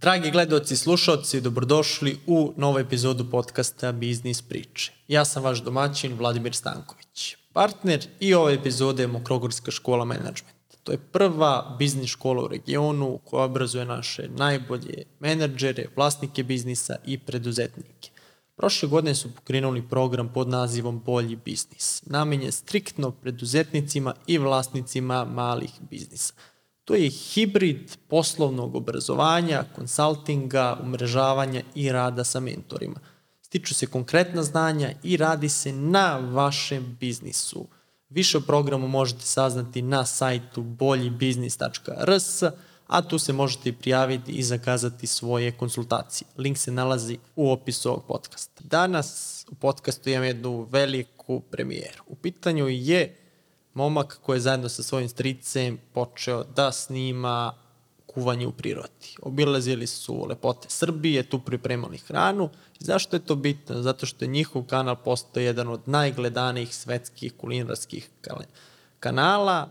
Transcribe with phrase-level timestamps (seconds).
[0.00, 4.92] Dragi gledoci slušalci, dobrodošli u novu epizodu podcasta Biznis priče.
[5.08, 7.36] Ja sam vaš domaćin Vladimir Stanković.
[7.52, 10.76] Partner i ove epizode je Mokrogorska škola menadžmenta.
[10.84, 17.18] To je prva biznis škola u regionu koja obrazuje naše najbolje menadžere, vlasnike biznisa i
[17.18, 18.10] preduzetnike.
[18.56, 25.70] Prošle godine su pokrenuli program pod nazivom Bolji biznis, namenjen striktno preduzetnicima i vlasnicima malih
[25.90, 26.34] biznisa–
[26.86, 33.00] To je hibrid poslovnog obrazovanja, konsultinga, umrežavanja i rada sa mentorima.
[33.42, 37.66] Stiču se konkretna znanja i radi se na vašem biznisu.
[38.08, 42.42] Više o programu možete saznati na sajtu boljibiznis.rs,
[42.86, 46.28] a tu se možete prijaviti i zakazati svoje konsultacije.
[46.36, 48.62] Link se nalazi u opisu ovog podcasta.
[48.64, 52.02] Danas u podcastu imam jednu veliku premijeru.
[52.06, 53.25] U pitanju je
[53.76, 57.54] momak koji je zajedno sa svojim stricem počeo da snima
[58.06, 59.16] kuvanje u prirodi.
[59.22, 62.48] Obilazili su lepote Srbije, tu pripremali hranu.
[62.78, 63.82] Zašto je to bitno?
[63.82, 68.10] Zato što je njihov kanal postao jedan od najgledanijih svetskih kulinarskih
[69.00, 69.68] kanala.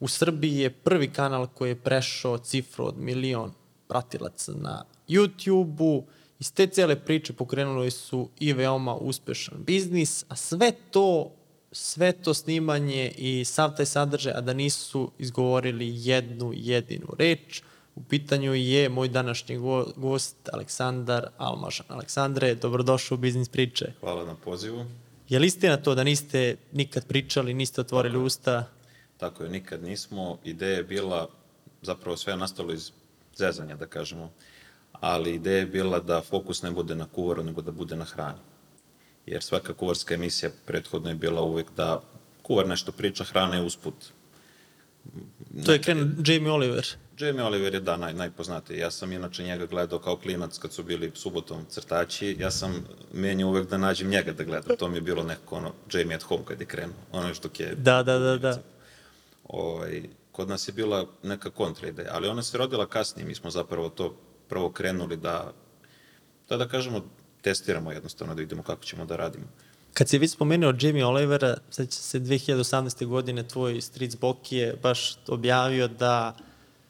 [0.00, 3.52] U Srbiji je prvi kanal koji je prešao cifru od milion
[3.88, 6.04] pratilaca na YouTube-u.
[6.38, 11.30] Iz te cele priče pokrenuli su i veoma uspešan biznis, a sve to
[11.74, 17.62] sve to snimanje i sav taj sadržaj, a da nisu izgovorili jednu jedinu reč.
[17.94, 19.56] U pitanju je moj današnji
[19.96, 21.86] gost Aleksandar Almažan.
[21.88, 23.92] Aleksandre, dobrodošao u Biznis priče.
[24.00, 24.86] Hvala na pozivu.
[25.28, 28.64] Je li istina to da niste nikad pričali, niste otvorili Tako usta?
[29.16, 30.38] Tako je, nikad nismo.
[30.44, 31.28] Ideja je bila,
[31.82, 32.90] zapravo sve je nastalo iz
[33.36, 34.30] zezanja, da kažemo,
[34.92, 38.38] ali ideja je bila da fokus ne bude na kuvaru, nego da bude na hrani
[39.26, 42.02] jer svaka kuvarska emisija prethodno je bila uvek da
[42.42, 43.94] kuvar nešto priča, hrana je usput.
[45.66, 46.86] To je krenuo Jamie Oliver.
[47.18, 48.78] Jamie Oliver je, da, naj, najpoznatiji.
[48.78, 52.36] Ja sam inače njega gledao kao klinac kad su bili subotom crtači.
[52.40, 54.76] Ja sam menio uvek da nađem njega da gledam.
[54.76, 56.96] To mi je bilo nekako ono, Jamie at home kad je krenuo.
[57.12, 57.74] Ono što je...
[57.74, 58.62] Da, da, da, da.
[59.44, 60.02] Ovaj,
[60.32, 63.26] kod nas je bila neka kontra ideja, ali ona se rodila kasnije.
[63.26, 64.16] Mi smo zapravo to
[64.48, 65.52] prvo krenuli da,
[66.48, 67.04] da da kažemo,
[67.44, 69.44] testiramo jednostavno da vidimo kako ćemo da radimo.
[69.94, 73.06] Kad si vi spomenuo Jamie Olivera, sad se 2018.
[73.06, 76.36] godine tvoj stric Boki je baš objavio da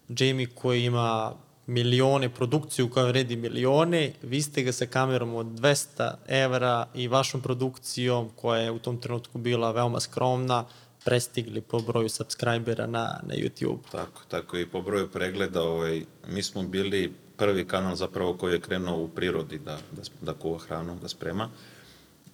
[0.09, 1.35] Jamie koji ima
[1.67, 7.41] milione, produkciju koja vredi milione, vi ste ga sa kamerom od 200 evra i vašom
[7.41, 10.65] produkcijom koja je u tom trenutku bila veoma skromna,
[11.05, 13.79] prestigli po broju subscribera na, na YouTube.
[13.93, 18.61] Tako, tako i po broju pregleda, ovaj, mi smo bili prvi kanal zapravo koji je
[18.61, 21.49] krenuo u prirodi da, da, da kuva hranu, da sprema.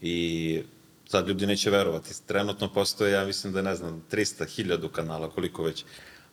[0.01, 0.63] I
[1.09, 2.27] sad ljudi neće verovati.
[2.27, 5.85] Trenutno postoje, ja mislim da ne znam, 300, 1000 kanala, koliko već.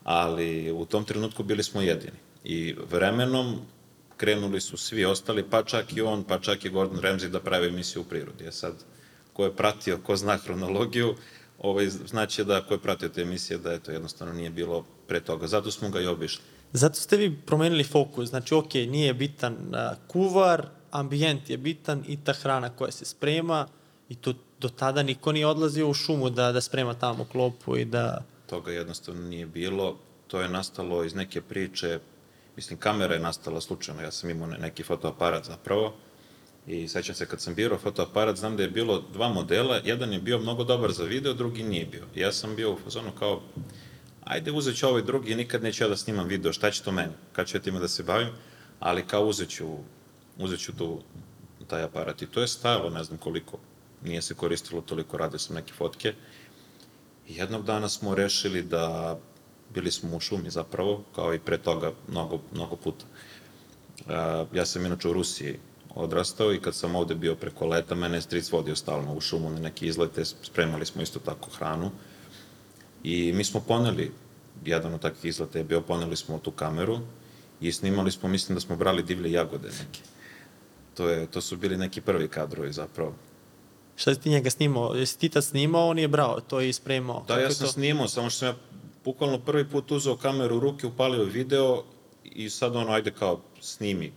[0.03, 2.17] Ali u tom trenutku bili smo jedini.
[2.43, 3.59] I vremenom
[4.17, 7.67] krenuli su svi ostali, pa čak i on, pa čak i Gordon Ramsay da pravi
[7.67, 8.43] emisiju u prirodi.
[8.43, 8.73] Ja sad,
[9.33, 11.15] ko je pratio, ko zna hronologiju,
[11.59, 15.47] ovaj, znači da ko je pratio te emisije, da eto, jednostavno nije bilo pre toga.
[15.47, 16.43] Zato smo ga i obišli.
[16.73, 18.29] Zato ste vi promenili fokus.
[18.29, 19.55] Znači, ok, nije bitan
[20.07, 23.67] kuvar, ambijent je bitan i ta hrana koja se sprema
[24.09, 27.85] i to do tada niko nije odlazio u šumu da, da sprema tamo klopu i
[27.85, 28.23] da...
[28.49, 29.97] Toga jednostavno nije bilo.
[30.27, 31.99] To je nastalo iz neke priče,
[32.55, 35.93] mislim, kamera je nastala slučajno, ja sam imao neki fotoaparat zapravo
[36.67, 40.19] i sećam se kad sam birao fotoaparat, znam da je bilo dva modela, jedan je
[40.19, 42.03] bio mnogo dobar za video, drugi nije bio.
[42.15, 43.41] Ja sam bio u fazonu kao,
[44.27, 47.13] ajde uzet ću ovaj drugi, nikad neću ja da snimam video, šta će to meni,
[47.33, 48.29] kad ću ja time da se bavim,
[48.79, 49.67] ali kao uzet ću,
[50.37, 51.01] uzet ću tu,
[51.67, 52.21] taj aparat.
[52.21, 53.57] I to je stajalo, ne znam koliko,
[54.03, 56.13] nije se koristilo toliko, radio sam neke fotke.
[57.27, 59.17] I jednog dana smo rešili da,
[59.73, 63.05] bili smo u šumi zapravo, kao i pre toga mnogo, mnogo puta.
[64.53, 65.59] ja sam inače u Rusiji
[65.95, 69.49] odrastao i kad sam ovde bio preko leta, mene je stric vodio stalno u šumu
[69.49, 71.91] na neke izlete, spremali smo isto tako hranu.
[73.07, 74.11] I mi smo poneli,
[74.65, 76.99] jedan od takvih izleta je bio, poneli smo tu kameru
[77.61, 80.01] i snimali smo, mislim da smo brali divlje jagode neke.
[80.97, 83.13] To, je, to su bili neki prvi kadrovi zapravo.
[83.95, 84.93] Šta si ti njega snimao?
[84.95, 87.23] Jesi ti tad snimao, on je brao, to je ispremao?
[87.27, 87.73] Da, ja sam to?
[87.73, 88.55] snimao, samo što sam ja
[89.05, 91.83] bukvalno prvi put uzao kameru u ruke, upalio video
[92.23, 94.11] i sad ono, ajde kao, snimi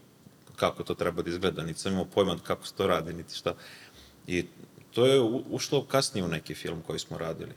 [0.56, 3.54] kako to treba da izgleda, niti sam imao pojma kako se to radi, niti šta.
[4.26, 4.44] I
[4.90, 5.20] to je
[5.50, 7.52] ušlo kasnije u neki film koji smo radili.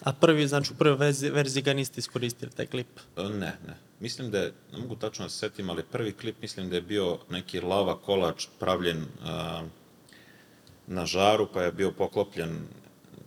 [0.00, 2.86] A prvi, znači u prvoj verziji, verziji ga niste iskoristili, taj klip?
[3.16, 3.30] E, ne,
[3.66, 3.76] ne.
[4.00, 6.82] Mislim da je, ne mogu tačno da se setim, ali prvi klip mislim da je
[6.82, 9.62] bio neki lava kolač pravljen a,
[10.86, 12.58] na žaru, pa je bio poklopljen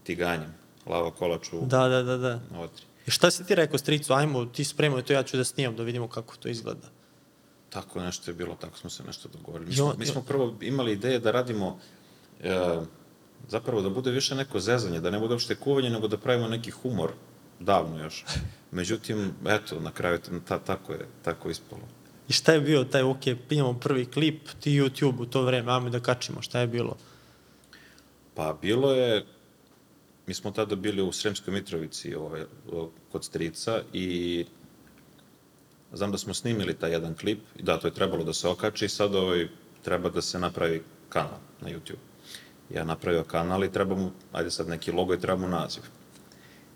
[0.04, 0.54] tiganjem.
[0.86, 1.66] Lava kolač u...
[1.66, 2.40] Da, da, da, da.
[3.08, 5.84] I šta si ti rekao stricu, ajmo, ti spremaj to, ja ću da snimam, da
[5.84, 6.88] vidimo kako to izgleda.
[7.70, 9.70] Tako nešto je bilo, tako smo se nešto dogovorili.
[9.70, 11.80] Mi smo, on- mi smo prvo imali ideje da radimo,
[12.42, 12.80] e,
[13.48, 16.72] zapravo da bude više neko zezanje, da ne bude uopšte kuvanje, nego da pravimo neki
[16.72, 17.12] humor,
[17.60, 18.26] davno još.
[18.72, 21.82] Međutim, eto, na kraju ta, tako je, tako je ispalo.
[22.28, 25.90] I šta je bio taj, ok, imamo prvi klip, ti YouTube u to vreme, ajme
[25.90, 26.96] da kačimo, šta je bilo?
[28.36, 29.26] Pa bilo je,
[30.28, 32.46] mi smo tada bili u Sremskoj Mitrovici ovaj,
[33.12, 34.46] kod strica i
[35.94, 38.90] znam da smo snimili taj jedan klip da, to je trebalo da se okači i
[38.90, 39.48] sad ovaj,
[39.84, 42.11] treba da se napravi kanal na YouTube.
[42.74, 45.84] Ja napravio kanal i treba mu, ajde sad neki logo i treba mu naziv.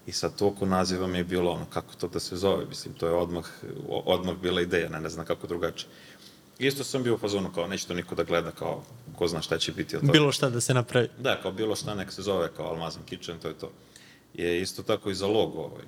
[0.08, 2.94] I sad to oko naziva mi je bilo ono, kako to da se zove, mislim,
[2.94, 3.46] to je odmah,
[3.88, 5.90] odmah bila ideja, ne, ne znam kako drugačije.
[6.60, 8.84] Isto sam bio u fazonu kao, neće to niko da gleda, kao,
[9.16, 10.12] ko zna šta će biti od toga.
[10.12, 11.10] Bilo šta da se napravi.
[11.20, 13.72] Da, kao bilo šta nek se zove kao Almazan Kitchen, to je to.
[14.34, 15.60] Je isto tako i za logo.
[15.60, 15.84] Ovaj.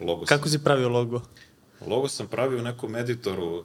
[0.00, 1.22] Logo, Kako sam, si pravio logo?
[1.86, 3.64] Logo sam pravio u nekom editoru,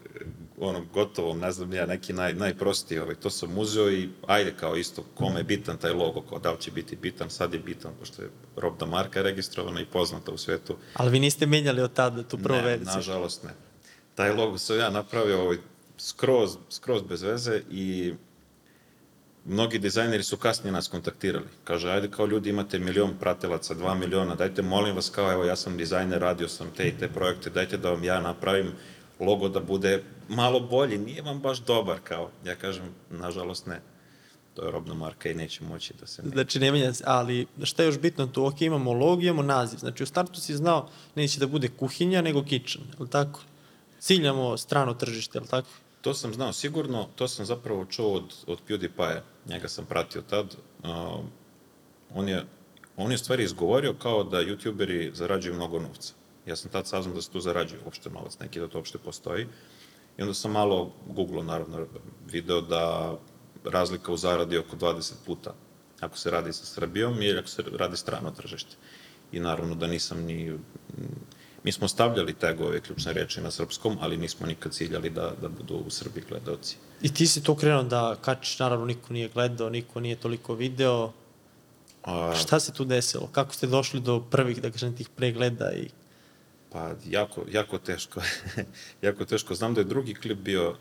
[0.60, 3.00] ono, gotovom, ne znam ja, neki naj, najprostiji.
[3.00, 3.16] Ovaj.
[3.16, 6.62] To sam uzeo i ajde kao isto, kome je bitan taj logo, kao da li
[6.62, 10.76] će biti bitan, sad je bitan, pošto je robna marka registrovana i poznata u svetu.
[10.94, 12.96] Ali vi niste menjali od tada tu prvu ne, verziju.
[12.96, 13.54] nažalost ne.
[14.16, 15.58] Taj logo sam ja napravio ovaj,
[15.98, 18.14] skroz, skroz bez veze i
[19.46, 21.46] mnogi dizajneri su kasnije nas kontaktirali.
[21.64, 25.56] Kaže, ajde kao ljudi imate milion pratilaca, dva miliona, dajte molim vas kao, evo ja
[25.56, 28.72] sam dizajner, radio sam te i te projekte, dajte da vam ja napravim
[29.20, 32.32] logo da bude malo bolji, nije vam baš dobar kao.
[32.46, 33.82] Ja kažem, nažalost ne.
[34.54, 36.34] To je robna marka i neće moći da se menja.
[36.34, 38.46] Znači, ne menja se, ali šta je još bitno tu?
[38.46, 39.78] Ok, imamo logo, imamo naziv.
[39.78, 43.42] Znači, u startu si znao, neće da bude kuhinja, nego kitchen, je li tako?
[44.00, 45.70] Ciljamo strano tržište, je li tako?
[46.06, 50.56] To sam znao sigurno, to sam zapravo čuo od, od PewDiePie, njega sam pratio tad.
[50.84, 50.90] Uh,
[52.14, 52.46] on, je,
[52.98, 56.14] on je stvari izgovorio kao da youtuberi zarađuju mnogo novca.
[56.46, 59.48] Ja sam tad saznao da se tu zarađuje uopšte novac, neki da to uopšte postoji.
[60.18, 61.88] I onda sam malo googlao, naravno,
[62.28, 63.16] video da
[63.64, 65.56] razlika u zaradi oko 20 puta
[66.00, 68.76] ako se radi sa Srbijom ili ako se radi strano tržište.
[69.32, 70.60] I naravno da nisam ni...
[71.66, 75.76] Mi smo stavljali tagove, ključne reči na srpskom, ali nismo nikad ciljali da, da budu
[75.76, 76.78] u Srbiji gledaoci.
[77.02, 81.12] I ti si to krenuo da kačiš, naravno niko nije gledao, niko nije toliko video.
[82.04, 83.30] A, Šta se tu desilo?
[83.32, 85.90] Kako ste došli do prvih, da kažem, tih pregleda i
[86.72, 88.22] Pa jako, jako teško.
[89.08, 89.56] jako teško.
[89.56, 90.76] Znam da je drugi klip bio,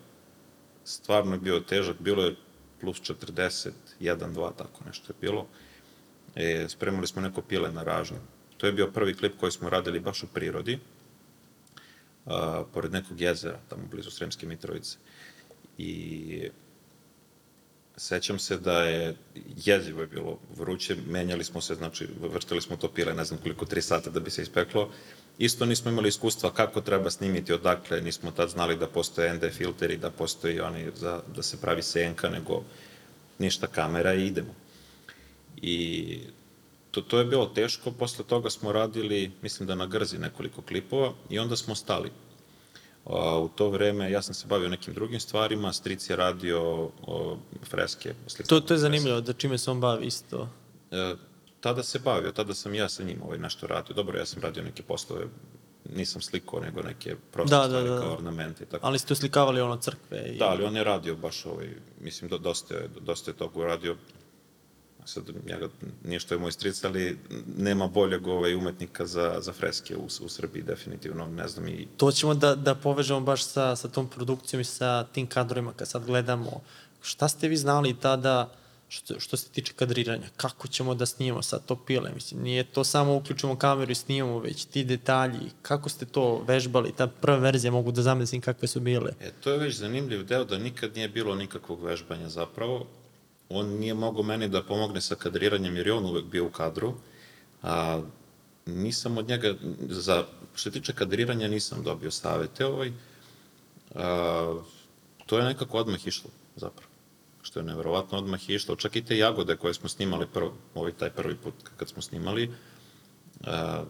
[0.84, 2.36] stvarno je bio težak, bilo je
[2.80, 3.70] plus 40,
[4.00, 5.46] 1, 2, tako nešto je bilo.
[6.34, 8.18] E, spremali smo neko pile na ražnju.
[8.64, 10.78] To je bio prvi klip koji smo radili baš u prirodi,
[12.26, 14.96] a, pored nekog jezera, tamo blizu Sremske Mitrovice.
[15.78, 16.48] I
[17.96, 19.16] sećam se da je
[19.56, 23.66] jezivo je bilo vruće, menjali smo se, znači vrtili smo to pile ne znam koliko,
[23.66, 24.90] tri sata da bi se ispeklo.
[25.38, 29.96] Isto nismo imali iskustva kako treba snimiti, odakle, nismo tad znali da postoje ND filteri,
[29.96, 32.62] da postoji oni za, da se pravi senka, nego
[33.38, 34.54] ništa kamera i idemo.
[35.56, 36.18] I
[36.94, 41.12] to, to je bilo teško, posle toga smo radili, mislim da na Grzi nekoliko klipova
[41.30, 42.10] i onda smo stali.
[43.40, 47.38] U to vreme ja sam se bavio nekim drugim stvarima, Stric je radio o,
[47.70, 48.14] freske.
[48.48, 50.48] to, to je zanimljivo, da čime se on bavi isto.
[50.90, 51.14] E,
[51.60, 53.94] tada se bavio, tada sam ja sa njim ovaj nešto radio.
[53.94, 55.26] Dobro, ja sam radio neke poslove,
[55.94, 58.00] nisam slikao, nego neke proste Da, da, stvari da.
[58.00, 58.86] kao ornamente i tako.
[58.86, 60.38] Ali ste oslikavali ono crkve i...
[60.38, 61.68] Da, ali on je radio baš ovaj,
[62.00, 63.96] mislim, do, dosta, je, dosta je toga uradio.
[65.04, 65.68] Sad, njega,
[66.04, 67.18] nije što je moj stric, ali
[67.56, 72.12] nema boljeg ovaj, umetnika za, za freske u, u Srbiji, definitivno, ne znam, i To
[72.12, 76.06] ćemo da, da povežemo baš sa, sa tom produkcijom i sa tim kadrovima kad sad
[76.06, 76.60] gledamo.
[77.02, 78.50] Šta ste vi znali tada
[78.88, 80.28] što, što se tiče kadriranja?
[80.36, 82.10] Kako ćemo da snimamo sad to pile?
[82.14, 85.50] Mislim, nije to samo uključimo kameru i snimamo, već ti detalji.
[85.62, 86.92] Kako ste to vežbali?
[86.92, 89.12] Ta prva verzija mogu da zamislim kakve su bile.
[89.20, 92.86] E, to je već zanimljiv deo da nikad nije bilo nikakvog vežbanja zapravo.
[93.54, 96.94] On nije mogao meni da pomogne sa kadriranjem jer je on uvek bio u kadru.
[97.62, 98.02] A,
[98.66, 99.54] nisam od njega,
[99.88, 102.92] za, što se tiče kadriranja nisam dobio savete ovaj.
[103.94, 104.62] A,
[105.26, 106.90] to je nekako odmah išlo zapravo.
[107.42, 108.76] Što je neverovatno odmah išlo.
[108.76, 112.50] Čak i te jagode koje smo snimali prvo, ovaj taj prvi put kad smo snimali,
[113.44, 113.84] a,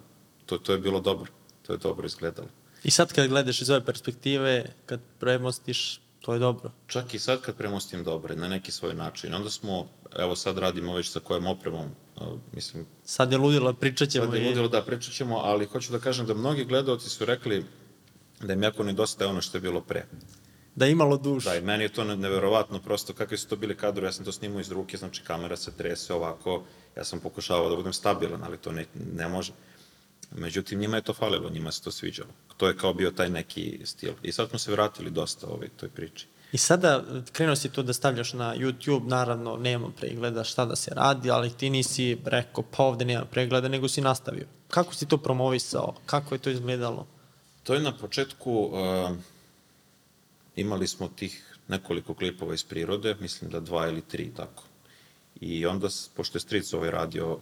[0.47, 1.31] to, to je bilo dobro.
[1.67, 2.49] To je dobro izgledalo.
[2.85, 6.71] I sad kad gledaš iz ove perspektive, kad premostiš, to je dobro.
[6.87, 9.35] Čak i sad kad premostim dobre, na neki svoj način.
[9.35, 9.87] Onda smo,
[10.19, 11.91] evo sad radimo već sa kojom opremom,
[12.53, 14.47] mislim, Sad je ludilo, pričat ćemo sad je i...
[14.49, 17.65] ludilo da pričat ćemo, ali hoću da kažem da mnogi gledalci su rekli
[18.41, 20.07] da im jako nedostaje ono što je bilo pre.
[20.75, 21.49] Da je imalo dušu.
[21.49, 24.25] Da, i meni je to ne- neverovatno, prosto kakvi su to bili kadrovi, ja sam
[24.25, 26.63] to snimao iz ruke, znači kamera se trese ovako,
[26.97, 29.53] ja sam pokušavao da budem stabilan, ali to ne, ne može.
[30.31, 32.31] Međutim, njima je to falilo, njima se to sviđalo.
[32.57, 34.13] To je kao bio taj neki stil.
[34.23, 36.27] I sad smo se vratili dosta ovoj toj priči.
[36.53, 40.91] I sada krenuo si to da stavljaš na YouTube, naravno nema pregleda šta da se
[40.95, 44.47] radi, ali ti nisi rekao pa ovde nema pregleda, nego si nastavio.
[44.69, 45.95] Kako si to promovisao?
[46.07, 47.07] Kako je to izgledalo?
[47.63, 49.17] To je na početku, uh,
[50.57, 54.63] imali smo tih nekoliko klipova iz prirode, mislim da dva ili tri, tako.
[55.41, 57.39] I onda, pošto je Stric ovaj radio,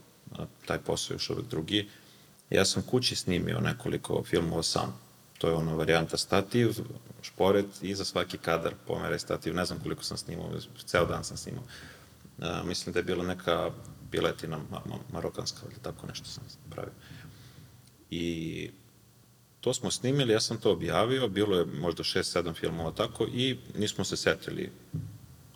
[0.66, 1.88] taj posao još uvek drugi,
[2.52, 4.98] ja sam kući snimio nekoliko filmova sam.
[5.38, 6.70] To je ona varijanta stativ,
[7.22, 9.54] šporet i za svaki kadar pomeraj stativ.
[9.54, 10.50] Ne znam koliko sam snimao,
[10.86, 11.64] ceo dan sam snimao.
[12.38, 13.70] Uh, mislim da je bila neka
[14.10, 16.92] piletina ma ma marokanska ili tako nešto sam pravio.
[18.10, 18.70] I
[19.60, 24.04] to smo snimili, ja sam to objavio, bilo je možda 6-7 filmova tako i nismo
[24.04, 24.72] se setili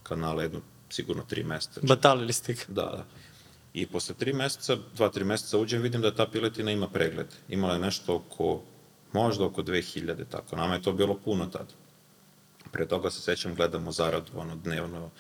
[0.02, 0.60] kanala jedno,
[0.90, 1.80] sigurno tri meseca.
[1.82, 2.60] Batalili ste ga.
[2.68, 3.04] Da, da.
[3.76, 7.26] I posle tri meseca, dva, tri meseca uđem, vidim da ta piletina ima pregled.
[7.48, 8.62] Imala je nešto oko,
[9.12, 10.56] možda oko 2000, tako.
[10.56, 11.74] Nama je to bilo puno tada.
[12.72, 15.10] Pre toga se sećam, gledamo zaradu, ono, dnevno,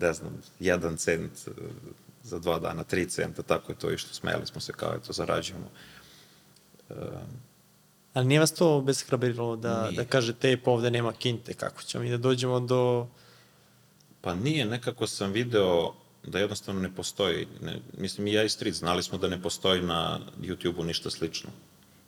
[0.00, 1.50] ne znam, jedan cent e,
[2.22, 5.70] za dva dana, tri centa, tako je to išto, smeli smo se kao, eto, zarađujemo.
[6.90, 6.94] E,
[8.14, 9.96] Ali nije vas to obeshrabrilo da, nije.
[9.96, 13.06] da kažete, pa ovde nema kinte, kako ćemo i da dođemo do...
[14.20, 15.94] Pa nije, nekako sam video
[16.26, 17.46] da jednostavno ne postoji.
[17.62, 21.50] Ne, mislim, i ja i Street znali smo da ne postoji na YouTube-u ništa slično.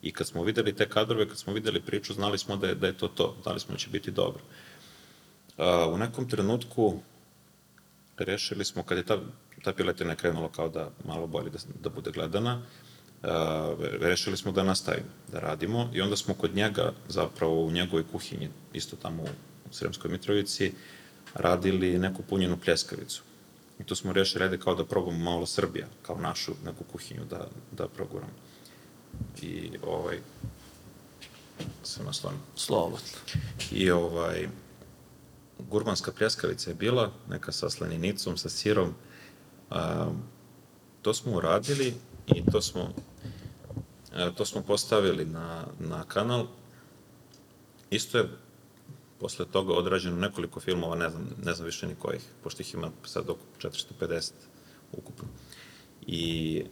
[0.02, 2.87] I kad smo videli te kadrove, kad smo videli priču, znali smo da je, da
[2.87, 3.37] je to to.
[3.42, 4.42] Znali smo da će biti dobro.
[5.57, 7.00] A, u nekom trenutku
[8.19, 9.19] rešili smo, kad je ta,
[9.62, 12.62] ta piletina krenula kao da malo bolje da, da bude gledana,
[13.23, 18.04] a, rešili smo da nastavimo, da radimo i onda smo kod njega, zapravo u njegovoj
[18.12, 20.73] kuhinji, isto tamo u Sremskoj Mitrovici,
[21.35, 23.23] radili neku punjenu pljeskavicu.
[23.82, 27.48] I tu smo rešili, ajde kao da probamo malo Srbija, kao našu neku kuhinju da,
[27.72, 28.32] da proguramo.
[29.42, 30.18] I ovaj,
[31.82, 32.40] se naslonim.
[32.56, 33.18] Slobodno.
[33.72, 34.48] I ovaj,
[35.58, 38.94] gurmanska pljeskavica je bila, neka sa slaninicom, sa sirom.
[39.70, 40.10] A,
[41.02, 41.94] to smo uradili
[42.26, 42.94] i to smo,
[44.12, 46.46] a, to smo postavili na, na kanal.
[47.90, 48.28] Isto je
[49.22, 52.90] posle toga odrađeno nekoliko filmova, ne znam, ne znam više ni kojih, pošto ih ima
[53.04, 54.32] sad oko 450
[54.92, 55.28] ukupno.
[56.06, 56.64] I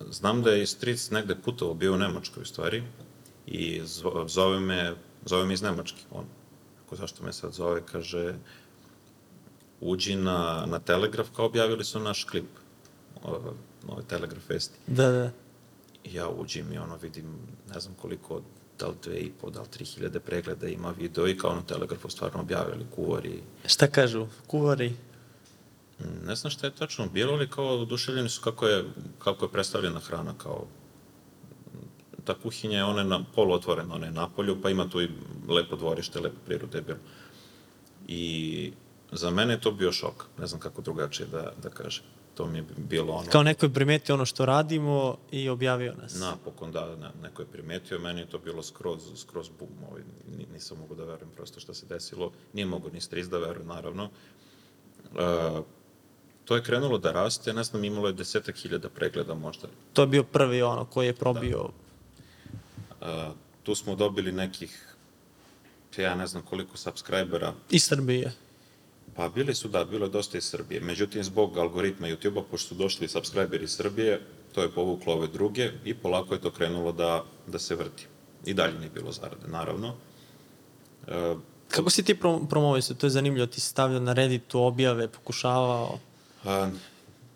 [0.00, 2.82] znam da je Stric negde putovo bio u Nemačkoj u stvari
[3.46, 3.82] i
[4.26, 6.24] zove me, zove me iz Nemačke, on,
[6.86, 8.34] ako zašto me sad zove, kaže,
[9.80, 12.46] uđi na, na Telegraf, kao objavili su naš klip,
[13.88, 14.78] nove Telegraf vesti.
[14.86, 15.30] Da, da.
[16.04, 17.38] I ja uđim i ono vidim,
[17.74, 18.42] ne znam koliko,
[18.78, 21.62] da li dve i po, da li tri hiljade pregleda ima video i kao na
[21.62, 23.42] Telegrafu stvarno objavili kuvari.
[23.66, 24.92] Šta kažu, kuvari?
[26.26, 28.84] Ne znam šta je tačno bilo, ali kao oduševljeni su kako je,
[29.18, 30.66] kako je predstavljena hrana, kao
[32.24, 35.08] ta kuhinja je ona na, poluotvorena, ona je na polju, pa ima tu i
[35.48, 36.98] lepo dvorište, lepo prirode je bilo.
[38.08, 38.72] I
[39.12, 42.04] za mene je to bio šok, ne znam kako drugačije da, da kažem
[42.34, 43.30] to mi je bilo ono...
[43.30, 46.14] Kao neko je primetio ono što radimo i objavio nas.
[46.14, 50.02] Napokon, da, ne, neko je primetio, meni je to bilo skroz, skroz bum, ovaj,
[50.52, 54.10] nisam mogu da verujem prosto što se desilo, nije mogu ni striz da verujem, naravno.
[55.04, 55.64] Uh,
[56.44, 59.68] to je krenulo da raste, ne znam, imalo je desetak hiljada pregleda možda.
[59.92, 61.68] To je bio prvi ono koji je probio...
[63.00, 63.28] Da.
[63.28, 64.96] Uh, tu smo dobili nekih,
[65.96, 67.52] ja ne znam koliko subscribera.
[67.70, 68.32] Iz Srbije.
[69.16, 70.80] Pa bili su, da, bilo je dosta iz Srbije.
[70.80, 74.20] Međutim, zbog algoritma YouTube-a, pošto su došli subscriberi iz Srbije,
[74.54, 78.06] to je povuklo ove druge i polako je to krenulo da, da se vrti.
[78.44, 79.94] I dalje nije bilo zarade, naravno.
[81.08, 81.34] E,
[81.68, 82.14] Kako si ti
[82.48, 82.96] promovisao?
[82.96, 83.46] To je zanimljivo.
[83.46, 85.98] Ti si stavljao na Redditu objave, pokušavao?
[86.44, 86.70] A,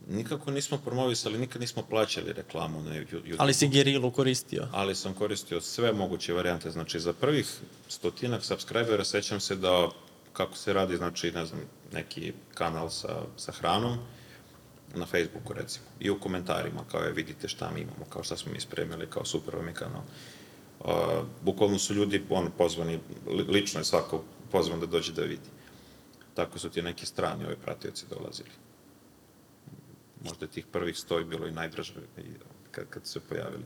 [0.08, 3.34] nikako nismo promovisali, nikad nismo plaćali reklamu na YouTube.
[3.38, 4.68] Ali si gerilu koristio?
[4.72, 6.70] Ali sam koristio sve moguće varijante.
[6.70, 7.46] Znači, za prvih
[7.88, 9.88] stotinak subscribera sećam se da
[10.38, 11.60] kako se radi, znači, ne znam,
[11.92, 13.98] neki kanal sa, sa hranom,
[14.94, 18.52] na Facebooku recimo, i u komentarima, kao je vidite šta mi imamo, kao šta smo
[18.52, 20.02] mi spremili, kao super vam je kanal.
[20.80, 23.00] Uh, bukvalno su ljudi on, pozvani,
[23.48, 25.50] lično je svako pozvan da dođe da vidi.
[26.34, 28.54] Tako su ti neki strani ovi pratioci dolazili.
[30.24, 31.94] Možda tih prvih sto je bilo i najdraže
[32.70, 33.64] kad, kad se pojavili.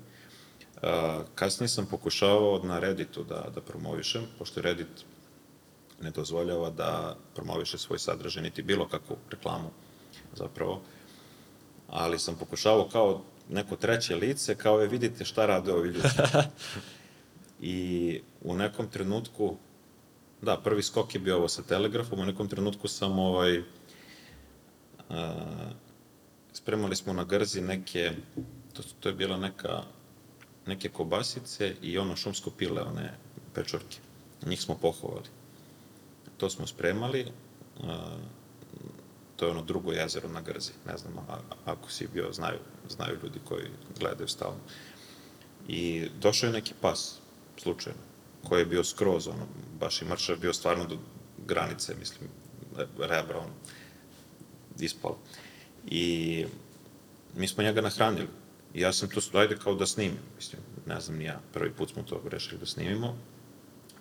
[0.76, 5.04] Uh, kasnije sam pokušavao na Redditu da, da promovišem, pošto Reddit
[6.02, 9.70] ne dozvoljava da promoviše svoj sadržaj, niti bilo kakvu reklamu
[10.34, 10.80] zapravo.
[11.88, 16.08] Ali sam pokušavao kao neko treće lice, kao je vidite šta rade ovi ljudi.
[17.60, 19.56] I u nekom trenutku,
[20.42, 23.62] da, prvi skok je bio ovo sa telegrafom, u nekom trenutku sam ovaj,
[25.08, 25.34] a,
[26.52, 28.12] spremali smo na grzi neke,
[28.72, 29.82] to, to je bila neka
[30.66, 33.14] neke kobasice i ono šumsko pile, one
[33.54, 33.98] pečurke.
[34.46, 35.41] Njih smo pohovali.
[36.42, 37.26] To smo spremali,
[39.36, 42.58] to je ono drugo jezero na Grzi, ne znam, a, ako si bio, znaju,
[42.88, 43.66] znaju ljudi koji
[43.98, 44.58] gledaju stalno.
[45.68, 47.18] I došao je neki pas,
[47.58, 47.98] slučajno,
[48.48, 49.46] koji je bio skroz, ono,
[49.80, 50.98] baš i mršav, bio stvarno do
[51.46, 52.30] granice, mislim,
[52.98, 53.54] rebra, ono,
[54.78, 55.18] ispalo.
[55.86, 56.46] I
[57.36, 58.28] mi smo njega nahranili.
[58.74, 61.90] I ja sam to, ajde kao da snimim, mislim, ne znam ni ja, prvi put
[61.90, 63.16] smo to rešili da snimimo.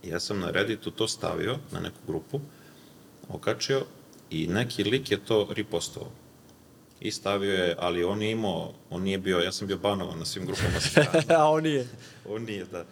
[0.04, 2.40] Ja sam na Redditu to stavio na neku grupu,
[3.30, 3.86] okačio
[4.30, 6.12] i neki lik je to ripostovao.
[7.00, 10.26] I stavio je, ali on je imao, on nije bio, ja sam bio banovan na
[10.26, 10.80] svim grupama
[11.42, 11.88] A on je.
[12.30, 12.86] On nije, da.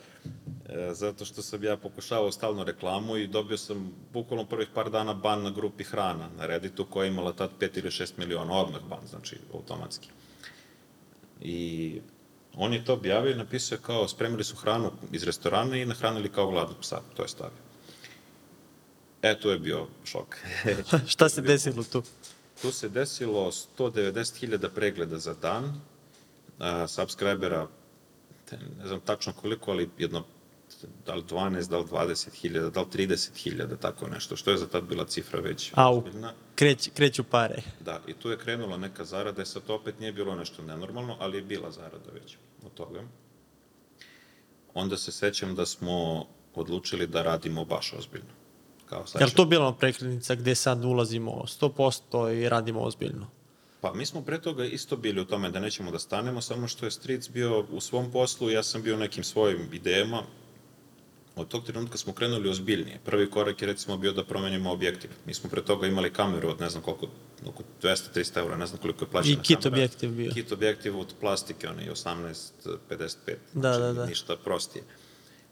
[0.70, 5.14] E, zato što sam ja pokušavao stalno reklamu i dobio sam bukvalno prvih par dana
[5.14, 8.82] ban na grupi hrana na Redditu koja je imala tad 5 ili 6 miliona, odmah
[8.90, 10.10] ban, znači automatski.
[11.42, 12.02] I
[12.56, 16.30] on je to objavio i napisao je kao spremili su hranu iz restorana i nahranili
[16.30, 17.70] kao gladnog psa, to je stavio.
[19.22, 20.38] E, tu je bio šok.
[21.14, 22.04] Šta se desilo tu?
[22.62, 25.82] Tu se desilo 190.000 pregleda za dan,
[26.60, 27.68] a, subscribera,
[28.52, 30.24] ne znam tačno koliko, ali jedno,
[31.06, 34.84] da li 12, da li 20.000, da li 30.000, tako nešto, što je za tad
[34.84, 35.98] bila cifra već Au.
[35.98, 36.34] ozbiljna.
[36.56, 37.62] Kreć, kreću pare.
[37.80, 41.38] Da, i tu je krenula neka zarada, i sad opet nije bilo nešto nenormalno, ali
[41.38, 43.02] je bila zarada već od toga.
[44.74, 48.34] Onda se sećam da smo odlučili da radimo baš ozbiljno.
[48.86, 53.28] Kao sad Je li ćemo- to bila prekretnica gde sad ulazimo 100% i radimo ozbiljno?
[53.82, 56.86] Pa mi smo pre toga isto bili u tome da nećemo da stanemo, samo što
[56.86, 60.24] je Stric bio u svom poslu, ja sam bio nekim svojim idejama.
[61.40, 63.00] Od tog trenutka smo krenuli ozbiljnije.
[63.06, 65.10] Prvi korak je recimo bio da promenimo objektiv.
[65.26, 67.08] Mi smo pre toga imali kameru od ne znam koliko,
[67.46, 69.76] oko 200-300 eura, ne znam koliko je plaćena I kit kamera.
[69.76, 70.32] objektiv bio.
[70.34, 73.36] Kit objektiv od plastike, onaj 18-55.
[73.54, 74.06] Da, znači, da, da.
[74.06, 74.84] Ništa prostije.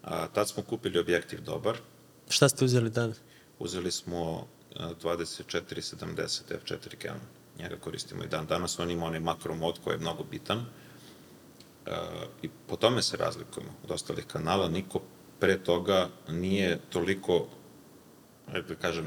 [0.04, 1.78] A, tad smo kupili objektiv dobar,
[2.30, 3.14] Šta ste uzeli dan?
[3.60, 7.22] Uzeli smo a, 2470 f4 Canon.
[7.60, 8.80] Njega koristimo i dan danas.
[8.80, 10.66] On ima onaj makro mod koji je mnogo bitan.
[11.86, 11.92] E,
[12.42, 14.70] I po tome se razlikujemo od ostalih kanala.
[14.70, 15.02] Niko
[15.40, 17.48] pre toga nije toliko,
[18.48, 19.06] ajde da kažem,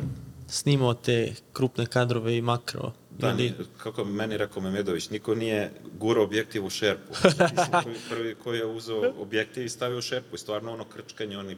[0.49, 1.17] Snimao te
[1.53, 2.93] krupne kadrove i makro.
[3.11, 7.13] da, ili- kako meni rekao Memedović, niko nije gurao objektiv u šerpu.
[7.25, 11.39] Mislim, prvi, prvi koji je uzeo objektiv i stavio u šerpu i stvarno ono krčkanje,
[11.39, 11.57] oni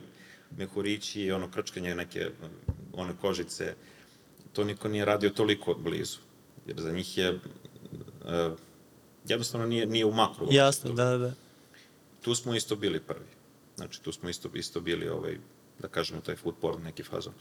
[0.50, 2.30] mehurići, ono krčkanje neke,
[2.92, 3.74] one kožice,
[4.52, 6.18] to niko nije radio toliko blizu.
[6.66, 7.38] Jer za njih je, uh,
[9.24, 10.40] jednostavno nije, nije u makru.
[10.40, 10.96] uopšte Jasno, to.
[10.96, 11.32] da, da.
[12.20, 13.26] Tu smo isto bili prvi.
[13.76, 15.38] Znači, tu smo isto, isto bili, ovaj,
[15.78, 17.32] da kažemo, taj food porn, neki fazon.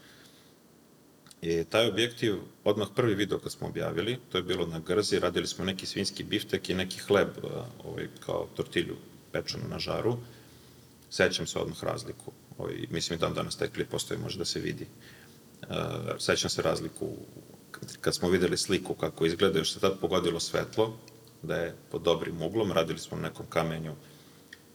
[1.41, 5.47] I taj objektiv, odmah prvi video kad smo objavili, to je bilo na Grzi, radili
[5.47, 7.29] smo neki svinski biftek i neki hleb,
[7.83, 8.95] ovaj, kao tortilju
[9.31, 10.17] pečenu na žaru.
[11.09, 12.31] Sećam se odmah razliku.
[12.57, 14.87] Ovaj, mislim i dan danas taj klip postoji, može da se vidi.
[15.61, 15.67] Uh,
[16.19, 17.09] sećam se razliku
[18.01, 20.97] kad smo videli sliku kako izgleda, još se tad pogodilo svetlo,
[21.41, 23.95] da je pod dobrim uglom, radili smo na nekom kamenju,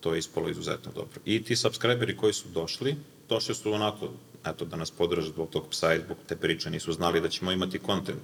[0.00, 1.20] to je ispalo izuzetno dobro.
[1.24, 2.96] I ti subscriberi koji su došli,
[3.28, 4.08] došli su onako,
[4.46, 7.52] eto, da nas podrže zbog tog psa i zbog te priče, nisu znali da ćemo
[7.52, 8.22] imati kontent.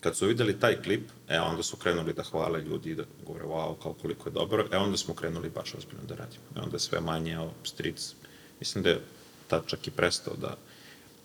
[0.00, 3.74] Kad su videli taj klip, e, onda su krenuli da hvale ljudi da govore, wow,
[3.82, 6.44] kao koliko je dobro, e, onda smo krenuli baš ozbiljno da radimo.
[6.56, 8.14] E, onda sve manje, o, stric,
[8.60, 9.00] mislim da je
[9.48, 10.56] tad čak i prestao da,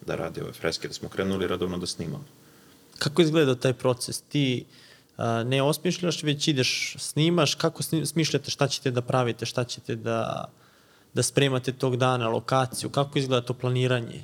[0.06, 2.25] da radi ove freske, da smo krenuli radovno da snimamo.
[2.99, 4.21] Kako izgleda taj proces?
[4.21, 4.87] Ti a,
[5.45, 10.49] ne osmišljaš, već ideš, snimaš, kako smišljate šta ćete da pravite, šta ćete da,
[11.13, 14.23] da spremate tog dana, lokaciju, kako izgleda to planiranje?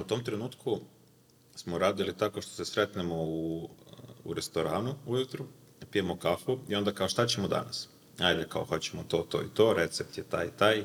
[0.00, 0.80] U tom trenutku
[1.54, 3.68] smo radili tako što se sretnemo u,
[4.24, 5.44] u restoranu ujutru,
[5.90, 7.88] pijemo kafu i onda kao šta ćemo danas?
[8.18, 10.84] Ajde, kao hoćemo to, to i to, recept je taj, taj.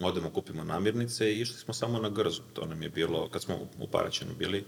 [0.00, 2.42] Odemo, kupimo namirnice i išli smo samo na Grzu.
[2.52, 4.64] To nam je bilo, kad smo u- Paraćinu bili,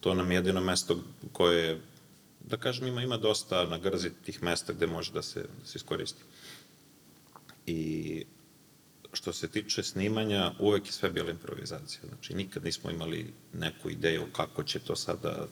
[0.00, 0.98] to nam je jedino mesto
[1.32, 1.80] koje je,
[2.40, 5.76] da kažem, ima, ima dosta na Grzi tih mesta gde može da se, da se
[5.76, 6.22] iskoristi.
[7.66, 8.24] I
[9.12, 12.00] što se tiče snimanja, uvek je sve bila improvizacija.
[12.08, 15.46] Znači, nikad nismo imali neku ideju kako će to sada,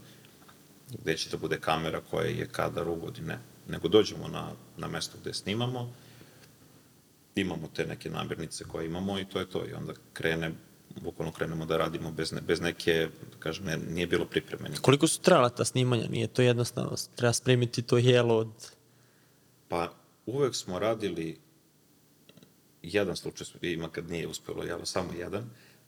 [1.02, 3.38] gde će da bude kamera koja je kadar uvodi, ne.
[3.68, 5.92] Nego dođemo na, na mesto gde snimamo,
[7.34, 9.66] imamo te neke namirnice koje imamo i to je to.
[9.66, 10.52] I onda krene,
[11.00, 14.68] bukvalno krenemo da radimo bez, ne, bez neke, da kažem, ne, nije bilo pripreme.
[14.82, 16.08] Koliko su trajala ta snimanja?
[16.08, 16.96] Nije to jednostavno.
[17.14, 18.70] Treba spremiti to jelo od...
[19.68, 19.92] Pa
[20.26, 21.38] uvek smo radili,
[22.82, 25.44] jedan slučaj ima kad nije uspelo, jel, samo jedan,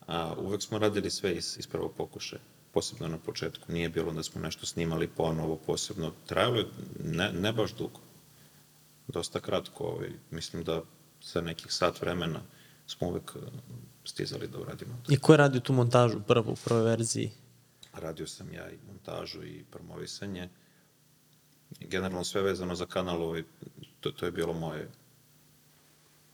[0.07, 2.41] a uvek smo radili sve iz, iz prvog pokušaja,
[2.73, 3.73] posebno na početku.
[3.73, 6.13] Nije bilo da smo nešto snimali ponovo, posebno.
[6.27, 6.67] Trajalo je
[7.05, 8.01] ne, ne baš dugo.
[9.09, 10.83] Dosta kratko, ovaj, mislim da
[11.21, 12.41] sa nekih sat vremena
[12.87, 13.37] smo uvek
[14.09, 15.13] stizali da uradimo to.
[15.13, 17.31] I ko je radio tu montažu prvu, u prvoj verziji?
[17.93, 20.49] Radio sam ja i montažu i promovisanje.
[21.81, 23.43] Generalno sve vezano za kanal, ovaj,
[24.01, 24.89] to, to je bilo moje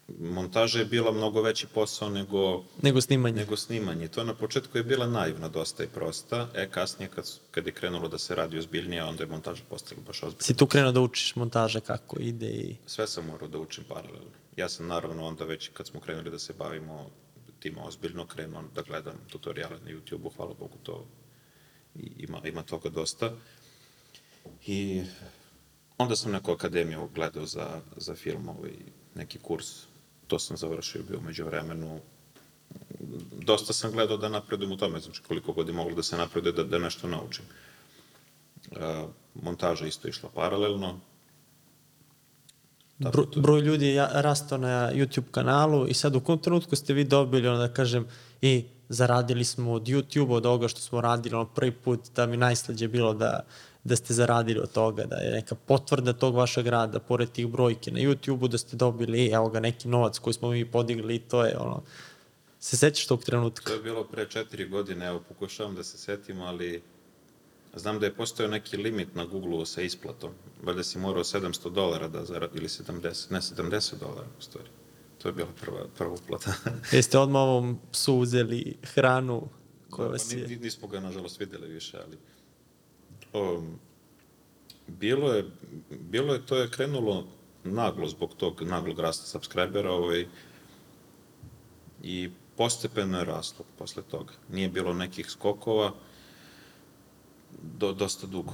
[0.09, 3.37] montaža je bila mnogo veći posao nego, Nego snimanje.
[3.37, 4.09] nego snimanje.
[4.09, 8.09] To na početku je bila naivna dosta i prosta, e kasnije kad, kad je krenulo
[8.09, 10.43] da se radi ozbiljnije, onda je montaža postala baš ozbiljna.
[10.43, 12.77] Si tu krenuo da učiš montaže kako ide i...
[12.87, 14.31] Sve sam morao da učim paralelno.
[14.57, 17.11] Ja sam naravno onda već kad smo krenuli da se bavimo
[17.65, 21.07] time ozbiljno, krenuo da gledam tutoriale na YouTube-u, hvala Bogu to
[21.95, 23.33] i ima, ima toga dosta.
[24.67, 25.03] I
[25.99, 28.73] onda sam neku akademiju gledao za, za film, ovaj,
[29.15, 29.67] neki kurs,
[30.27, 32.01] to sam završio, bio među vremenu.
[33.33, 36.53] Dosta sam gledao da napredujem u tome, znači koliko god je moglo da se napreduje,
[36.53, 37.45] da, da nešto naučim.
[38.73, 41.01] E, montaža isto išla paralelno,
[42.99, 46.93] Bro, broj ljudi je ja- rastao na YouTube kanalu i sad u kom trenutku ste
[46.93, 48.07] vi dobili, ono da kažem,
[48.43, 52.37] i zaradili smo od YouTube, od ovoga što smo radili, ono prvi put da mi
[52.37, 53.41] najslađe bilo da,
[53.85, 57.91] da ste zaradili od toga, da je neka potvrda tog vašeg rada, pored tih brojke
[57.91, 61.45] na YouTube-u, da ste dobili, evo ga, neki novac koji smo mi podigli i to
[61.45, 61.83] je, ono,
[62.61, 63.71] se sećaš tog trenutka?
[63.71, 66.83] To je bilo pre četiri godine, evo pokušavam da se setim, ali
[67.79, 70.31] znam da je postojao neki limit na Google-u sa isplatom.
[70.63, 74.69] Valjda si morao 700 dolara da zaradi, ili 70, ne 70 dolara u stvari.
[75.23, 76.55] To je bila prva, prva uplata.
[76.93, 79.49] Jeste odmah ovom psu uzeli hranu
[79.91, 80.47] koja Da, vas pa je...
[80.47, 82.19] ni- nismo ga, nažalost, videli više, ali...
[83.33, 83.79] Um,
[84.87, 85.45] bilo je,
[85.91, 87.27] bilo je, to je krenulo
[87.65, 90.27] naglo zbog tog naglog rasta subscribera, ovaj,
[92.03, 94.33] i postepeno je raslo posle toga.
[94.49, 95.93] Nije bilo nekih skokova,
[97.79, 98.53] do, dosta dugo.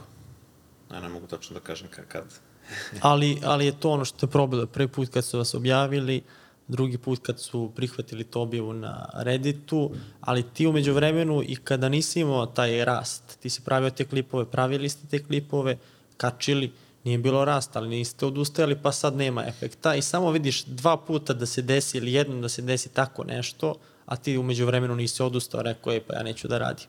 [0.92, 2.24] Ja ne mogu tačno da kažem ka- kad.
[3.00, 4.66] ali, ali je to ono što je probilo.
[4.66, 6.22] Prvi put kad su vas objavili,
[6.68, 11.88] drugi put kad su prihvatili to objavu na Redditu, ali ti umeđu vremenu i kada
[11.88, 15.78] nisi imao taj rast, ti si pravio te klipove, pravili ste te klipove,
[16.16, 16.72] kačili,
[17.04, 21.32] nije bilo rasta, ali niste odustajali, pa sad nema efekta i samo vidiš dva puta
[21.34, 23.74] da se desi ili jednom da se desi tako nešto,
[24.06, 26.86] a ti umeđu vremenu nisi odustao, rekao je pa ja neću da radim.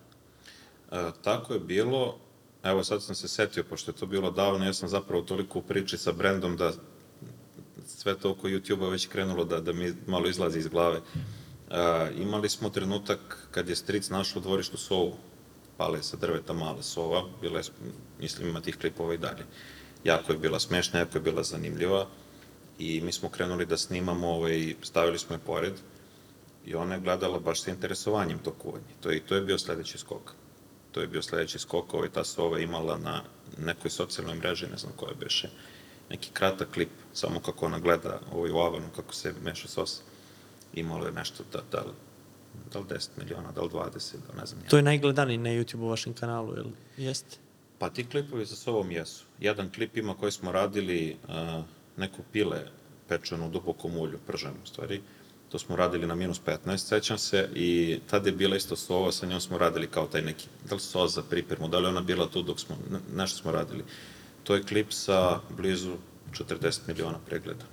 [0.91, 2.17] E, tako je bilo,
[2.63, 5.61] evo sad sam se setio, pošto je to bilo davno, ja sam zapravo toliko u
[5.61, 6.71] priči sa brendom da
[7.87, 10.97] sve to oko YouTube-a već krenulo da, da mi malo izlazi iz glave.
[10.97, 15.13] E, imali smo trenutak kad je stric našao u dvorištu sovu,
[15.77, 17.63] pale sa drveta mala sova, bila je,
[18.19, 19.45] mislim ima tih klipova i dalje.
[20.03, 22.07] Jako je bila smešna, jako je bila zanimljiva
[22.79, 25.73] i mi smo krenuli da snimamo, ovaj, stavili smo je pored
[26.65, 28.93] i ona je gledala baš sa interesovanjem to kuvanje.
[29.01, 30.33] To je, to je bio sledeći skok.
[30.91, 33.21] To je bio sledeći skok, ovaj, ta sova imala na
[33.57, 35.49] nekoj socijalnoj mreži, ne znam koja beše,
[36.09, 40.01] neki kratak klip, samo kako ona gleda ovaj, u avanu, kako se meša sos.
[40.73, 41.83] Imalo je nešto, da, da,
[42.73, 44.61] da li 10 miliona, da li 20, da ne znam.
[44.63, 44.69] ja.
[44.69, 46.67] To je najgledaniji na YouTube u vašem kanalu, jel?
[46.97, 47.37] Jeste?
[47.79, 49.23] Pa ti klipovi sa sobom jesu.
[49.39, 51.63] Jedan klip ima koji smo radili uh,
[51.97, 52.67] neko pile
[53.07, 55.01] pečeno u dubokom ulju, prženo u stvari.
[55.51, 59.25] To smo radili na minus 15, sećam se, i tada je bila isto sova, sa
[59.25, 62.27] njom smo radili kao taj neki, da li sos za pripremu, da li ona bila
[62.29, 63.83] tu dok smo, ne, nešto smo radili.
[64.43, 65.95] To je klip sa blizu
[66.31, 67.65] 40 miliona pregleda.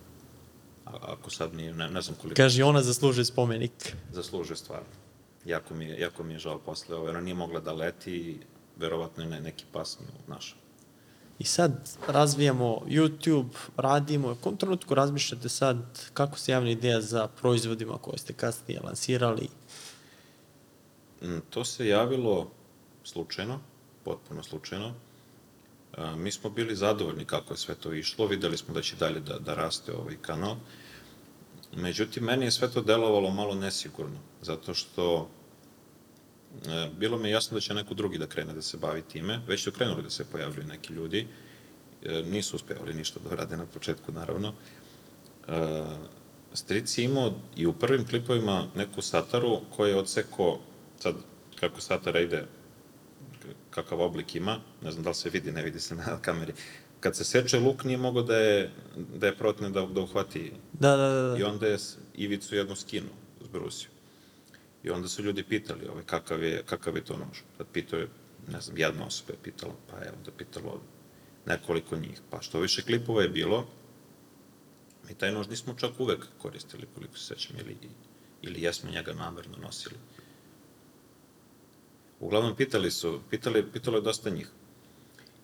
[0.87, 3.95] A, ako sad nije, ne, ne znam koliko Kaže, ona zaslužuje spomenik.
[4.13, 4.89] zaslužuje stvarno.
[5.45, 8.39] Jako mi je, jako mi je žao posle ove, ona nije mogla da leti
[8.77, 10.59] verovatno je ne, neki pas nju našao.
[11.39, 14.33] I sad razvijamo YouTube, radimo.
[14.33, 15.77] U kom trenutku razmišljate sad
[16.15, 19.49] kako se javna ideja za proizvodima koje ste kasnije lansirali?
[21.23, 22.51] Mm, To se javilo
[23.05, 23.61] slučajno,
[24.05, 24.95] potpuno slučajno.
[26.17, 29.39] Mi smo bili zadovoljni kako je sve to išlo, videli smo da će dalje da,
[29.39, 30.57] da raste ovaj kanal.
[31.73, 35.29] Međutim, meni je sve to delovalo malo nesigurno, zato što
[36.99, 39.63] bilo mi je jasno da će neko drugi da krene da se bavi time, već
[39.65, 41.27] su krenuli da se pojavljuju neki ljudi,
[42.03, 44.53] e, nisu uspevali ništa da rade na početku, naravno.
[45.49, 45.85] E,
[46.53, 50.59] Stric je imao i u prvim klipovima neku sataru koja je odseko,
[51.01, 51.15] sad
[51.61, 52.47] kako satara ide,
[53.71, 56.53] kakav oblik ima, ne znam da li se vidi, ne vidi se na kameri,
[57.01, 58.71] kad se seče luk nije mogao da je,
[59.17, 61.37] da je protne da, da uhvati Da, da, da.
[61.37, 61.49] I da.
[61.49, 61.79] onda je
[62.15, 63.09] ivicu jednu skinu,
[63.45, 63.91] zbrusio.
[64.83, 67.39] I onda su ljudi pitali ovaj, kakav, je, kakav je to nož.
[67.59, 68.09] Tad pitao je,
[68.49, 70.81] ne znam, jedna osoba je pitala, pa je onda pitalo
[71.47, 72.21] nekoliko njih.
[72.31, 73.67] Pa što više klipova je bilo,
[75.09, 77.77] mi taj nož nismo čak uvek koristili, koliko se sećam, ili,
[78.43, 79.97] ili jesmo njega namerno nosili.
[82.21, 84.51] Uglavnom pitali su, pitali, pitalo je dosta njih.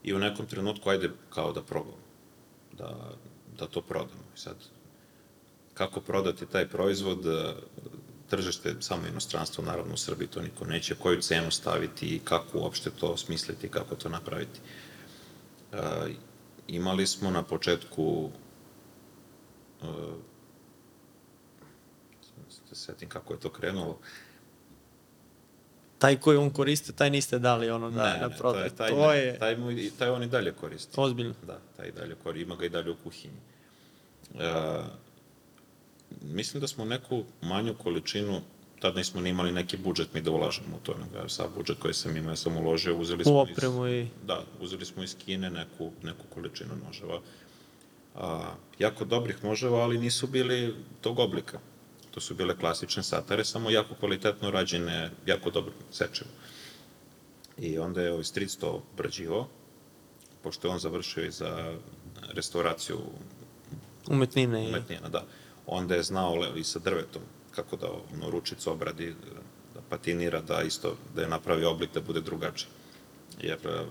[0.03, 2.05] I u nekom trenutku, ajde kao da probamo,
[2.73, 3.15] da,
[3.59, 4.25] da to prodamo.
[4.35, 4.57] I sad,
[5.75, 7.27] kako prodati taj proizvod,
[8.31, 12.91] tržište samo inostranstvo, naravno u Srbiji to niko neće, koju cenu staviti i kako uopšte
[12.91, 14.61] to smisliti, kako to napraviti.
[15.73, 15.77] E,
[16.69, 18.31] imali smo na početku
[19.83, 19.87] e,
[22.75, 23.99] se setim kako je to krenulo.
[25.99, 28.71] Taj koji on koriste, taj niste dali ono da, ne, na ne, prodaj.
[28.71, 30.93] taj, to ne, je taj, mu, taj on i dalje koristi.
[30.97, 31.35] ozbiljno.
[31.47, 33.41] Da, taj i dalje koristi, ima ga i dalje u kuhinji.
[34.35, 34.83] E,
[36.23, 38.41] mislim da smo neku manju količinu,
[38.81, 41.95] tad nismo ni imali neki budžet mi da ulažemo u to, nego sav budžet koji
[41.95, 44.01] sam imao, ja sam uložio, uzeli smo opremu i...
[44.01, 47.21] iz, da, uzeli smo iz Kine neku, neku količinu noževa.
[48.15, 51.59] A, jako dobrih noževa, ali nisu bili tog oblika.
[52.11, 56.31] To su bile klasične satare, samo jako kvalitetno rađene, jako dobro sečivo.
[57.59, 59.49] I onda je ovaj stric to obrađivao,
[60.43, 61.75] pošto je on završio i za
[62.33, 62.99] restauraciju
[64.09, 64.69] Umetnine i...
[64.69, 65.25] umetnina, da.
[65.67, 67.23] Onda je znao i sa drvetom
[67.55, 69.15] kako da ono, ručicu obradi,
[69.75, 72.69] da patinira, da isto, da je napravi oblik da bude drugačiji.
[73.41, 73.85] Jer e,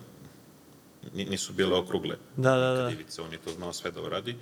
[1.13, 2.89] ni- nisu bile okrugle Da, da, da.
[2.89, 4.35] ivice, on je to znao sve da uradi.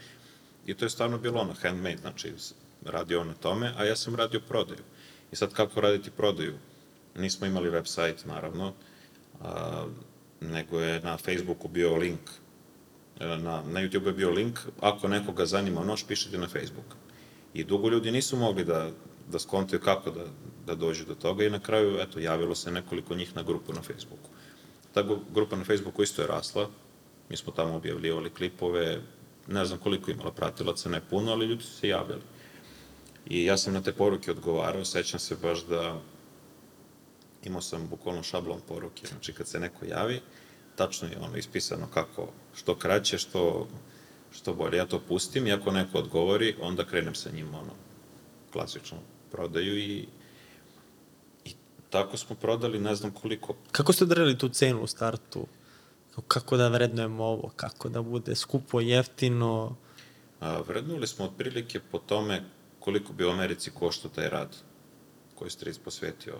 [0.66, 2.34] I to je stvarno bilo ono, handmade, znači
[2.86, 4.84] radio on na tome, a ja sam radio prodaju.
[5.32, 6.54] I sad kako raditi prodaju?
[7.16, 8.74] Nismo imali website, naravno,
[9.42, 9.86] a,
[10.42, 12.20] nego je na Facebooku bio link,
[13.20, 16.86] e, na, na YouTube je bio link, ako nekoga zanima nož, pišite na Facebook.
[17.54, 18.92] I dugo ljudi nisu mogli da,
[19.32, 20.26] da skontaju kako da,
[20.66, 23.82] da dođu do toga i na kraju, eto, javilo se nekoliko njih na grupu na
[23.82, 24.30] Facebooku.
[24.94, 26.70] Ta grupa na Facebooku isto je rasla,
[27.30, 29.02] mi smo tamo objavljivali klipove,
[29.48, 32.22] ne znam koliko imala pratilaca, ne puno, ali ljudi su se javljali.
[33.26, 36.02] I ja sam na te poruke odgovarao, sećam se baš da
[37.44, 40.22] imao sam bukvalno šablon poruke, znači kad se neko javi,
[40.76, 43.68] tačno je ono ispisano kako, što kraće, što,
[44.32, 44.78] što bolje.
[44.78, 47.74] Ja to pustim i ako neko odgovori, onda krenem sa njim ono,
[48.54, 48.98] klasičnu
[49.32, 50.08] prodaju i,
[51.46, 51.52] i
[51.90, 55.48] tako smo prodali ne znam koliko, Kako ste odredili tu cenu u startu?
[56.28, 57.52] Kako- da vrednujemo ovo?
[57.56, 59.76] Kako da bude skupo, jeftino?
[60.40, 62.44] A, vrednuli smo otprilike po tome
[62.80, 64.56] koliko bi u Americi koštao taj rad
[65.36, 66.36] koji Stric posvetio,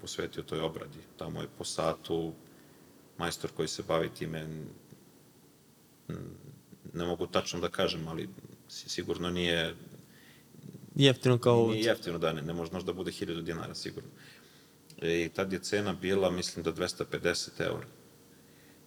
[0.00, 0.98] posvetio toj obradi.
[1.16, 2.32] Tamo je po satu
[3.18, 4.46] majstor koji se bavi time,
[6.94, 8.28] ne mogu tačno da kažem, ali
[8.68, 9.74] si- sigurno nije,
[10.96, 11.74] Jeftino kao ovdje.
[11.74, 14.10] nije jeftino da ne, ne može možda bude 1000 dinara sigurno.
[14.98, 17.08] I tad je cena bila, mislim da 250
[17.60, 17.86] eura.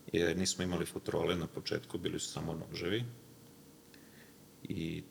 [0.07, 3.03] Jer nismo imali futrole na početku, bili su samo noževi.
[4.63, 5.03] I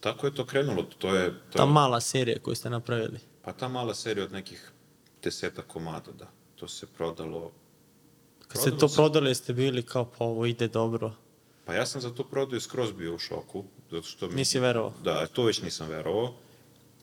[0.00, 0.82] tako je to krenulo.
[0.82, 3.18] To je, to Ta je, mala serija koju ste napravili.
[3.42, 4.70] pa ta mala serija od nekih
[5.22, 6.30] deseta komada, da.
[6.56, 7.52] To se prodalo...
[8.48, 11.14] Kad ste to se- prodali, jeste bili kao, pa ovo ide dobro.
[11.64, 14.34] Pa ja sam za tu prodaju skroz bio u šoku, zato što mi...
[14.34, 14.92] Nisi verovao?
[15.04, 16.34] Da, to već nisam verovao.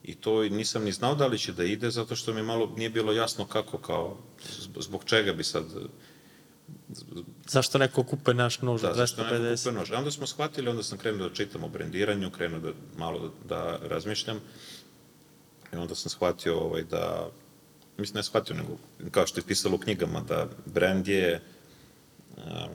[0.04, 2.90] I to nisam ni znao da li će da ide, zato što mi malo nije
[2.90, 4.18] bilo jasno kako, kao,
[4.62, 5.66] zb- zbog čega bi sad...
[7.48, 9.58] Zašto neko kupuje naš nož Da, za zašto neko 250?
[9.58, 9.92] kupuje nož.
[9.92, 13.88] Onda smo shvatili, onda sam krenuo da čitam o brendiranju, krenuo da malo da, da
[13.88, 14.40] razmišljam.
[15.74, 17.30] I onda sam shvatio ovaj, da,
[17.98, 18.78] mislim ne shvatio, nego
[19.12, 21.42] kao što je pisalo u knjigama, da brand je,
[22.38, 22.68] a,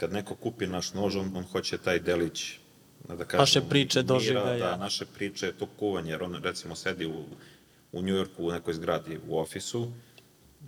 [0.00, 2.58] kad neko kupi naš nož, on, on hoće taj delić,
[3.08, 4.70] da kažem, Vaše priče, doživljaja.
[4.70, 7.24] Da, naše priče, to kuvanje, jer on recimo sedi u,
[7.92, 9.92] u Njujorku u nekoj zgradi u ofisu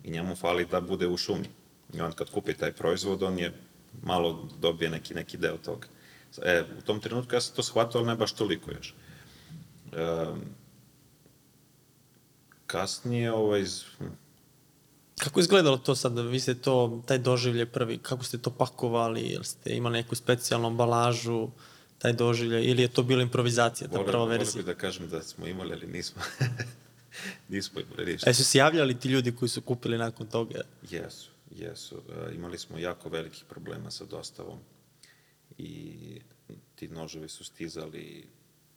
[0.05, 1.49] i njemu fali da bude u šumi.
[1.95, 3.53] I on kad kupi taj proizvod, on je
[4.03, 5.87] malo dobije neki, neki deo toga.
[6.42, 8.95] E, u tom trenutku ja sam to shvatio, ali ne baš toliko još.
[9.92, 10.27] E,
[12.66, 13.64] kasnije, ovaj,
[15.22, 16.18] Kako je izgledalo to sad?
[16.18, 19.20] Vi ste to, taj doživlje prvi, kako ste to pakovali?
[19.20, 21.48] Jel ste imali neku specijalnu ambalažu,
[21.98, 24.62] taj doživlje, ili je to bila improvizacija, ta prva verzija?
[24.62, 26.22] bih da kažem da smo imali, ali nismo.
[27.48, 28.30] nismo imali ništa.
[28.30, 30.61] A su se javljali ti ljudi koji su kupili nakon toga?
[30.90, 31.96] Jesu, jesu.
[31.96, 34.58] E, imali smo jako velikih problema sa dostavom
[35.58, 36.20] i
[36.74, 38.26] ti noževi su stizali,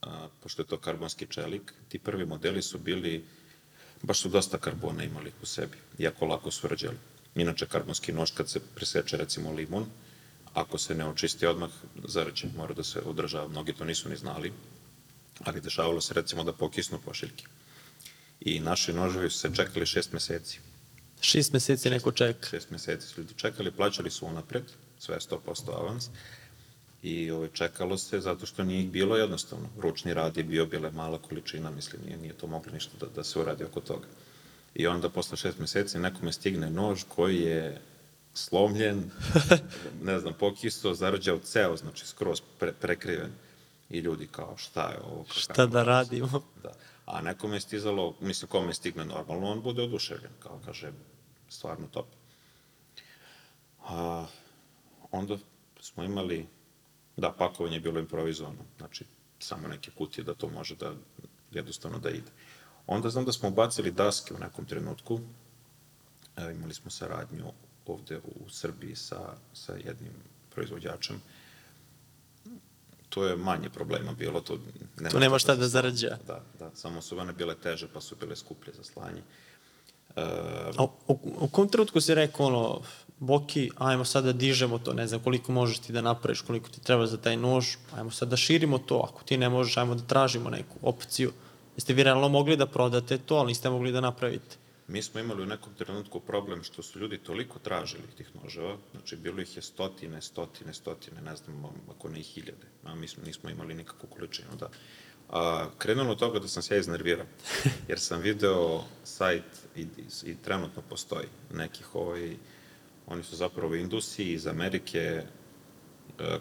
[0.02, 3.26] a, pošto je to karbonski čelik, ti prvi modeli su bili,
[4.06, 6.98] baš su dosta karbona imali u sebi, jako lako su rađali.
[7.36, 9.86] Inače, karbonski nož kad se preseče recimo limun,
[10.54, 11.70] ako se ne očisti odmah,
[12.08, 13.48] zarađen mora da se održava.
[13.48, 14.54] Mnogi to nisu ni znali,
[15.44, 17.46] ali dešavalo se recimo da pokisnu pošiljke.
[18.40, 20.60] I naši noževi su se čekali šest meseci.
[21.22, 22.50] Šest meseci neko čeka.
[22.50, 24.64] Šest meseci su ljudi čekali, plaćali su unapred,
[25.00, 26.10] sve 100% avans,
[27.06, 29.70] i ovaj, čekalo se zato što nije ih bilo jednostavno.
[29.78, 33.06] Ručni rad je bio, bila je mala količina, mislim, nije, nije to moglo ništa da,
[33.16, 34.08] da se uradi oko toga.
[34.76, 37.82] I onda posle šest meseci nekome stigne nož koji je
[38.34, 39.04] slomljen,
[40.10, 43.32] ne znam, pokisto, zarađao ceo, znači skroz pre, prekriven.
[43.90, 45.26] i ljudi kao šta je ovo?
[45.32, 45.86] Šta kako da je?
[45.86, 46.42] radimo?
[46.64, 46.72] Da.
[47.06, 50.92] A nekome je stizalo, mislim, kome stigne normalno, on bude oduševljen, kao kaže,
[51.50, 52.08] stvarno top.
[53.88, 54.26] A,
[55.12, 55.38] onda
[55.80, 56.46] smo imali,
[57.18, 59.06] da, pakovanje je bilo improvizovano, znači,
[59.40, 60.94] samo neke kutije da to može da,
[61.52, 62.32] jednostavno da ide.
[62.88, 65.20] Onda znam da smo bacili daske u nekom trenutku,
[66.38, 67.46] e, imali smo saradnju
[67.86, 69.20] ovde u Srbiji sa,
[69.54, 70.14] sa jednim
[70.50, 71.22] proizvođačem,
[73.10, 74.60] to je manje problema bilo, to
[75.00, 76.18] nema Tu nema šta da se- zarađa.
[76.28, 79.22] Da, da, samo su one bile teže, pa su bile skuplje za slanje.
[80.16, 80.22] E,
[80.78, 82.82] A u, u kom trenutku si rekao ono,
[83.20, 86.82] Boki, ajmo sad da dižemo to, ne znam koliko možeš ti da napraviš, koliko ti
[86.82, 90.04] treba za taj nož, ajmo sad da širimo to, ako ti ne možeš, ajmo da
[90.04, 91.32] tražimo neku opciju.
[91.76, 94.56] Jeste vi realno mogli da prodate to, ali niste mogli da napravite.
[94.88, 99.16] Mi smo imali u nekom trenutku problem što su ljudi toliko tražili tih noževa, znači
[99.16, 103.24] bilo ih je stotine, stotine, stotine, ne znam, ako ne i hiljade, a mi smo,
[103.24, 104.70] nismo imali nikakvu količinu, da.
[105.30, 107.26] A, krenulo od toga da sam se ja iznervirao,
[107.90, 109.44] jer sam video sajt
[109.76, 109.88] i,
[110.24, 112.36] i trenutno postoji nekih ovaj,
[113.08, 115.24] oni su zapravo indusi iz Amerike e,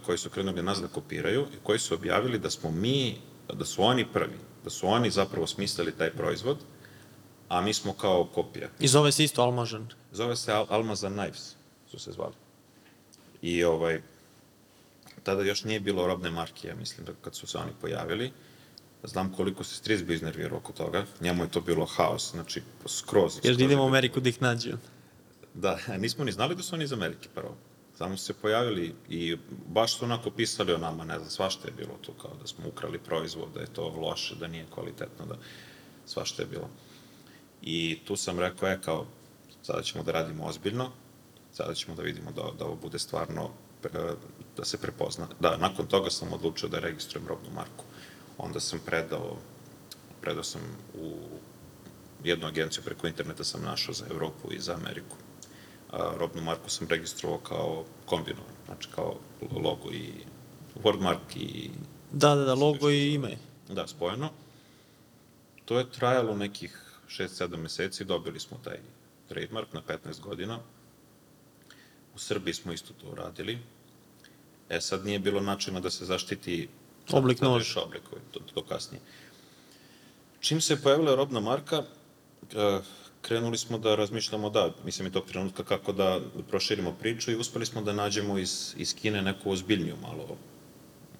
[0.06, 3.16] koji su krenuli nas da kopiraju i koji su objavili da smo mi,
[3.52, 6.58] da su oni prvi, da su oni zapravo smislili taj proizvod,
[7.48, 8.68] a mi smo kao kopija.
[8.80, 9.88] I zove se isto Almažan.
[10.12, 11.56] Zove se Al Almaza Knives,
[11.90, 12.34] su se zvali.
[13.42, 14.02] I ovaj,
[15.22, 18.32] tada još nije bilo robne marke, ja mislim, da kad su se oni pojavili.
[19.04, 21.04] Znam koliko se stric bio iznervirao oko toga.
[21.20, 23.36] Njemu je to bilo haos, znači skroz.
[23.36, 24.76] Skroz da idemo u Ameriku da ih nađu.
[25.54, 27.56] Da, nismo ni znali da su oni iz Amerike prvo.
[27.98, 29.36] Samo su se pojavili i
[29.66, 32.68] baš su onako pisali o nama, ne znam, svašta je bilo tu, kao da smo
[32.68, 35.34] ukrali proizvod, da je to loše, da nije kvalitetno, da
[36.06, 36.68] svašta je bilo.
[37.62, 39.06] I tu sam rekao, e, kao,
[39.62, 40.90] sada ćemo da radimo ozbiljno,
[41.52, 43.50] sada ćemo da vidimo da, da ovo bude stvarno,
[44.56, 45.28] da se prepozna.
[45.40, 47.84] Da, nakon toga sam odlučio da registrujem robnu marku.
[48.38, 49.36] Onda sam predao,
[50.20, 50.60] predao sam
[51.00, 51.12] u
[52.24, 55.16] jednu agenciju preko interneta sam našao za Evropu i za Ameriku.
[55.90, 59.16] A, robnu marku sam registrovao kao kombinovan, znači kao
[59.52, 60.10] logo i
[60.82, 61.70] wordmark i
[62.12, 63.36] Da, da, da, logo i ime.
[63.68, 64.30] da, spojeno.
[65.64, 68.78] To je trajalo nekih 6-7 meseci, dobili smo taj
[69.28, 70.58] trademark na 15 godina.
[72.14, 73.58] U Srbiji smo isto to uradili.
[74.68, 76.68] E sad nije bilo načina da se zaštiti
[77.12, 77.64] Oblik sad noža.
[77.64, 79.00] još oblik, to, to kasnije.
[80.40, 81.82] Čim se pojavila robna marka,
[82.52, 82.80] e,
[83.22, 87.66] krenuli smo da razmišljamo da, mislim i tog trenutka kako da proširimo priču i uspeli
[87.66, 90.36] smo da nađemo iz, iz Kine neku ozbiljniju malo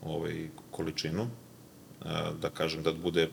[0.02, 1.28] ovaj, količinu, e,
[2.40, 3.28] da kažem da bude,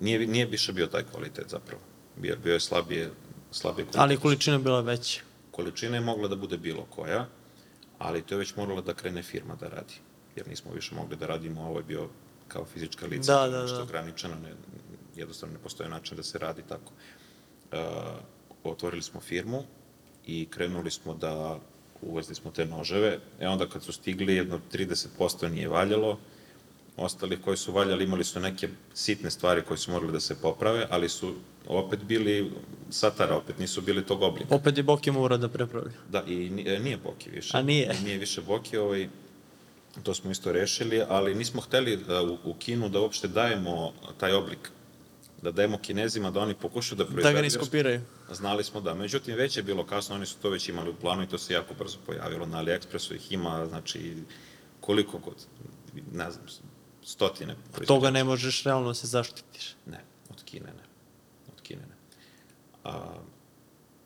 [0.00, 1.82] nije, nije više bio taj kvalitet zapravo,
[2.16, 3.10] bio, bio je slabije,
[3.50, 4.00] slabije kvalitet.
[4.00, 5.20] Ali količina je bila veća.
[5.50, 7.26] Količina je mogla da bude bilo koja,
[7.98, 9.94] ali to je već morala da krene firma da radi,
[10.36, 12.08] jer nismo više mogli da radimo, ovo je bio
[12.48, 13.82] kao fizička lica, Da, da, nešto da.
[13.82, 14.52] ograničeno, ne,
[15.16, 16.92] jednostavno ne postoji način da se radi tako.
[17.72, 17.84] E,
[18.64, 19.62] otvorili smo firmu
[20.26, 21.58] i krenuli smo da
[22.02, 26.18] uvezli smo te noževe, e onda kad su stigli, jedno 30% nije valjalo,
[26.96, 30.86] ostali koji su valjali imali su neke sitne stvari koje su morali da se poprave,
[30.90, 31.34] ali su
[31.66, 32.52] opet bili
[32.90, 34.54] satara, opet nisu bili tog oblika.
[34.54, 35.92] Opet je Boki morao da prepravlja.
[36.10, 37.58] Da, i e, nije Boki više.
[37.58, 37.94] A nije?
[38.04, 39.08] Nije više Boki, ovaj,
[40.02, 44.32] to smo isto rešili, ali nismo hteli da u, u Kinu da uopšte dajemo taj
[44.32, 44.70] oblik,
[45.42, 47.28] da dajemo Kinezima da oni pokušaju da proizvedu.
[47.28, 48.00] Da ga ne iskopiraju.
[48.32, 51.22] Znali smo da, međutim već je bilo kasno, oni su to već imali u planu
[51.22, 52.46] i to se jako brzo pojavilo.
[52.46, 54.16] Na AliExpressu ih ima, znači,
[54.80, 55.34] koliko god,
[56.12, 56.44] ne znam,
[57.04, 58.10] stotine Toga proizvođača.
[58.10, 59.74] ne možeš realno da se zaštitiš.
[59.86, 60.84] Ne, od Kine ne.
[61.54, 61.96] Od Kine ne.
[62.84, 63.14] A,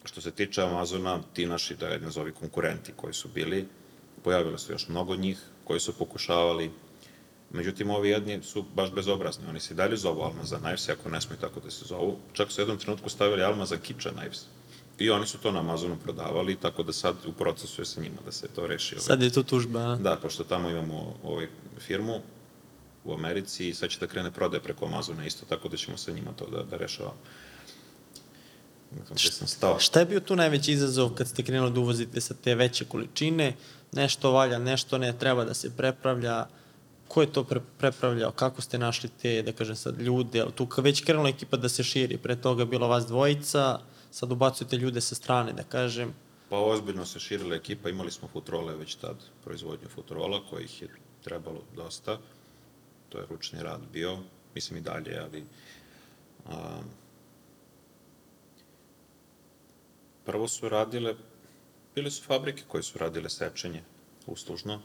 [0.04, 3.68] što se tiče Amazona, ti naši, da je nazovi konkurenti koji su bili,
[4.24, 6.70] pojavilo se još mnogo njih koji su pokušavali,
[7.52, 11.20] međutim ovi jedni su baš bezobrazni, oni se i dalje zovu Almaza Knives, ako ne
[11.20, 14.44] smiju tako da se zovu, čak su u jednom trenutku stavili Almaza Kitchen Knives.
[14.98, 18.16] I oni su to na Amazonu prodavali, tako da sad u procesu je sa njima
[18.24, 18.94] da se to reši.
[18.94, 19.04] ovaj.
[19.04, 19.96] Sad je tu tužba, a?
[19.96, 22.20] Da, pošto tamo imamo ovaj firmu
[23.04, 26.12] u Americi i sad će da krene prodaje preko Amazona isto, tako da ćemo sa
[26.12, 27.16] njima to da, da rešavamo.
[29.10, 29.78] Gde sam stao.
[29.78, 33.54] Šta je bio tu najveći izazov kad ste krenuli da uvozite sa te veće količine?
[33.92, 36.46] Nešto valja, nešto ne, treba da se prepravlja.
[37.08, 38.32] Ko je to pre prepravljao?
[38.32, 40.46] Kako ste našli te, da kažem sad, ljude?
[40.54, 42.18] Tu već krenula ekipa da se širi.
[42.18, 43.80] Pre toga bilo vas dvojica,
[44.10, 46.14] sad ubacujete ljude sa strane, da kažem.
[46.48, 50.88] Pa ozbiljno se širila ekipa, imali smo futrole već tad, proizvodnju futrola, kojih je
[51.24, 52.18] trebalo dosta.
[53.08, 54.18] To je ručni rad bio,
[54.54, 55.44] mislim i dalje, ali...
[56.48, 56.80] A,
[60.24, 61.14] prvo su radile,
[61.94, 63.82] bile su fabrike koje su radile sečenje
[64.26, 64.80] uslužno,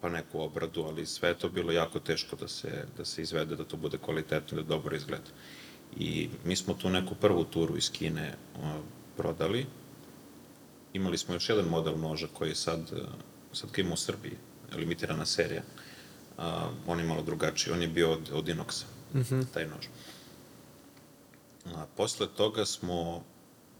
[0.00, 3.64] pa neku obradu, ali sve to bilo jako teško da se, da se izvede, da
[3.64, 5.30] to bude kvalitetno, da dobro izgleda.
[5.96, 8.34] I mi smo tu neku prvu turu iz Kine
[9.16, 9.66] prodali.
[10.92, 12.80] Imali smo još jedan model noža koji je sad,
[13.52, 14.36] sad ga ima u Srbiji,
[14.76, 15.62] limitirana serija.
[16.86, 19.44] On je malo drugačiji, on je bio od, od inoxa, mm -hmm.
[19.54, 19.86] taj nož.
[21.66, 23.24] A, posle toga smo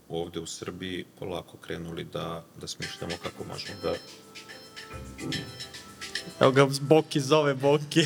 [0.09, 3.93] ovde u Srbiji polako krenuli da, da smišljamo kako možemo da...
[6.39, 8.05] Evo ga Boki zove Boki.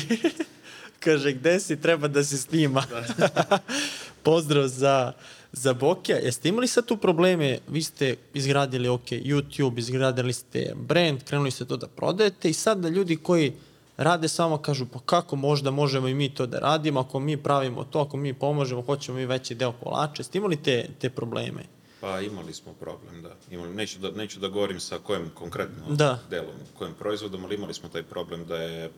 [1.04, 2.82] Kaže, gde si, treba da se snima.
[3.18, 3.58] Da.
[4.22, 5.12] Pozdrav za,
[5.52, 6.18] za Bokija.
[6.18, 7.58] Jeste imali sad tu probleme?
[7.68, 12.78] Vi ste izgradili, ok, YouTube, izgradili ste brand, krenuli ste to da prodajete i sad
[12.78, 13.52] da ljudi koji
[13.96, 17.84] rade samo kažu pa kako možda možemo i mi to da radimo, ako mi pravimo
[17.84, 20.22] to, ako mi pomožemo, hoćemo mi veći deo kolača.
[20.22, 21.62] Ste imali te, te probleme?
[22.04, 23.36] Pa imali smo problem, da.
[23.50, 26.18] Imali, neću, da, neću da govorim sa kojim konkretno da.
[26.30, 28.90] delom, kojim proizvodom, ali imali smo taj problem da je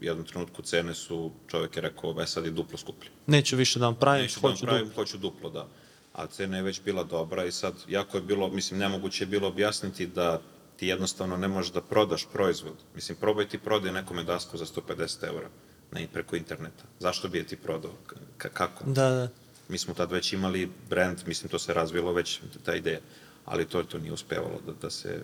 [0.00, 3.10] u jednom trenutku cene su, čovek je rekao, e sad je duplo skuplje.
[3.26, 5.02] Neću više da vam pravim, Neću hoću da vam pravim, duplo.
[5.02, 5.66] hoću duplo, da.
[6.12, 9.48] A cena je već bila dobra i sad, jako je bilo, mislim, nemoguće je bilo
[9.48, 10.40] objasniti da
[10.76, 12.76] ti jednostavno ne možeš da prodaš proizvod.
[12.94, 15.48] Mislim, probaj ti prodaj nekome dasku za 150 eura
[15.90, 16.84] na, preko interneta.
[16.98, 17.92] Zašto bi je ti prodao?
[18.38, 18.84] K kako?
[18.84, 19.28] Da, da.
[19.68, 23.00] Mi smo tad već imali brand, mislim, to se razvilo već, ta ideja.
[23.44, 25.22] Ali to, to nije uspevalo da, da se...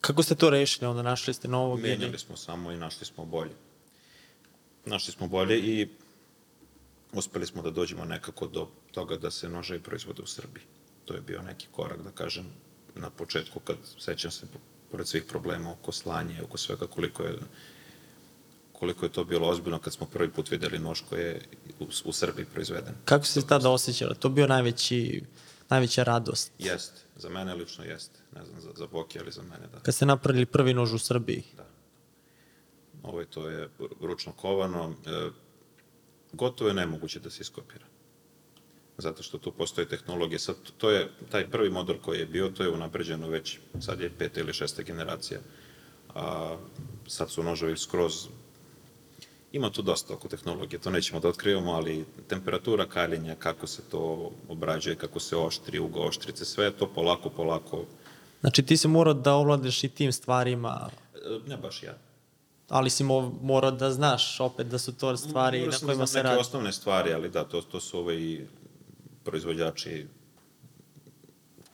[0.00, 0.86] Kako ste to rešili?
[0.86, 3.54] Onda našli ste novog Menjali smo samo i našli smo bolje.
[4.84, 5.88] Našli smo bolje i
[7.12, 10.64] uspeli smo da dođemo nekako do toga da se nože i proizvode u Srbiji.
[11.04, 12.46] To je bio neki korak, da kažem,
[12.94, 14.46] na početku, kad sećam se,
[14.90, 17.38] pored svih problema oko slanje, oko svega, koliko je
[18.82, 21.40] koliko je to bilo ozbiljno kad smo prvi put videli nož koji je
[21.80, 22.94] u, u Srbiji proizveden.
[23.04, 24.14] Kako se tada osjećala?
[24.14, 25.22] To bio najveći,
[25.68, 26.52] najveća radost?
[26.58, 28.18] Jeste, za mene lično jeste.
[28.34, 29.80] Ne znam, za, za Boki, ali za mene da.
[29.80, 31.44] Kad ste napravili prvi nož u Srbiji?
[31.56, 31.66] Da.
[33.02, 33.68] Ovo je, to je
[34.00, 34.94] ručno kovano.
[35.06, 35.30] E,
[36.32, 37.86] gotovo je nemoguće da se iskopira
[38.98, 40.38] zato što tu postoje tehnologije.
[40.38, 44.10] Sad, to je, taj prvi model koji je bio, to je unapređeno već, sad je
[44.18, 45.40] peta ili šesta generacija.
[46.14, 46.56] A,
[47.06, 48.28] sad su noževi skroz
[49.52, 54.30] Ima tu dosta oko tehnologije, to nećemo da otkrivamo, ali temperatura kaljenja, kako se to
[54.48, 57.84] obrađuje, kako se oštri, ugo oštrice, sve to polako, polako.
[58.40, 60.88] Znači ti se morao da ovladaš i tim stvarima?
[61.14, 61.94] E, ne baš ja.
[62.68, 63.04] Ali si
[63.42, 66.28] morao da znaš opet da su to stvari Morao na kojima da se radi.
[66.28, 68.46] Neke osnovne stvari, ali da, to, to su ovaj
[69.24, 70.06] proizvođači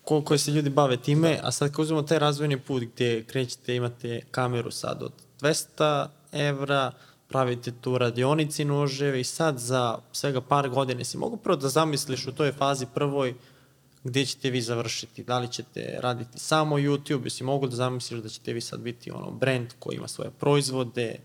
[0.09, 1.49] ko, koji se ljudi bave time, da.
[1.49, 6.93] a sad kad uzmemo taj razvojni put gde krećete, imate kameru sad od 200 evra,
[7.29, 12.27] pravite tu radionici noževe i sad za svega par godine si mogu prvo da zamisliš
[12.27, 13.35] u toj fazi prvoj
[14.05, 18.29] gde ćete vi završiti, da li ćete raditi samo YouTube, jesi mogu da zamisliš da
[18.29, 21.17] ćete vi sad biti ono brand koji ima svoje proizvode?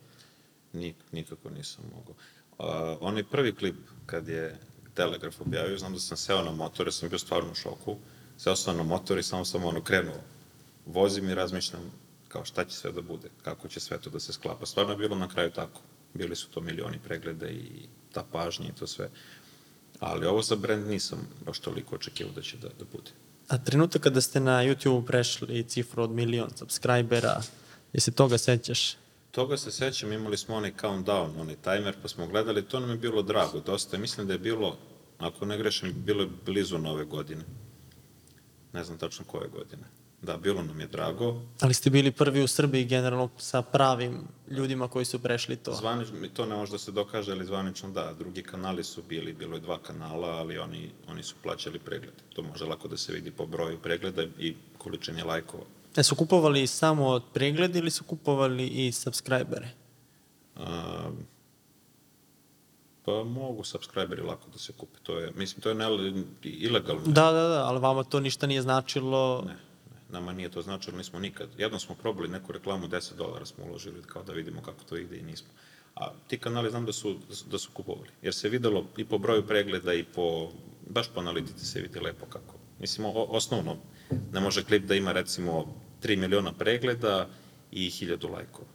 [0.73, 2.13] Nik, nikako nisam mogu.
[2.59, 3.75] Uh, onaj prvi klip
[4.05, 4.59] kad je
[4.93, 7.97] Telegraf objavio, znam da sam seo na motor, sam bio stvarno u šoku,
[8.37, 10.19] seo sam na motor i samo sam ono krenuo.
[10.85, 11.91] Vozim i razmišljam
[12.27, 14.65] kao šta će sve da bude, kako će sve to da se sklapa.
[14.65, 15.81] Stvarno je bilo na kraju tako.
[16.13, 19.09] Bili su to milioni pregleda i ta pažnja i to sve.
[19.99, 23.11] Ali ovo za brand nisam baš toliko očekivao da će da, da bude.
[23.47, 27.41] A trenutak kada ste na YouTube prešli cifru od milion subscribera,
[27.93, 28.95] je se toga sećaš?
[29.31, 32.97] Toga se sećam, imali smo onaj countdown, onaj timer, pa smo gledali, to nam je
[32.97, 33.97] bilo drago dosta.
[33.97, 34.77] Mislim da je bilo,
[35.17, 37.43] ako ne grešim, bilo je blizu nove godine.
[38.73, 39.83] Ne znam tačno koje godine.
[40.23, 41.41] Da, bilo nam je drago.
[41.59, 45.73] Ali ste bili prvi u Srbiji generalno sa pravim ljudima koji su prešli to.
[45.73, 48.13] Zvanično, to ne može da se dokaže, ali zvanično da.
[48.13, 52.13] Drugi kanali su bili, bilo je dva kanala, ali oni, oni su plaćali pregled.
[52.35, 55.63] To može lako da se vidi po broju pregleda i količini lajkova.
[55.95, 59.69] E su kupovali samo pregled ili su kupovali i subscribere?
[60.55, 61.09] A,
[63.05, 64.99] pa mogu subscriberi lako da se kupe.
[65.03, 65.85] To je, mislim, to je ne,
[66.43, 67.01] ilegalno.
[67.05, 69.43] Da, da, da, ali vama to ništa nije značilo...
[69.47, 69.72] Ne, ne,
[70.13, 71.49] nama nije to značilo, nismo nikad.
[71.57, 75.17] Jednom smo probali neku reklamu, 10 dolara smo uložili kao da vidimo kako to ide
[75.17, 75.49] i nismo.
[75.95, 77.19] A ti kanali znam da su,
[77.51, 78.09] da su kupovali.
[78.21, 80.51] Jer se videlo i po broju pregleda i po,
[80.89, 82.55] baš po analitici se vidi lepo kako.
[82.79, 83.77] Mislim, o, osnovno,
[84.31, 87.27] ne može klip da ima recimo 3 miliona pregleda
[87.71, 88.67] i 1000 lajkova.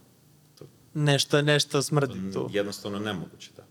[0.59, 2.49] To, nešto, nešto smrdi tu.
[2.51, 3.65] Jednostavno nemoguće, da.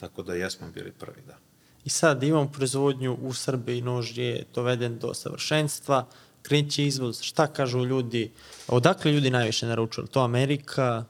[0.00, 1.38] Tako da jesmo bili prvi, da.
[1.84, 6.06] I sad imamo proizvodnju u Srbiji, nož je doveden do savršenstva,
[6.42, 8.30] kreće izvoz, šta kažu ljudi,
[8.68, 10.06] odakle ljudi najviše naručuju?
[10.06, 11.04] To Amerika?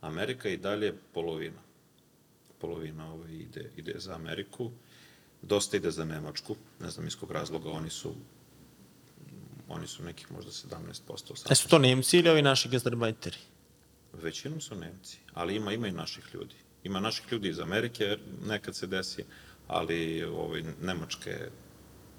[0.00, 1.60] Amerika i dalje polovina.
[2.60, 4.70] Polovina ovo ide, ide za Ameriku.
[5.42, 8.14] Dosta ide za Nemačku, ne znam iz kog razloga, oni su
[9.68, 10.92] oni su nekih možda 17%.
[11.06, 11.52] 18%.
[11.52, 13.36] E su to Nemci ili ovi naši gastarbajteri?
[14.12, 16.54] Većinom su Nemci, ali ima, ima i naših ljudi.
[16.84, 19.24] Ima naših ljudi iz Amerike, nekad se desi,
[19.68, 21.36] ali ovaj, Nemačke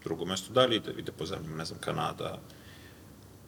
[0.04, 0.54] drugo mesto.
[0.54, 2.40] Da li ide, ide po zemljama, ne znam, Kanada,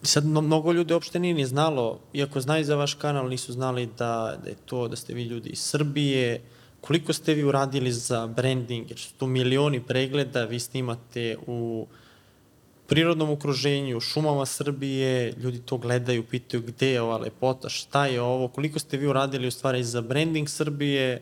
[0.02, 3.86] sad mno- mnogo ljudi uopšte nije ni znalo, iako znaju za vaš kanal, nisu znali
[3.86, 6.42] da, da je to, da ste vi ljudi iz Srbije.
[6.82, 11.88] Koliko ste vi uradili za branding, jer su tu milioni pregleda, vi snimate u
[12.88, 18.48] prirodnom okruženju, šumama Srbije, ljudi to gledaju, pitaju gde je ova lepota, šta je ovo,
[18.48, 21.22] koliko ste vi uradili u stvari za branding Srbije,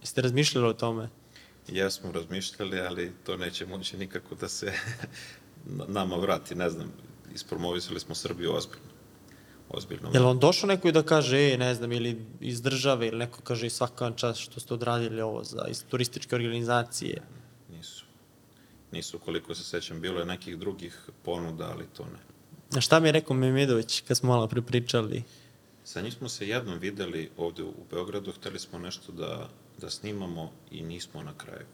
[0.00, 1.08] jeste razmišljali o tome?
[1.68, 4.72] Jesmo razmišljali, ali to neće moći nikako da se
[5.66, 6.92] na- nama vrati, ne znam,
[7.34, 8.84] ispromovisali smo Srbiju ozbiljno.
[9.68, 10.10] Ozbiljno.
[10.14, 13.18] Je li on došao neko i da kaže, e, ne znam, ili iz države, ili
[13.18, 17.22] neko kaže svaka čast što ste odradili ovo za iz turističke organizacije?
[17.70, 18.04] Nisu.
[18.92, 22.18] Nisu, koliko se sećam, bilo je nekih drugih ponuda, ali to ne.
[22.78, 25.22] A šta mi je rekao Memedović kad smo malo prepričali?
[25.84, 29.48] Sa njim smo se jednom videli ovde u Beogradu, hteli smo nešto da,
[29.78, 31.66] da snimamo i nismo na kraju.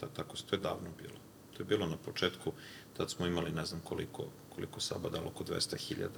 [0.00, 1.16] Ta, tako se, to je davno bilo.
[1.52, 2.52] To je bilo na početku,
[2.96, 6.08] tad smo imali ne znam koliko, koliko saba dalo, oko 200.000.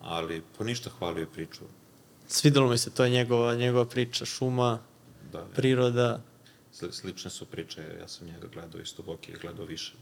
[0.00, 1.64] Ali, po ništa hvalio je priču.
[2.26, 4.78] Svidelo mi se, to je njegova, njegova priča, šuma,
[5.32, 6.20] Da, priroda.
[6.72, 9.92] sli- slične su priče, ja sam njega gledao isto boki i gledao više.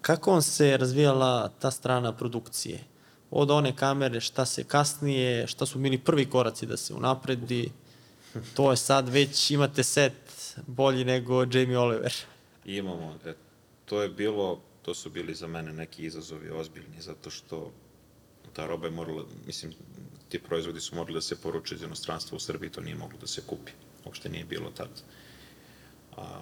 [0.00, 2.84] Kako on se razvijala ta strana produkcije?
[3.30, 7.70] Od one kamere, šta se kasnije, šta su bili prvi koraci da se unapredi?
[8.54, 12.14] To je sad već, imate set bolji nego Jamie Oliver.
[12.64, 13.34] Imamo, e,
[13.84, 17.72] to je bilo, to su bili za mene neki izazovi ozbiljni, zato što
[18.52, 19.72] ta roba je morala, mislim,
[20.28, 23.26] ti proizvodi su morali da se poruče iz inostranstva u Srbiji, to nije moglo da
[23.26, 23.72] se kupi.
[24.04, 24.88] Uopšte nije bilo tad.
[26.16, 26.40] A,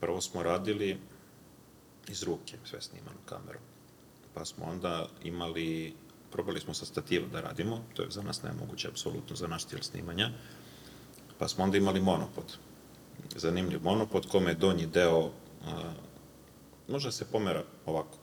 [0.00, 0.98] prvo smo radili
[2.08, 3.62] iz ruke, sve snimano kamerom.
[4.36, 5.94] Pa smo onda imali,
[6.32, 9.82] probali smo sa stativa da radimo, to je za nas nemoguće, apsolutno, za naš stil
[9.82, 10.30] snimanja.
[11.38, 12.58] Pa smo onda imali monopod
[13.34, 15.30] zanimljiv monopod, kome je donji deo,
[15.64, 15.92] a,
[16.88, 18.18] može da se pomera ovako.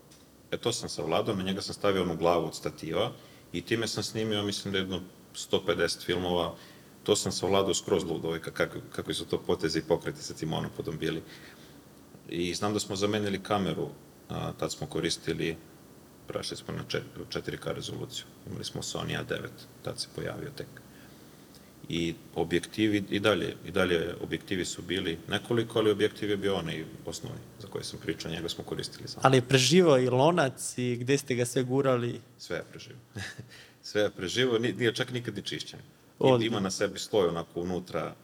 [0.51, 3.11] E to sam savladao, na njega sam stavio onu glavu od stativa
[3.53, 5.01] i time sam snimio, mislim da je jedno
[5.51, 6.55] 150 filmova,
[7.03, 10.49] to sam savladao skroz ludo, ovaj, kako, kakvi su to potezi i pokreti sa tim
[10.49, 11.23] monopodom bili.
[12.29, 13.89] I znam da smo zamenili kameru,
[14.29, 15.57] a, tad smo koristili,
[16.27, 16.83] prešli smo na
[17.29, 19.47] 4K rezoluciju, imali smo Sony A9,
[19.83, 20.67] tad se pojavio tek
[21.89, 26.85] i objektivi i dalje, i dalje objektivi su bili nekoliko, ali objektiv je bio onaj
[27.05, 29.21] osnovni za koji sam pričao, njega smo koristili samo.
[29.23, 32.21] Ali je preživao i lonac i gde ste ga sve gurali?
[32.37, 32.99] Sve je preživo.
[33.83, 35.79] Sve je preživo, ni- nije čak nikad ni čišćen.
[36.19, 38.15] I, ima na sebi sloj onako unutra,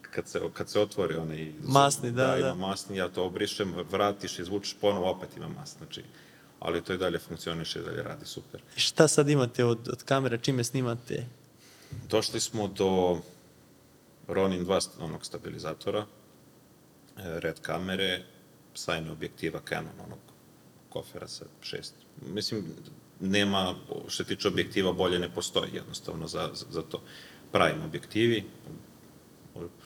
[0.00, 1.52] kad se, kad se otvori onaj...
[1.62, 2.32] Masni, da, da.
[2.32, 2.38] da.
[2.38, 5.78] ima masni, ja to obrišem, vratiš, izvučeš ponovo, opet ima masni.
[5.78, 6.02] Znači,
[6.64, 8.60] ali to i dalje funkcioniše, i dalje radi super.
[8.76, 11.26] I šta sad imate od, od kamere, čime snimate?
[12.10, 13.20] Došli smo do
[14.28, 16.06] Ronin 2 onog stabilizatora, e,
[17.40, 18.22] red kamere,
[18.74, 20.18] sajne objektiva Canon, onog
[20.88, 21.94] kofera sa šest.
[22.26, 22.64] Mislim,
[23.20, 23.74] nema,
[24.08, 27.02] što se tiče objektiva, bolje ne postoji jednostavno za, za, za to.
[27.52, 28.44] Pravim objektivi,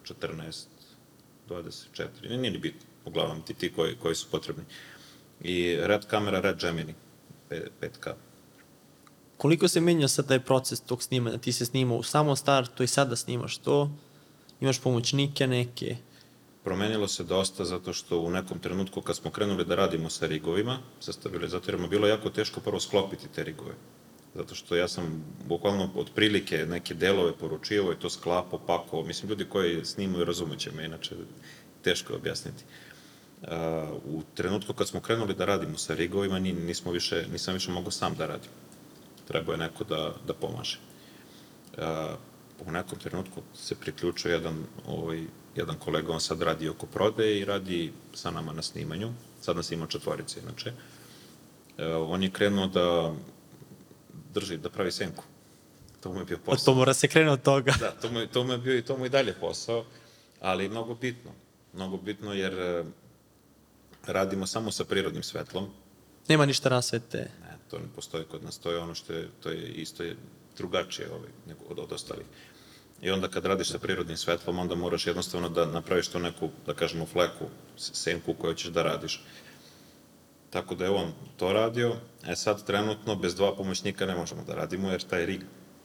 [0.04, 0.66] 14,
[1.48, 4.64] 24, ne, nije ni bitno, uglavnom ti ti koji, koji su potrebni.
[5.40, 6.94] I red kamera, red Gemini,
[7.50, 8.12] 5K.
[9.36, 11.38] Koliko se menja sad taj proces tog snimanja?
[11.38, 13.90] Ti se snima u samom startu i sada snimaš to?
[14.60, 15.96] Imaš pomoćnike neke?
[16.64, 20.78] Promenilo se dosta zato što u nekom trenutku kad smo krenuli da radimo sa rigovima,
[21.00, 23.74] sa stabilizatorima, bilo je jako teško prvo sklopiti te rigove.
[24.34, 29.02] Zato što ja sam bukvalno od prilike neke delove poručio i to sklapo, pako.
[29.02, 31.14] Mislim, ljudi koji snimaju razumeće me, inače
[31.82, 32.64] teško je objasniti.
[32.64, 32.87] Uh,
[34.04, 37.90] u trenutku kad smo krenuli da radimo sa rigovima, ni, nismo više, nisam više mogao
[37.90, 38.50] sam da radim.
[39.28, 40.78] Trebao je neko da, da pomaže.
[41.78, 41.84] Uh,
[42.66, 45.24] u nekom trenutku se priključio jedan, ovaj,
[45.56, 49.12] jedan kolega, on sad radi oko prodaje i radi sa nama na snimanju.
[49.40, 50.72] Sad nas ima četvorice, inače.
[50.72, 53.14] Uh, on je krenuo da
[54.34, 55.24] drži, da pravi senku.
[56.00, 56.64] To mu je bio posao.
[56.64, 57.72] to mora se krene od toga.
[57.80, 59.84] Da, to mu, to mu je bio i to mu i dalje posao,
[60.40, 61.30] ali mnogo bitno.
[61.72, 62.84] Mnogo bitno jer e,
[64.12, 65.68] radimo samo sa prirodnim svetlom.
[66.28, 67.18] Nema ništa rasvete.
[67.18, 70.16] Ne, to ne postoji kod nas, to je ono što je, to je isto je
[70.56, 72.26] drugačije ovaj, nego od, od ostalih.
[73.02, 76.74] I onda kad radiš sa prirodnim svetlom, onda moraš jednostavno da napraviš tu neku, da
[76.74, 77.44] kažemo, fleku,
[77.76, 79.22] senku koju ćeš da radiš.
[80.50, 81.96] Tako da je on to radio.
[82.26, 85.40] E sad, trenutno, bez dva pomoćnika ne možemo da radimo, jer taj rig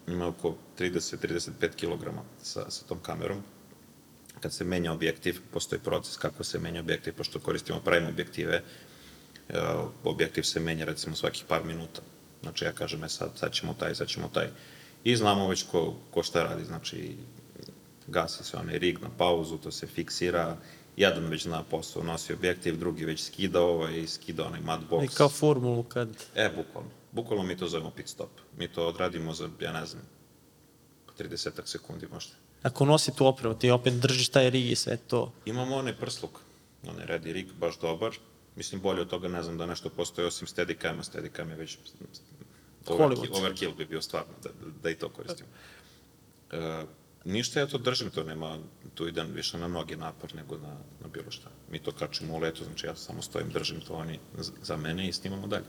[0.08, 3.44] ima oko 30-35 kg sa, sa tom kamerom.
[4.44, 8.62] Kad se menja objektiv, postoji proces kako se menja objektiv, pošto koristimo pravim objektive,
[9.50, 9.60] e,
[10.04, 12.02] objektiv se menja recimo svakih par minuta.
[12.42, 14.48] Znači ja kažem, e sad, sad ćemo taj, sad ćemo taj.
[15.04, 17.16] I znamo već ko, ko šta radi, znači
[18.08, 20.58] gasi se onaj rig na pauzu, to se fiksira,
[20.98, 25.06] jedan već zna posao, nosi objektiv, drugi već skida ovaj, skida onaj mat box.
[25.06, 26.10] I kao formulu kad...
[26.36, 26.90] E, bukvalno.
[27.12, 28.30] Bukvalno mi to zovemo pit stop.
[28.58, 30.04] Mi to odradimo za, ja ne znam,
[31.20, 32.43] 30 sekundi možda.
[32.64, 35.32] Ako nosi tu opremu, ti opet držiš taj rig i sve to.
[35.46, 36.40] Imamo onaj prsluk,
[36.88, 38.12] onaj ready rig, baš dobar.
[38.56, 41.04] Mislim, bolje od toga ne znam da nešto postoji osim Steadicam-a.
[41.04, 41.78] Steadicam je već
[42.88, 44.50] overkill, overkill bi bio stvarno, da,
[44.84, 45.46] da i to koristim.
[46.52, 46.84] E,
[47.26, 48.58] ništa ja to držim, to nema,
[48.94, 51.50] tu idem više na noge napor nego na, na bilo šta.
[51.72, 54.20] Mi to kačimo u letu, znači ja samo stojim, držim to oni
[54.62, 55.66] za mene i snimamo dalje.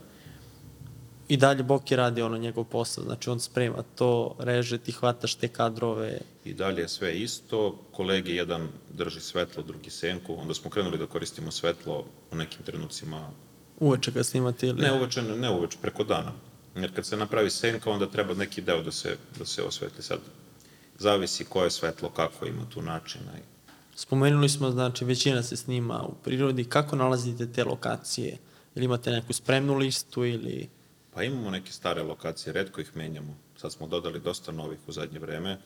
[1.27, 5.47] I dalje Boki radi ono njegov posao, znači on sprema to, reže, ti hvataš te
[5.47, 6.19] kadrove.
[6.45, 11.05] I dalje je sve isto, kolege jedan drži svetlo, drugi senku, onda smo krenuli da
[11.05, 13.29] koristimo svetlo u nekim trenucima.
[13.79, 14.81] Uveče kad snimate ili?
[14.81, 16.31] Ne uveče, ne uveče, preko dana.
[16.75, 20.03] Jer kad se napravi senka, onda treba neki deo da se, da se osvetli.
[20.03, 20.19] Sad,
[20.99, 23.31] zavisi koje svetlo, kako ima tu načina.
[23.95, 26.63] Spomenuli smo, znači, većina se snima u prirodi.
[26.63, 28.37] Kako nalazite te lokacije?
[28.75, 30.69] Ili imate neku spremnu listu ili...
[31.15, 33.37] Pa imamo neke stare lokacije, redko ih menjamo.
[33.57, 35.57] Sad smo dodali dosta novih u zadnje vreme.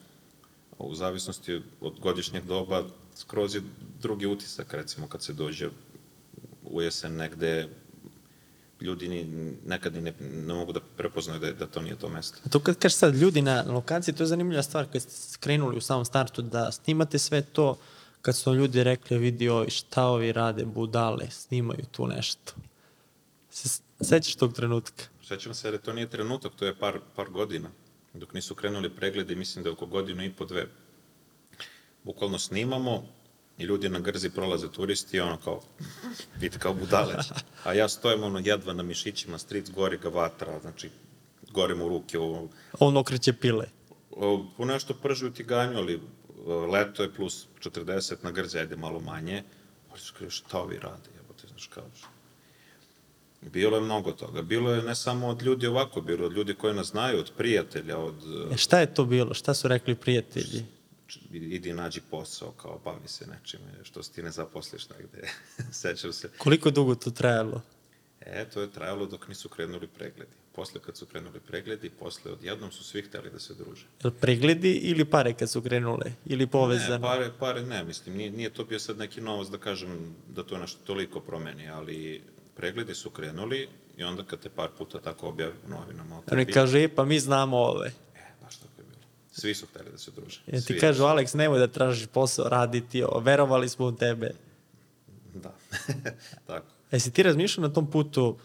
[0.78, 2.84] U zavisnosti od godišnjeg doba,
[3.14, 3.62] skroz je
[4.00, 5.68] drugi utisak, recimo, kad se dođe
[6.64, 7.68] u jesen negde,
[8.80, 9.24] ljudi ni,
[9.66, 12.38] nekad ni ne, ne mogu da prepoznaju da, da to nije to mesto.
[12.44, 15.76] A to kad kažeš sad ljudi na lokaciji, to je zanimljiva stvar, kad ste krenuli
[15.76, 17.78] u samom startu da snimate sve to,
[18.22, 22.52] kad su ljudi rekli, vidi ovi, šta ovi rade, budale, snimaju tu nešto.
[23.50, 25.04] Se sećaš tog trenutka?
[25.30, 27.70] Sećam se, ali to nije trenutak, to je par, par godina.
[28.14, 30.66] Dok nisu krenuli preglede, mislim da je oko godinu i po dve.
[32.04, 33.06] Bukvalno snimamo,
[33.58, 35.62] i ljudi na grzi prolaze turisti i ono kao,
[36.40, 37.14] vidite kao budale.
[37.64, 40.90] A ja stojem ono jedva na mišićima, stric, gori ga vatra, znači,
[41.50, 42.18] gore mu ruke.
[42.18, 42.48] Ovo,
[42.80, 43.66] On okreće pile.
[44.10, 46.00] O, po nešto prži u tiganju, ali
[46.72, 49.44] leto je plus 40, na grzi ajde malo manje.
[49.90, 51.84] Ali šta ovi rade, jebote, znaš kao,
[53.42, 54.42] Bilo je mnogo toga.
[54.42, 57.98] Bilo je ne samo od ljudi ovako, bilo od ljudi koji nas znaju, od prijatelja,
[57.98, 58.14] od...
[58.52, 59.34] E šta je to bilo?
[59.34, 60.64] Šta su rekli prijatelji?
[61.30, 65.28] idi nađi posao, kao bavi se nečime, što se ti ne zaposliš negde.
[65.82, 66.30] Sećam se.
[66.38, 67.62] Koliko dugo to trajalo?
[68.20, 70.32] E, to je trajalo dok nisu krenuli pregledi.
[70.52, 73.86] Posle kad su krenuli pregledi, posle odjednom su svi hteli da se druže.
[74.04, 76.12] Jel pregledi ili pare kad su krenule?
[76.26, 76.94] Ili povezano?
[76.94, 80.42] Ne, pare, pare ne, mislim, nije, nije to bio sad neki novost da kažem da
[80.42, 82.22] to nešto toliko promeni, ali
[82.60, 86.22] pregledi su krenuli i onda kad te par puta tako objavi u novinama.
[86.32, 87.92] Oni kaže, e, pa mi znamo ove.
[89.32, 90.40] Svi su hteli da se druže.
[90.46, 94.30] Ja ti kažu, Aleks, nemoj da tražiš posao, raditi, o, verovali smo u tebe.
[95.34, 95.54] Da,
[96.46, 96.66] tako.
[96.90, 98.38] E si ti razmišljao na tom putu,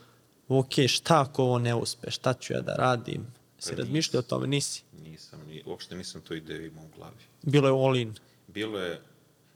[0.48, 3.28] ok, šta ako ovo ne uspe, šta ću ja da radim?
[3.60, 4.84] Si pa razmišljao o tome, nisi?
[5.04, 7.24] Nisam, ni, uopšte nisam tu ideju imao u glavi.
[7.44, 8.14] Bilo je all in?
[8.48, 9.02] Bilo je,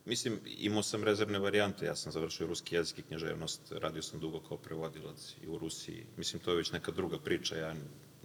[0.09, 4.39] mislim, imao sam rezervne varijante, ja sam završio ruski jezik i knježevnost, radio sam dugo
[4.39, 6.05] kao prevodilac i u Rusiji.
[6.17, 7.75] Mislim, to je već neka druga priča, ja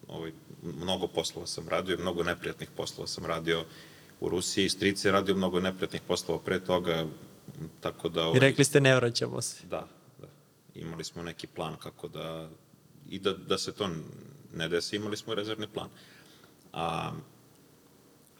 [0.09, 0.33] ovaj,
[0.63, 3.65] mnogo poslova sam radio, mnogo neprijatnih poslova sam radio
[4.21, 7.07] u Rusiji, strice je radio mnogo neprijatnih poslova pre toga,
[7.81, 8.25] tako da...
[8.25, 9.67] Ovaj, I rekli ste ne vraćamo se.
[9.67, 9.87] Da,
[10.21, 10.29] da.
[10.75, 12.51] Imali smo neki plan kako da,
[13.09, 13.89] i da, da se to
[14.55, 15.89] ne desi, imali smo rezervni plan.
[16.73, 17.13] A,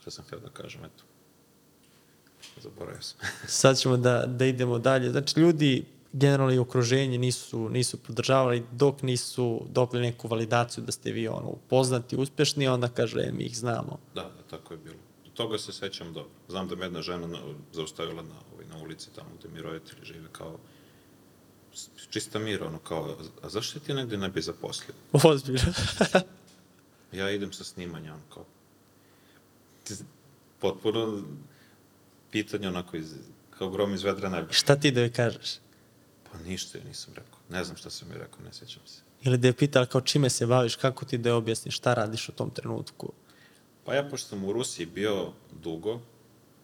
[0.01, 1.03] šta sam htio da kažem, eto.
[2.61, 3.19] Zaboravio sam.
[3.47, 5.11] Sad ćemo da, da idemo dalje.
[5.11, 11.11] Znači, ljudi generalno i okruženje nisu, nisu podržavali dok nisu dobili neku validaciju da ste
[11.11, 13.99] vi ono, poznati, uspešni, onda kaže, e, mi ih znamo.
[14.15, 14.95] Da, da, tako je bilo.
[15.25, 16.31] Do toga se sećam dobro.
[16.47, 17.37] Znam da me jedna žena na,
[17.73, 20.57] zaustavila na, ovaj, na ulici tamo gde mi roditelji žive kao
[22.09, 24.95] čista mira, ono kao, a zašto ti negde ne bi zaposlio?
[25.23, 25.73] Ozbiljno.
[27.11, 28.45] ja idem sa snimanja, ono kao,
[30.59, 31.23] potpuno
[32.35, 33.13] pitanje onako iz,
[33.49, 34.51] kao grom iz vedra neba.
[34.51, 35.59] Šta ti da joj kažeš?
[36.31, 37.39] Pa ništa joj nisam rekao.
[37.49, 39.01] Ne znam šta sam joj rekao, ne sjećam se.
[39.23, 42.29] Ili da je pitala kao čime se baviš, kako ti da je objasniš, šta radiš
[42.29, 43.13] u tom trenutku?
[43.85, 45.31] Pa ja, pošto sam u Rusiji bio
[45.63, 46.01] dugo,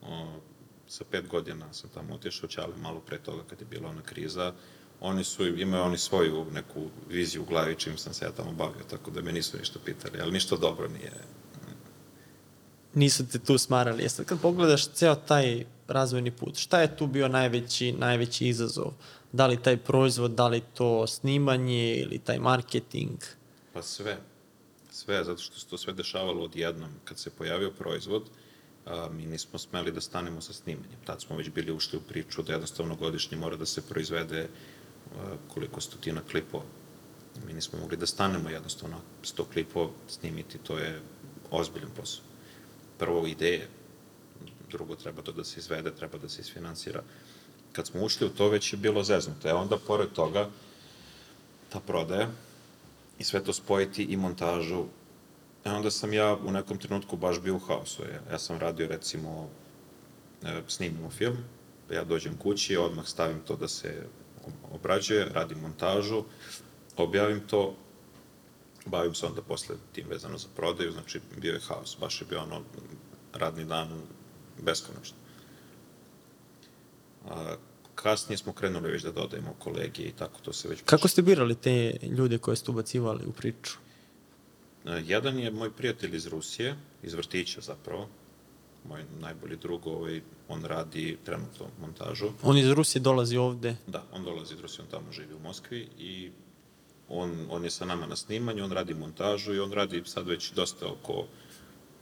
[0.02, 0.40] o,
[0.88, 4.54] sa pet godina sam tamo otišao, čali malo pre toga kad je bila ona kriza,
[5.00, 8.84] oni su, imaju oni svoju neku viziju u glavi čim sam se ja tamo bavio,
[8.90, 11.14] tako da me nisu ništa pitali, ali ništa dobro nije.
[12.94, 14.04] Nisu te tu smarali.
[14.04, 18.92] Jeste kad pogledaš ceo taj razvojni put, šta je tu bio najveći, najveći izazov?
[19.32, 23.20] Da li taj proizvod, da li to snimanje ili taj marketing?
[23.74, 24.18] Pa sve.
[24.92, 26.90] Sve, zato što se to sve dešavalo odjednom.
[27.04, 28.24] Kad se pojavio proizvod,
[28.86, 31.00] a, mi nismo smeli da stanemo sa snimanjem.
[31.06, 35.36] Tad smo već bili ušli u priču da jednostavno godišnje mora da se proizvede a,
[35.54, 36.64] koliko stotina klipova.
[37.48, 41.02] Mi nismo mogli da stanemo jednostavno 100 klipova snimiti, to je
[41.52, 42.31] ozbiljan posao.
[43.02, 43.66] Prvo ideje,
[44.70, 47.02] drugo treba to da se izvede, treba da se isfinansira.
[47.72, 49.50] Kad smo ušli u to, već je bilo zeznuto.
[49.50, 50.50] E onda, pored toga,
[51.70, 52.30] ta prodaja
[53.20, 54.86] i sve to spojiti i montažu.
[55.66, 58.04] E onda sam ja u nekom trenutku baš bio u haosu.
[58.04, 59.50] Ja, ja sam radio, recimo,
[60.44, 61.38] e, snimimo film,
[61.92, 64.06] ja dođem kući, odmah stavim to da se
[64.72, 66.24] obrađuje, radim montažu,
[66.98, 67.76] objavim to,
[68.86, 72.42] bavim se onda posle tim vezano za prodaju, znači bio je haos, baš je bio
[72.42, 72.62] ono
[73.34, 74.02] radni dan
[74.62, 75.18] beskonačno.
[77.30, 77.56] A,
[77.96, 80.82] kasnije smo krenuli već da dodajemo kolege i tako to se već...
[80.86, 83.78] Kako ste birali te ljude koje ste ubacivali u priču?
[84.86, 88.08] E, Jedan je moj prijatelj iz Rusije, iz vrtića zapravo,
[88.90, 92.30] moj najbolji drug, ovaj, on radi trenutno montažu.
[92.44, 93.76] On iz Rusije dolazi ovde.
[93.88, 96.32] Da, on dolazi iz Rusije, on tamo živi u Moskvi i
[97.12, 100.52] on, on je sa nama na snimanju, on radi montažu i on radi sad već
[100.52, 101.26] dosta oko,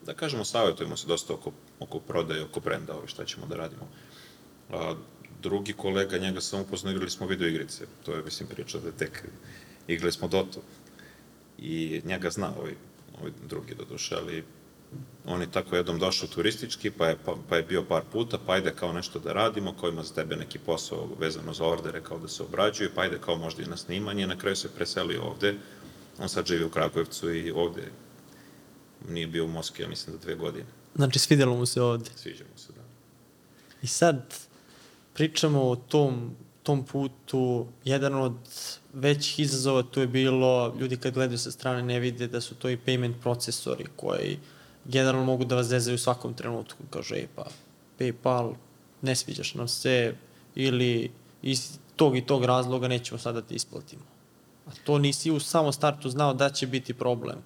[0.05, 3.88] da kažemo, savjetujemo se dosta oko, oko prodaje, oko brenda, ovaj, šta ćemo da radimo.
[4.70, 4.95] A,
[5.41, 9.24] drugi kolega, njega sam upoznao, igrali smo video igrice, to je, mislim, priča da tek
[9.88, 10.62] igrali smo Dotu.
[11.57, 12.74] I njega zna ovaj,
[13.20, 14.43] ovaj drugi do duše, ali
[15.26, 18.54] on je tako jednom došao turistički, pa je, pa, pa je bio par puta, pa
[18.54, 22.20] ajde kao nešto da radimo, ko ima za tebe neki posao vezano za ordere, kao
[22.20, 25.56] da se obrađuje, pa ajde kao možda i na snimanje, na kraju se preselio ovde,
[26.20, 27.92] on sad živi u Kragujevcu i ovde
[29.10, 30.66] nije bio u Moskvi, ja mislim da dve godine.
[30.96, 32.10] Znači, svidjelo mu se ovde.
[32.16, 32.82] Sviđa mu se, da.
[33.82, 34.36] I sad
[35.14, 37.68] pričamo o tom, tom putu.
[37.84, 38.34] Jedan od
[38.94, 42.70] većih izazova tu je bilo, ljudi kad gledaju sa strane ne vide da su to
[42.70, 44.40] i payment procesori koji
[44.90, 46.84] generalno mogu da vas zezaju u svakom trenutku.
[46.90, 47.46] Kaže, e pa,
[48.00, 48.54] PayPal,
[49.02, 50.16] ne sviđaš nam se,
[50.56, 51.12] ili
[51.42, 54.04] iz tog i tog razloga nećemo sada da te isplatimo.
[54.66, 57.44] A to nisi u samom startu znao da će biti problem,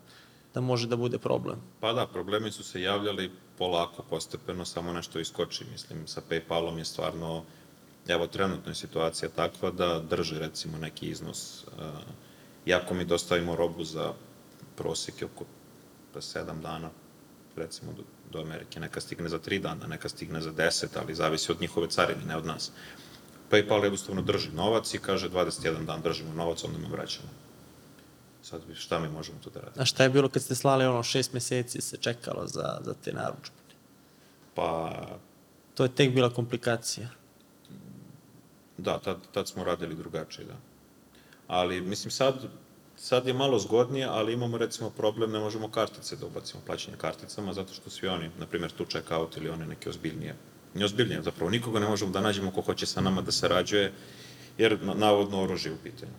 [0.53, 1.61] da može da bude problem.
[1.79, 5.65] Pa da, problemi su se javljali polako, postepeno, samo nešto iskoči.
[5.71, 7.43] Mislim, sa Paypalom je stvarno,
[8.07, 11.63] evo, trenutno je situacija takva da drži, recimo, neki iznos.
[11.63, 11.83] Uh,
[12.65, 14.13] jako mi dostavimo robu za
[14.75, 15.45] proseke oko
[16.13, 16.89] pa, sedam dana,
[17.55, 18.79] recimo, do, do Amerike.
[18.79, 22.37] Neka stigne za tri dana, neka stigne za deset, ali zavisi od njihove carine, ne
[22.37, 22.71] od nas.
[23.51, 27.29] PayPal jednostavno drži novac i kaže 21 dan držimo novac, onda me vraćamo.
[28.41, 29.81] Sad šta mi možemo tu da radimo?
[29.81, 33.13] A šta je bilo kad ste slali ono šest meseci se čekalo za, za te
[33.13, 33.63] naručbine?
[34.55, 34.91] Pa,
[35.73, 37.09] To je tek bila komplikacija.
[38.77, 40.55] da, tad, tad smo radili drugačije, da.
[41.47, 42.35] Ali, mislim, sad,
[43.03, 47.53] sad je malo zgodnije, ali imamo, recimo, problem, ne možemo kartice da ubacimo, plaćanje karticama,
[47.53, 50.35] zato što svi oni, na primjer, tu check out ili one neke ozbiljnije,
[50.73, 53.91] ne ozbiljnije, zapravo, nikoga ne možemo da nađemo ko hoće sa nama da sarađuje,
[54.57, 56.11] jer na, navodno oružje je u pitanju.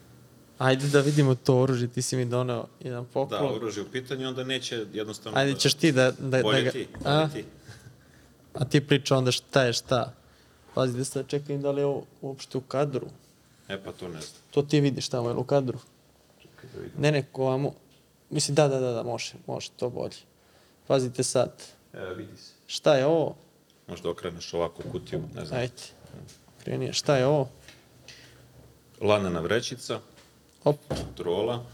[0.58, 3.54] Ajde da vidimo to oružje, ti si mi doneo jedan Da, poklon.
[3.54, 5.38] oružje je u pitanju, onda neće jednostavno...
[5.38, 5.58] Ajde da...
[5.58, 6.70] ćeš ti da, da, da Bolje ga...
[6.70, 7.26] ti, a?
[7.26, 7.48] bolje ti.
[8.54, 10.12] A ti priča onda šta je šta.
[10.74, 13.06] Pazi da sad čekam da li je ovo uopšte u kadru.
[13.68, 14.42] E, pa to ne znam.
[14.50, 15.78] To ti vidiš tamo, je u kadru?
[16.66, 17.00] Čekaj da vidim.
[17.02, 17.72] Ne, ne, ko vamo.
[18.30, 20.16] Mislim, da, da, da, da, može, može, to bolje.
[20.86, 21.62] Pazite sad,
[21.92, 22.52] E, vidi se.
[22.66, 23.34] šta je ovo?
[23.88, 25.60] Možda okreneš ovako kutiju, ne znam.
[25.60, 25.72] Ajde,
[26.64, 27.48] krenije, šta je ovo?
[29.00, 30.00] Lanena vrećica,
[30.64, 30.76] Op,
[31.16, 31.64] trola,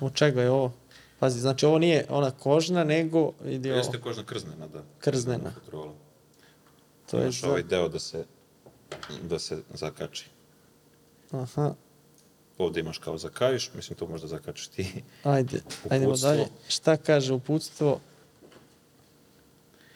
[0.00, 0.72] od čega je ovo?
[1.18, 4.82] Pazi, znači ovo nije ona kožna, nego vidi ovo, jeste kožna krznena, da.
[4.98, 5.52] Krznena.
[5.66, 5.92] Trola.
[7.10, 7.48] to je Imaš za...
[7.48, 8.24] ovaj deo da se,
[9.22, 10.26] da se zakači.
[11.32, 11.74] Aha,
[12.62, 15.02] Ovde imaš kao zakajiš, mislim to možda zakačiš ti.
[15.22, 15.60] ajde,
[15.90, 16.28] ajdemo Uputstvo.
[16.28, 16.46] dalje.
[16.68, 18.00] Šta kaže uputstvo?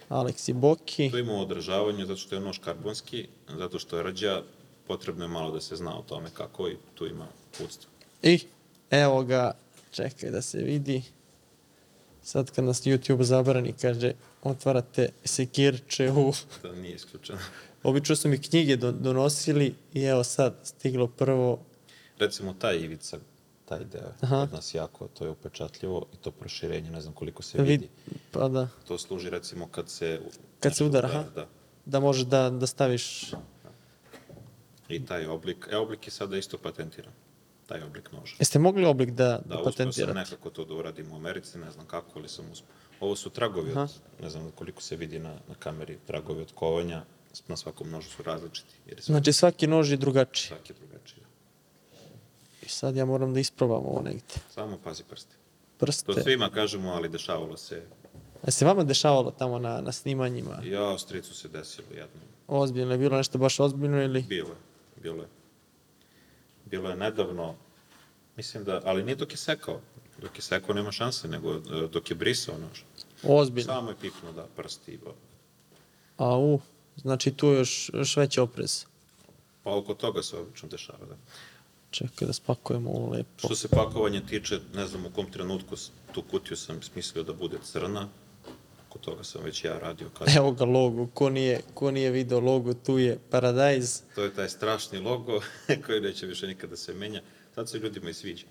[0.09, 1.11] Aleksi Boki.
[1.11, 4.43] Tu imamo održavanje zato što je nož karbonski, zato što je rđa,
[4.87, 7.91] potrebno je malo da se zna o tome kako i tu ima uputstvo.
[8.23, 8.41] I
[8.91, 9.53] evo ga,
[9.91, 11.03] čekaj da se vidi.
[12.23, 14.13] Sad kad nas YouTube zabrani, kaže,
[14.43, 16.33] otvarate sekirče u...
[16.63, 17.39] Da nije isključeno.
[17.83, 21.59] Obično su mi knjige do, donosili i evo sad stiglo prvo.
[22.19, 23.19] Recimo taj ivica,
[23.65, 24.41] taj deo, Aha.
[24.41, 27.89] kod nas jako, to je upečatljivo i to proširenje, ne znam koliko se Vid, vidi.
[28.31, 30.21] pa da, To služi recimo kad se...
[30.61, 31.25] Kad se udara, aha.
[31.35, 31.47] Da.
[31.87, 33.33] da možeš da, da staviš...
[34.89, 37.13] I taj oblik, e, oblik je sada isto patentiran.
[37.67, 38.37] Taj oblik noža.
[38.39, 40.15] Jeste mogli oblik da, da, Da, uspio sam patentirate?
[40.15, 42.69] nekako to da uradim u Americi, ne znam kako, ali sam uspio.
[43.01, 43.81] Ovo su tragovi Aha.
[43.83, 43.91] od,
[44.21, 47.03] ne znam koliko se vidi na, na kameri, tragovi od kovanja,
[47.49, 50.49] na svakom nožu su različiti, jer je svaki, Znači svaki nož je drugačiji.
[50.49, 51.25] svaki je drugačiji.
[52.67, 54.35] I sad ja moram da isprobam ovo negde.
[54.51, 55.35] Samo pazi prste.
[55.79, 56.13] Prste.
[56.13, 57.83] To svima kažemo, ali dešavalo se.
[58.43, 60.61] A se vama dešavalo tamo na, na snimanjima?
[60.65, 62.23] Ja, stricu se desilo jednom.
[62.49, 64.23] Ozbiljno je bilo nešto baš ozbiljno ili...
[64.23, 64.57] Bilo je,
[65.03, 65.29] bilo je.
[66.65, 67.55] Bilo je nedavno,
[68.37, 69.81] Mislim da, ali nije dok je sekao.
[70.21, 71.61] Dok je sekao nema šanse, nego e,
[71.93, 72.85] dok je brisao, znaš.
[73.23, 73.73] Ozbiljno.
[73.73, 74.99] Samo je pipnuo, da, prsti i.
[76.17, 76.61] A u,
[76.97, 78.85] znači tu još, još veći oprez.
[79.63, 81.17] Pa oko toga se obično dešava, da.
[81.91, 83.39] Čekaj da spakujemo ovo lepo.
[83.39, 85.77] Što se pakovanja tiče, ne znam u kom trenutku
[86.13, 88.09] tu kutiju sam smislio da bude crna.
[88.89, 92.41] Oko toga sam već ja radio kad Evo ga logo, ko nije, ko nije video
[92.41, 94.03] logo, tu je Paradise.
[94.15, 95.41] To je taj strašni logo
[95.87, 97.23] koji neće više nikada da se menja.
[97.55, 98.47] Sad se ljudima i sviđa.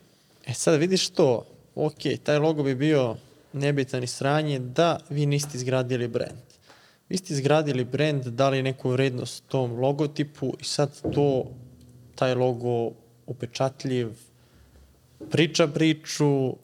[0.46, 3.16] E sad vidiš to, ok, taj logo bi bio
[3.54, 6.46] nebitan i sranje da vi niste izgradili brand.
[7.10, 11.46] Vi ste izgradili brand, dali neku vrednost tom logotipu i sad to,
[12.16, 12.92] taj logo
[13.26, 14.10] upečatljiv,
[15.32, 16.56] priča priču,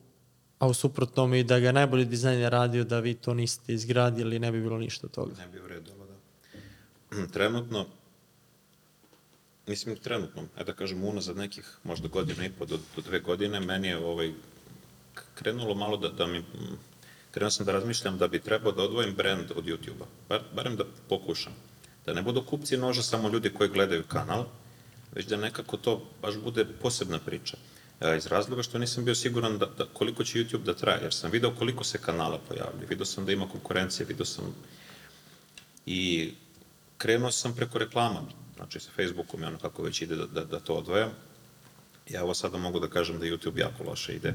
[0.60, 4.52] a u suprotnom i da ga najbolji dizajner radio da vi to niste izgradili, ne
[4.52, 5.36] bi bilo ništa toga.
[5.38, 7.28] Ne bi uredilo, da.
[7.34, 7.86] Trenutno,
[9.68, 13.60] mislim trenutno, ajde da kažem unazad nekih možda godina i po do, do dve godine,
[13.60, 14.34] meni je ovaj,
[15.36, 16.44] krenulo malo da, da mi,
[17.32, 20.06] krenuo sam da razmišljam da bi trebao da odvojim brand od YouTube-a.
[20.30, 21.54] Bar, barem da pokušam.
[22.06, 24.46] Da ne budu kupci noža samo ljudi koji gledaju kanal,
[25.16, 27.58] već da nekako to baš bude posebna priča.
[28.02, 31.14] E, iz razloga što nisam bio siguran da, da koliko će YouTube da traje, jer
[31.14, 34.56] sam video koliko se kanala pojavlja, video sam da ima konkurencije, video sam
[35.86, 36.32] i
[36.98, 38.22] krenuo sam preko reklama,
[38.56, 41.12] znači sa Facebookom i ono kako već ide da, da, da to odvojam.
[42.10, 44.34] Ja ovo sada mogu da kažem da YouTube jako loše ide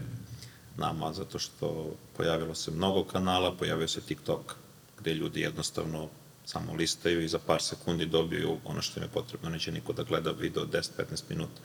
[0.77, 4.55] nama, zato što pojavilo se mnogo kanala, pojavio se TikTok,
[4.99, 6.09] gde ljudi jednostavno
[6.47, 10.03] samo listaju i za par sekundi dobiju ono što im je potrebno, neće niko da
[10.03, 11.61] gleda video 10-15 minuta.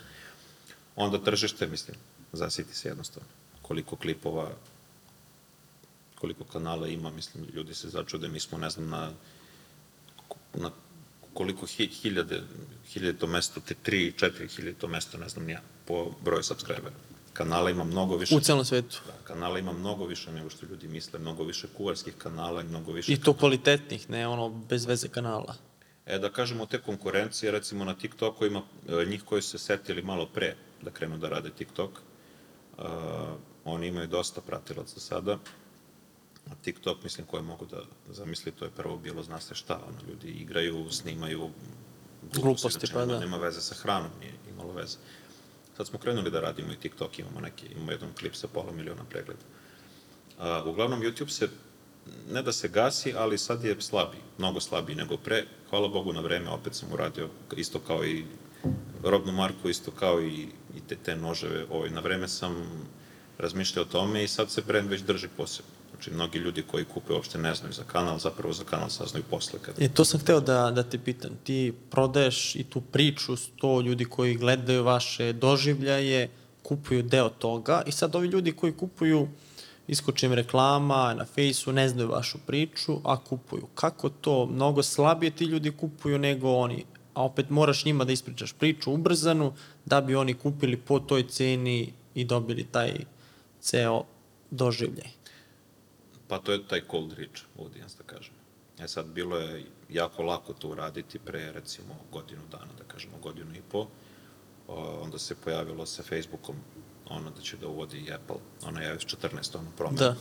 [0.95, 1.97] Onda tržište, mislim,
[2.33, 3.29] zasiti se jednostavno.
[3.61, 4.51] Koliko klipova,
[6.15, 9.11] koliko kanala ima, mislim, ljudi se začude, mi smo, ne znam, na
[10.53, 10.71] na
[11.33, 12.43] koliko hi, hiljade,
[12.87, 16.95] hiljade to mesto, te tri, četiri hiljade to mesto, ne znam nija, po broju subscribera.
[17.33, 18.35] Kanala ima mnogo više.
[18.35, 19.01] U celom svetu.
[19.07, 22.91] Da, kanala ima mnogo više nego što ljudi misle, mnogo više kuvarskih kanala i mnogo
[22.91, 23.13] više...
[23.13, 25.55] I to kvalitetnih, ne ono bez veze kanala.
[26.05, 30.01] E, da kažemo, te konkurencije, recimo na TikToku ima e, njih koji su se setili
[30.01, 31.91] malo pre da krenu da rade TikTok.
[32.77, 32.85] Uh,
[33.65, 35.37] oni imaju dosta pratilaca sada.
[36.51, 37.81] A TikTok, mislim, koje mogu da
[38.13, 41.49] zamisli, to je prvo bilo, zna se šta, ono, ljudi igraju, snimaju
[42.33, 43.19] Gluposti, znači, pa da.
[43.19, 44.97] Nema veze sa hranom, nije imalo veze.
[45.81, 49.03] Sad smo krenuli da radimo i TikTok, imamo neki, imamo jedan klip sa pola miliona
[49.09, 49.41] pregleda.
[50.37, 51.49] Uh, uglavnom, YouTube se,
[52.31, 55.45] ne da se gasi, ali sad je slabiji, mnogo slabiji nego pre.
[55.69, 58.25] Hvala Bogu na vreme, opet sam uradio isto kao i
[59.03, 61.65] robnu marku, isto kao i, i te, te noževe.
[61.69, 62.55] Ovaj, na vreme sam
[63.37, 65.80] razmišljao o tome i sad se brand već drži posebno.
[66.01, 69.59] Znači, mnogi ljudi koji kupe uopšte ne znaju za kanal, zapravo za kanal saznaju posle.
[69.59, 69.75] Kad...
[69.81, 71.31] E, to sam hteo da, da te pitam.
[71.43, 76.29] Ti prodaješ i tu priču, sto ljudi koji gledaju vaše doživljaje,
[76.63, 79.27] kupuju deo toga i sad ovi ljudi koji kupuju
[79.87, 83.67] iskočim reklama na fejsu, ne znaju vašu priču, a kupuju.
[83.75, 84.45] Kako to?
[84.45, 86.85] Mnogo slabije ti ljudi kupuju nego oni.
[87.13, 89.53] A opet moraš njima da ispričaš priču ubrzanu
[89.85, 92.93] da bi oni kupili po toj ceni i dobili taj
[93.59, 94.03] ceo
[94.51, 95.20] doživljaj.
[96.31, 98.33] Pa to je taj cold reach audience, da kažem.
[98.79, 103.55] E sad, bilo je jako lako to uraditi pre, recimo, godinu dana, da kažemo, godinu
[103.55, 103.87] i po.
[104.67, 106.55] O, onda se pojavilo sa Facebookom
[107.09, 109.97] ono da će da uvodi i Apple, ono iOS 14, ono promenu.
[109.97, 110.15] Da.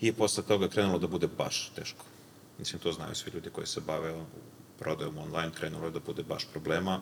[0.00, 2.04] I posle toga krenulo da bude baš teško.
[2.58, 4.24] Mislim, to znaju svi ljudi koji se bave
[4.78, 7.00] prodajom online, krenulo je da bude baš problema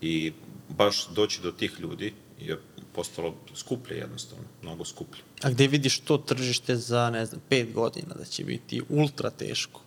[0.00, 0.32] i
[0.68, 2.58] baš doći do tih ljudi je
[2.94, 5.22] postalo skuplje jednostavno, mnogo skuplje.
[5.42, 9.80] A gde vidiš to tržište za, ne znam, pet godina, da će biti ultra teško?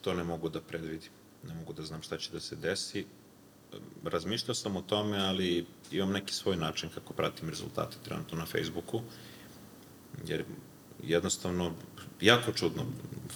[0.00, 1.10] To ne mogu da predvidim.
[1.48, 3.04] Ne mogu da znam šta će da se desi.
[4.04, 9.02] Razmišljao sam o tome, ali imam neki svoj način kako pratim rezultate trenutno na Facebooku,
[10.26, 10.44] jer
[11.02, 11.74] jednostavno
[12.20, 12.86] jako čudno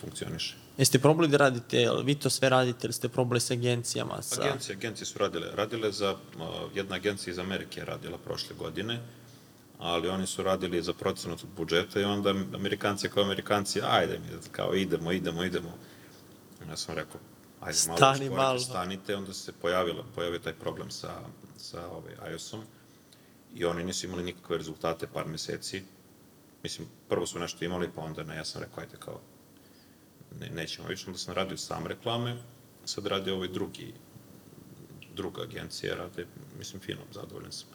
[0.01, 0.57] funkcioniše.
[0.79, 4.23] Jeste probali da radite, jel vi to sve radite ili ste probali sa agencijama?
[4.23, 4.43] Sa...
[4.43, 5.47] Agencije, agencije su radile.
[5.55, 6.17] Radile za, uh,
[6.75, 9.01] jedna agencija iz Amerike je radila prošle godine,
[9.79, 14.27] ali oni su radili za procenut od budžeta i onda Amerikanci kao Amerikanci, ajde mi,
[14.53, 15.79] kao idemo, idemo, idemo.
[16.69, 17.21] Ja sam rekao,
[17.61, 18.59] ajde malo Stani usporite, malo.
[18.59, 21.21] stanite, onda se pojavilo, pojavio taj problem sa,
[21.57, 22.63] sa ovaj, iOS-om
[23.55, 25.83] i oni nisu imali nikakve rezultate par meseci.
[26.63, 29.21] Mislim, prvo su nešto imali, pa onda ne, ja sam rekao, ajde kao,
[30.41, 32.37] ne, nećemo više, onda sam radio sam reklame,
[32.85, 33.95] sad radi ovaj drugi,
[35.15, 36.27] druga agencija, rade,
[36.59, 37.69] mislim, fino, zadovoljan sam.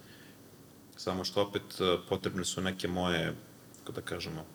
[0.97, 3.33] Samo što opet eh, potrebne su neke moje,
[3.79, 4.45] kako da kažemo,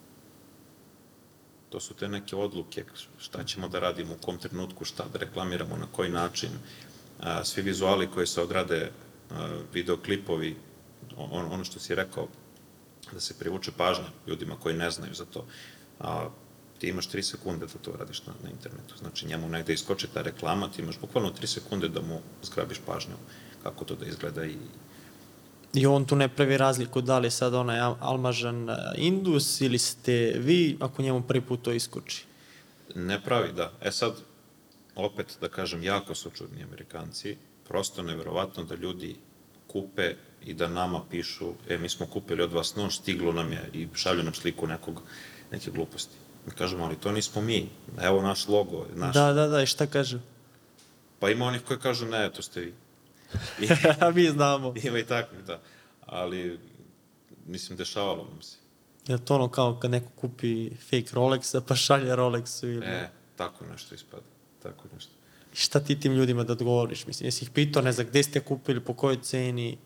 [1.70, 2.84] to su te neke odluke,
[3.18, 6.50] šta ćemo da radimo, u kom trenutku, šta da reklamiramo, na koji način.
[7.20, 8.90] A, svi vizuali koji se odrade,
[9.30, 10.56] a, videoklipovi,
[11.16, 12.28] on, ono što si rekao,
[13.12, 15.46] da se privuče pažnja ljudima koji ne znaju za to.
[16.78, 18.94] Ti imaš 3 sekunde da to radiš na, na internetu.
[18.98, 23.14] Znači njemu negde iskoči ta reklama, ti imaš bukvalno 3 sekunde da mu zgrabiš pažnju
[23.62, 24.56] kako to da izgleda i
[25.74, 29.78] I on tu ne pravi razliku da li je sad onaj Almažan e, Indus ili
[29.78, 32.24] ste vi, ako njemu prvi put to iskoči.
[32.94, 33.72] Ne pravi, da.
[33.82, 34.14] E sad,
[34.96, 37.36] opet da kažem, jako su čudni Amerikanci.
[37.68, 39.16] Prosto neverovatno da ljudi
[39.66, 40.14] kupe
[40.44, 43.88] i da nama pišu, e, mi smo kupili od vas nož, stiglo nam je i
[43.94, 45.02] šalju nam sliku nekog,
[45.52, 46.14] neke gluposti.
[46.46, 47.68] Mi kažemo, ali to nismo mi.
[48.02, 48.86] Evo naš logo.
[48.94, 49.14] Naš...
[49.14, 50.18] Da, da, da, i šta kažu?
[51.18, 52.74] Pa ima onih koji kažu, ne, to ste vi.
[53.62, 53.68] I,
[54.14, 54.74] Mi znamo.
[54.82, 55.60] ima i takvih, da.
[56.06, 56.58] Ali,
[57.46, 58.56] mislim, dešavalo nam se.
[59.06, 62.86] Je to ono kao kad neko kupi fake Rolexa pa šalje Rolexu ili...
[62.86, 64.22] E, tako nešto ispada.
[64.62, 65.12] Tako nešto.
[65.52, 67.06] I šta ti tim ljudima da odgovoriš?
[67.06, 69.78] Mislim, jesi ih pitao, ne znam, gde ste kupili, po kojoj ceni?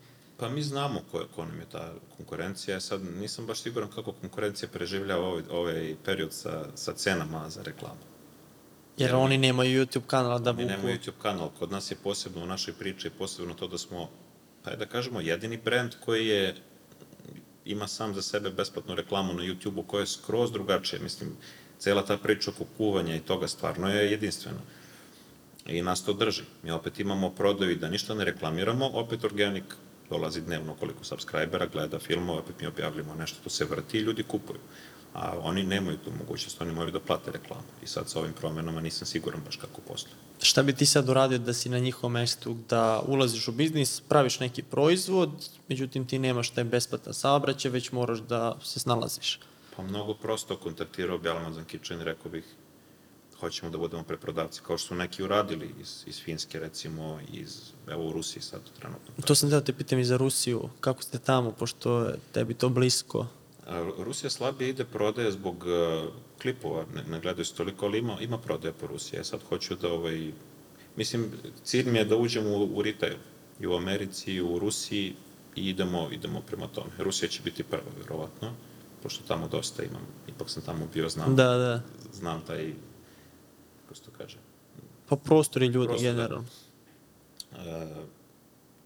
[0.43, 4.69] Pa mi znamo ko, ko nam je ta konkurencija, sad nisam baš siguran kako konkurencija
[4.69, 8.01] preživljava ovaj, ovaj period sa, sa cenama za reklamu.
[8.97, 10.65] Jer Jer oni nemaju YouTube kanala da vuku...
[10.65, 14.09] nemamo YouTube kanal, kod nas je posebno u našoj priči, posebno to da smo,
[14.65, 16.57] pa da kažemo, jedini brand koji je
[17.65, 21.03] ima sam za sebe besplatnu reklamu na YouTube-u koja je skroz drugačija.
[21.03, 21.37] Mislim,
[21.79, 24.61] cela ta priča oko kuvanja i toga stvarno je jedinstvena.
[25.67, 26.43] I nas to drži.
[26.63, 29.65] Mi opet imamo prodaju da ništa ne reklamiramo, opet organik
[30.13, 34.23] dolazi dnevno koliko subscribera, gleda filmove, opet mi objavljamo nešto, to se vrti i ljudi
[34.23, 34.61] kupuju.
[35.15, 37.69] A oni nemaju tu mogućnost, oni moraju da plate reklamu.
[37.83, 40.17] I sad sa ovim promenama nisam siguran baš kako posluju.
[40.43, 44.41] Šta bi ti sad uradio da si na njihovom mestu, da ulaziš u biznis, praviš
[44.41, 45.31] neki proizvod,
[45.69, 49.41] međutim ti nemaš taj besplatan saobraćaj, već moraš da se snalaziš.
[49.77, 52.45] Pa mnogo prosto kontaktirao bi Amazon Kitchen i rekao bih
[53.43, 58.07] hoćemo da budemo preprodavci, kao što su neki uradili iz, iz Finske, recimo, iz, evo
[58.09, 59.25] u Rusiji sad trenutno.
[59.27, 62.69] To sam da te pitam i za Rusiju, kako ste tamo, pošto je tebi to
[62.69, 63.27] blisko.
[63.67, 66.13] A, Rusija slabije ide prodaje zbog uh,
[66.43, 69.19] klipova, ne, ne gledaju se toliko, ali ima, ima prodaje po Rusiji.
[69.19, 70.33] Ja sad hoću da, ovaj,
[70.97, 71.31] mislim,
[71.65, 73.17] cilj mi je da uđem u, u retail,
[73.61, 75.15] i u Americi, i u Rusiji,
[75.57, 76.91] i idemo, idemo prema tome.
[76.99, 78.53] Rusija će biti prva, verovatno,
[79.03, 81.83] pošto tamo dosta imam, ipak sam tamo bio, znam, Da, da.
[82.13, 82.75] znam taj,
[83.93, 84.37] kako se to kaže,
[85.09, 86.13] Pa prostori ljudi Prostor, da.
[86.13, 86.45] generalno.
[87.53, 88.05] e,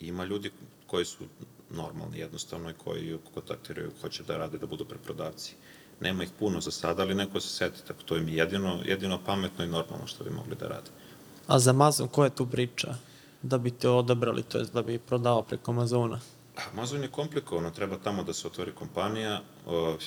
[0.00, 0.50] ima ljudi
[0.86, 1.24] koji su
[1.70, 5.54] normalni jednostavno i koji kontaktiraju, hoće da rade, da budu preprodavci.
[6.00, 9.18] Nema ih puno za sada, ali neko se seti, tako to im je jedino, jedino
[9.26, 10.90] pametno i normalno što bi mogli da rade.
[11.46, 12.94] A za Amazon, koja je tu priča?
[13.42, 16.20] Da bi te odabrali, to jest da bi prodao preko Amazona.
[16.72, 19.42] Amazon je komplikovano, treba tamo da se otvori kompanija,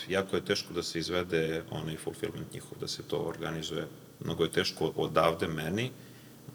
[0.08, 3.88] jako je teško da se izvede onaj fulfillment njihov, da se to organizuje.
[4.20, 5.92] Mnogo je teško odavde meni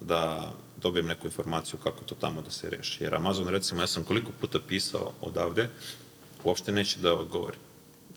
[0.00, 0.52] da
[0.82, 3.04] dobijem neku informaciju kako to tamo da se reši.
[3.04, 5.68] Jer Amazon, recimo, ja sam koliko puta pisao odavde,
[6.44, 7.56] uopšte neće da odgovori.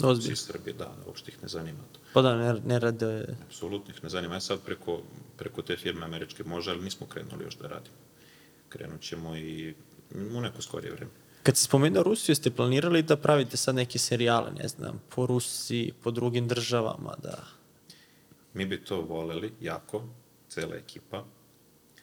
[0.03, 0.33] Ozbiljno.
[0.33, 1.99] Iz Srbije, da, uopšte ih ne zanima to.
[2.13, 3.35] Pa da, ne, ne rade...
[3.47, 4.33] Apsolutno ih ne zanima.
[4.33, 5.01] Ja sad preko,
[5.37, 7.95] preko te firme američke može, ali nismo krenuli još da radimo.
[8.69, 9.73] Krenut ćemo i
[10.35, 11.11] u neko skorije vreme.
[11.43, 15.93] Kad si spomenuo Rusiju, ste planirali da pravite sad neke serijale, ne znam, po Rusiji,
[16.03, 17.56] po drugim državama, da...
[18.53, 20.03] Mi bi to voleli jako,
[20.49, 21.25] cela ekipa,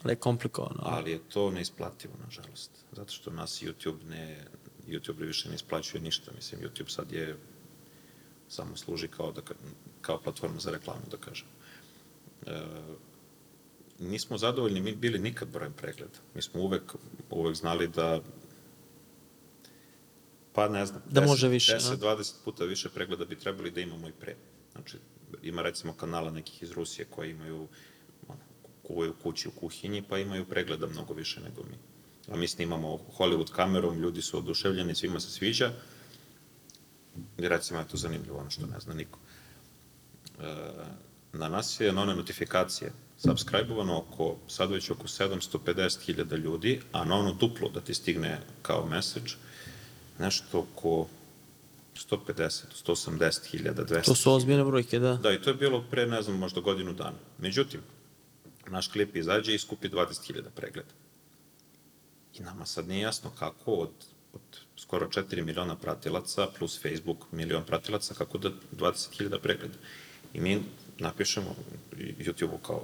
[0.02, 0.80] Ali je komplikovano.
[0.82, 2.70] ali je to neisplativo, nažalost.
[2.92, 4.44] Zato što nas YouTube ne,
[4.86, 6.32] YouTube više ne isplaćuje ništa.
[6.34, 7.36] Mislim, YouTube sad je
[8.48, 9.54] samo služi kao, da, ka-
[10.00, 11.46] kao platforma za reklamu, da kažem.
[12.46, 12.60] E,
[13.98, 16.18] nismo zadovoljni mi bili nikad brojem pregleda.
[16.34, 16.82] Mi smo uvek,
[17.30, 18.20] uvek znali da
[20.52, 24.08] pa ne znam, Da može više, 10, 20 puta više pregleda bi trebali da imamo
[24.08, 24.36] i pre.
[24.72, 24.98] Znači,
[25.42, 27.68] ima recimo kanala nekih iz Rusije koji imaju
[28.82, 31.76] kuvaju kući u kuhinji, pa imaju pregleda mnogo više nego mi.
[32.32, 35.72] A mi snimamo Hollywood kamerom, ljudi su oduševljeni, svima se sviđa.
[37.38, 39.18] I recimo je to zanimljivo, ono što ne zna niko.
[40.40, 40.54] E,
[41.32, 47.14] na nas je na one notifikacije subscribe-ovano oko, sad već oko 750.000 ljudi, a na
[47.14, 49.32] ono duplo da ti stigne kao message,
[50.18, 51.08] nešto oko
[51.94, 54.04] 150, 180.000, 200.
[54.04, 55.14] To su ozbiljne brojke, da.
[55.14, 57.18] Da, i to je bilo pre, ne znam, možda godinu dana.
[57.38, 57.80] Međutim,
[58.66, 60.90] naš klip izađe i skupi 20.000 pregleda.
[62.38, 63.90] I nama sad nije jasno kako od,
[64.32, 64.40] od
[64.76, 69.74] skoro 4 miliona pratilaca plus Facebook milion pratilaca, kako da 20.000 pregleda.
[70.32, 70.62] I mi
[70.98, 71.54] napišemo
[72.18, 72.82] YouTube-u kao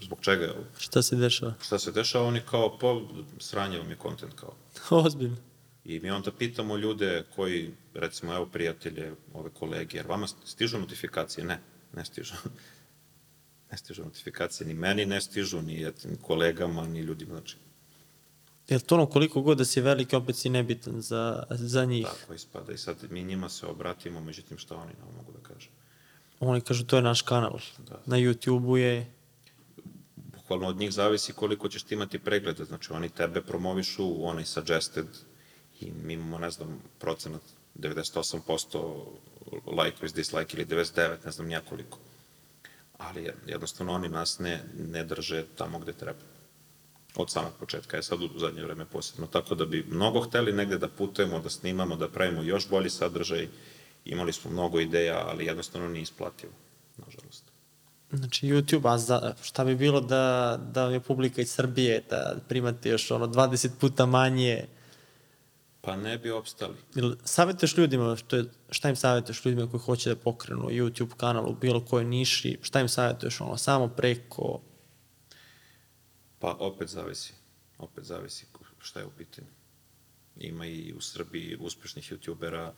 [0.00, 0.64] zbog čega je ovo?
[0.78, 1.54] Šta se dešava?
[1.62, 2.26] Šta se dešava?
[2.26, 3.00] Oni kao, pa,
[3.38, 4.54] sranje vam je kontent kao.
[5.04, 5.36] Ozbiljno.
[5.84, 11.44] I mi onda pitamo ljude koji, recimo, evo prijatelje, ove kolege, jer vama stižu notifikacije?
[11.44, 11.60] Ne,
[11.96, 12.34] ne stižu.
[13.70, 17.56] ne stižu notifikacije, ni meni ne stižu, ni, ni kolegama, ni ljudima, znači.
[18.68, 22.06] Jel to ono koliko god da si veliki, opet si nebitan za, za njih?
[22.20, 25.68] Tako ispada i sad mi njima se obratimo, međutim šta oni nam mogu da kažu.
[26.40, 27.58] Oni kažu to je naš kanal.
[27.88, 28.02] Da.
[28.06, 29.12] Na YouTube-u je...
[30.16, 35.06] Bukvalno od njih zavisi koliko ćeš ti imati pregleda, znači oni tebe promovišu, onaj suggested
[35.82, 37.42] i mi imamo, ne znam, procenat
[37.74, 39.04] 98%
[39.78, 41.98] like is dislike ili 99, ne znam nijakoliko.
[42.98, 46.18] Ali jednostavno oni nas ne, ne drže tamo gde treba.
[47.16, 49.26] Od samog početka, je sad u zadnje vreme posebno.
[49.26, 53.48] Tako da bi mnogo hteli negde da putujemo, da snimamo, da pravimo još bolji sadržaj.
[54.04, 56.52] Imali smo mnogo ideja, ali jednostavno nije isplativo,
[56.96, 57.44] nažalost.
[58.12, 62.88] Znači YouTube, a za, šta bi bilo da, da je publika iz Srbije, da primate
[62.88, 64.66] još ono 20 puta manje,
[65.82, 66.76] Pa ne bi opstali.
[66.94, 71.50] Ili savjetuješ ljudima, što je, šta im savjetuješ ljudima koji hoće da pokrenu YouTube kanal
[71.50, 74.60] u bilo kojoj niši, šta im savjetuješ ono, samo preko,
[76.42, 77.34] Pa opet zavisi.
[77.78, 78.46] Opet zavisi
[78.78, 79.46] šta je u pitanju.
[80.36, 82.70] Ima i u Srbiji uspešnih youtubera.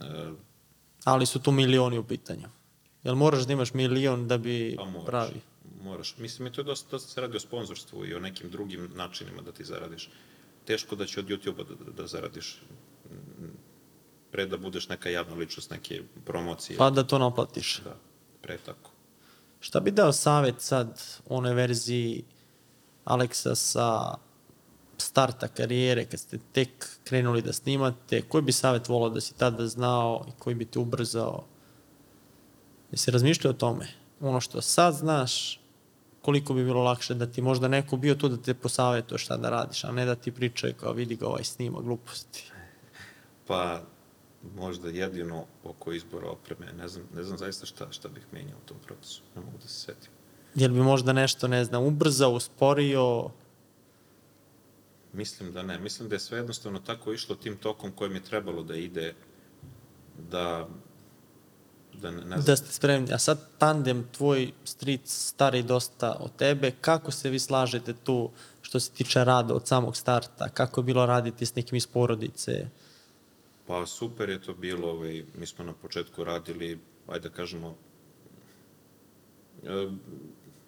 [0.00, 0.32] E,
[1.04, 2.48] ali su tu milioni u pitanju.
[3.04, 5.06] Jel moraš da imaš milion da bi pa moraš.
[5.06, 5.40] pravi?
[5.82, 6.14] Moraš.
[6.18, 9.42] Mislim, i to je dosta, dosta se radi o sponzorstvu i o nekim drugim načinima
[9.42, 10.10] da ti zaradiš.
[10.70, 12.62] Teško da će od YouTube-a da, da, da zaradiš
[13.10, 13.46] mm,
[14.30, 16.76] pre da budeš neka javna ličnost, neke promocije.
[16.78, 17.80] Pa da to naplatiš.
[17.84, 17.96] Da,
[18.42, 18.90] pre tako.
[19.60, 22.24] Šta bi dao savjet sad onoj verziji
[23.04, 24.14] Aleksa sa
[24.96, 29.66] starta karijere, kad ste tek krenuli da snimate, koji bi savjet volao da si tada
[29.66, 31.44] znao i koji bi te ubrzao?
[32.90, 33.88] Jesi razmišljao o tome?
[34.20, 35.60] Ono što sad znaš,
[36.22, 39.50] koliko bi bilo lakše da ti možda neko bio tu da te posavjetuje šta da
[39.50, 42.52] radiš, a ne da ti pričaju kao vidi ga ovaj snima gluposti.
[43.46, 43.82] Pa,
[44.56, 46.72] možda jedino oko izbora opreme.
[46.72, 49.22] Ne znam, ne znam zaista šta, šta bih menjao u tom procesu.
[49.36, 50.10] Ne mogu da se setim.
[50.54, 53.30] Jel bi možda nešto, ne znam, ubrzao, usporio?
[55.12, 55.78] Mislim da ne.
[55.78, 59.14] Mislim da je sve jednostavno tako išlo tim tokom kojim je trebalo da ide,
[60.30, 60.68] da,
[62.00, 62.42] da ne, ne znam.
[62.42, 63.12] Da ste spremni.
[63.12, 68.30] A sad tandem, tvoj stric stari dosta od tebe, kako se vi slažete tu
[68.62, 70.48] što se tiče rada od samog starta?
[70.48, 72.68] Kako je bilo raditi s nekim iz porodice?
[73.66, 76.78] Pa super je to bilo, ovaj, mi smo na početku radili,
[77.08, 77.76] ajde da kažemo,
[79.64, 79.88] e,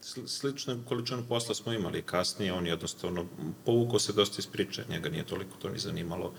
[0.03, 3.27] sl- sličnu količinu posla smo imali kasnije, on jednostavno
[3.65, 6.33] povukao se dosta iz priče, njega nije toliko to ni zanimalo.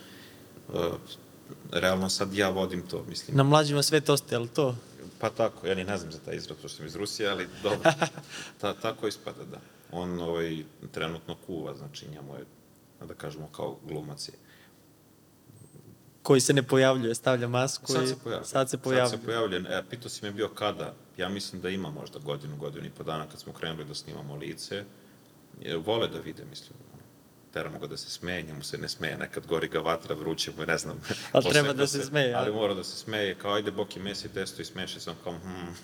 [1.71, 3.37] Realno sad ja vodim to, mislim.
[3.37, 4.75] Na mlađima sve to ste, ali to?
[5.19, 7.91] Pa tako, ja ni ne znam za taj izraz, pošto sam iz Rusije, ali dobro,
[8.61, 9.59] Ta, tako ispada, da.
[9.91, 12.45] On ovaj, trenutno kuva, znači njemu je,
[13.07, 14.33] da kažemo, kao glumac je.
[16.23, 18.45] Koji se ne pojavljuje, stavlja masku Sad i se pojavlja.
[18.45, 19.09] sad se pojavljuje.
[19.09, 19.57] Sad se pojavlja.
[19.69, 20.93] E, pitao si me bio kada.
[21.17, 24.35] Ja mislim da ima možda godinu, godinu i po dana kad smo krenuli da snimamo
[24.35, 24.83] lice.
[25.61, 26.73] Je, vole da vide, mislim.
[27.53, 30.65] Teramo ga da se smeje, njemu se ne smeje, nekad gori ga vatra, vruće mu,
[30.65, 31.01] ne znam.
[31.31, 34.61] Ali treba da se smeje, Ali mora da se smeje, kao ajde Boki mesi testo
[34.61, 35.75] i smeši sam kao, hmm.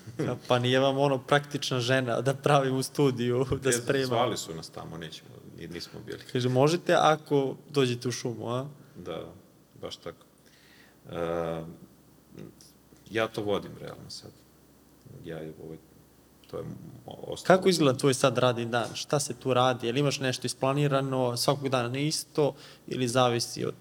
[0.48, 4.36] Pa nije vam ono praktična žena da pravi u studiju, da Zvali sprema.
[4.36, 6.20] su nas tamo, nećemo, ni- nismo bili.
[6.32, 8.66] Kaže, možete ako dođete u šumu, a?
[8.96, 9.32] Da,
[9.80, 10.26] baš tako.
[11.10, 11.62] E,
[13.10, 14.30] ja to vodim realno sad.
[15.24, 15.78] Ja je ovaj,
[16.50, 16.64] to je
[17.06, 17.56] ostalo.
[17.56, 18.88] Kako izgleda tvoj sad radni dan?
[18.94, 19.86] Šta se tu radi?
[19.86, 22.54] Jel imaš nešto isplanirano svakog dana na isto
[22.86, 23.74] ili zavisi od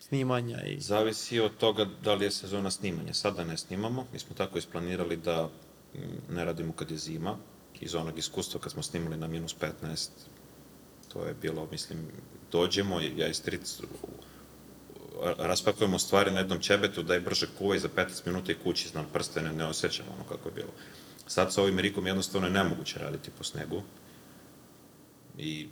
[0.00, 0.80] snimanja i...
[0.80, 3.14] Zavisi od toga da li je sezona snimanja.
[3.14, 5.48] Sada ne snimamo, mi smo tako isplanirali da
[5.94, 7.36] mm, ne radimo kad je zima.
[7.80, 10.08] Iz onog iskustva kad smo snimali na minus 15,
[11.12, 11.98] to je bilo, mislim,
[12.52, 13.80] dođemo, ja i stric
[15.38, 19.52] raspakujemo stvari na jednom ćebetu, daj brže kuvaj za 15 minuta i kući znam prstene,
[19.52, 20.70] ne osjećam ono kako je bilo.
[21.26, 23.82] Sad sa ovim rikom jednostavno je nemoguće raditi po snegu
[25.38, 25.68] i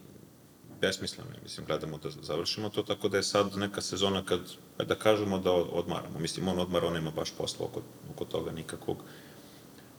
[0.80, 4.40] besmisleno je, mislim, gledamo da završimo to, tako da je sad neka sezona kad,
[4.78, 6.18] da kažemo da odmaramo.
[6.18, 8.96] Mislim, on odmara, on ima baš posla oko, oko toga nikakvog.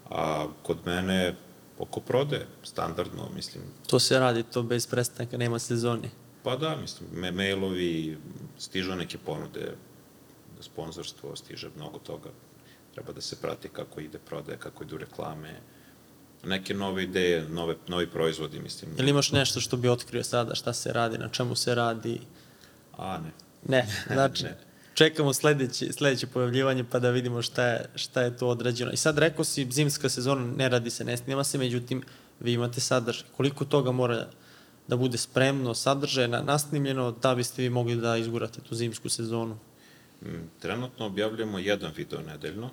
[0.10, 1.36] A kod mene,
[1.80, 6.10] oko prode, standardno, mislim, To se radi to bez prestanka, nema sezoni.
[6.44, 8.18] Pa da, mislim, me, mailovi,
[8.57, 9.76] stižu neke ponude,
[10.61, 12.30] sponzorstvo, stiže mnogo toga.
[12.95, 15.59] Treba da se prati kako ide prodaje, kako idu reklame,
[16.43, 18.91] neke nove ideje, nove, novi proizvodi, mislim.
[18.97, 22.19] Jel imaš nešto što bi otkrio sada, šta se radi, na čemu se radi?
[22.97, 23.31] A, ne.
[23.67, 24.57] Ne, znači, Ne.
[24.93, 28.91] čekamo sledeće, sledeće pojavljivanje pa da vidimo šta je, šta je to odrađeno.
[28.91, 32.03] I sad rekao si, zimska sezona ne radi se, ne snima se, međutim,
[32.39, 33.27] vi imate sadržaj.
[33.38, 34.27] Koliko toga mora
[34.88, 39.57] da bude spremno, sadržajno, nasnimljeno, da biste vi mogli da izgurate tu zimsku sezonu?
[40.22, 42.69] Mm, Trenutno objavljujemo jedan video nedeljno,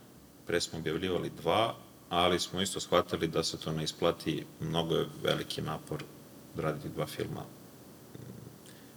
[0.53, 1.75] pre smo objavljivali dva,
[2.09, 6.05] ali smo isto shvatili da se to ne isplati, mnogo je veliki napor
[6.57, 7.45] raditi dva filma.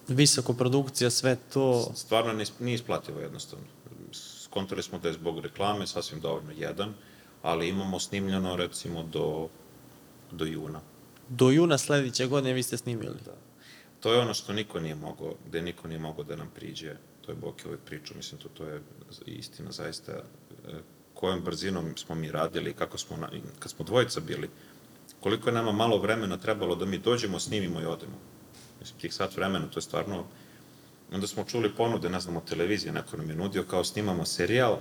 [0.08, 1.92] Visoko produkcija, sve to.
[1.96, 3.66] Stvarno nije, isplativo jednostavno.
[4.12, 6.94] Skontali smo da je zbog reklame sasvim dovoljno jedan,
[7.42, 9.48] ali imamo snimljeno recimo do,
[10.32, 10.82] do juna.
[11.30, 13.18] Do juna sledeće godine vi ste snimili.
[13.26, 13.36] Da.
[14.00, 17.32] To je ono što niko nije mogao, gde niko nije mogao da nam priđe, to
[17.32, 18.82] je Boki priču, mislim, to, to je
[19.26, 23.30] istina zaista, e, kojom brzinom smo mi radili, kako smo, na,
[23.60, 24.50] kad smo dvojica bili,
[25.20, 28.18] koliko je nama malo vremena trebalo da mi dođemo, snimimo i odemo.
[28.80, 30.26] Mislim, tih sat vremena, to je stvarno,
[31.12, 34.80] onda smo čuli ponude, ne znamo, televizije, neko nam je nudio kao snimamo serijal,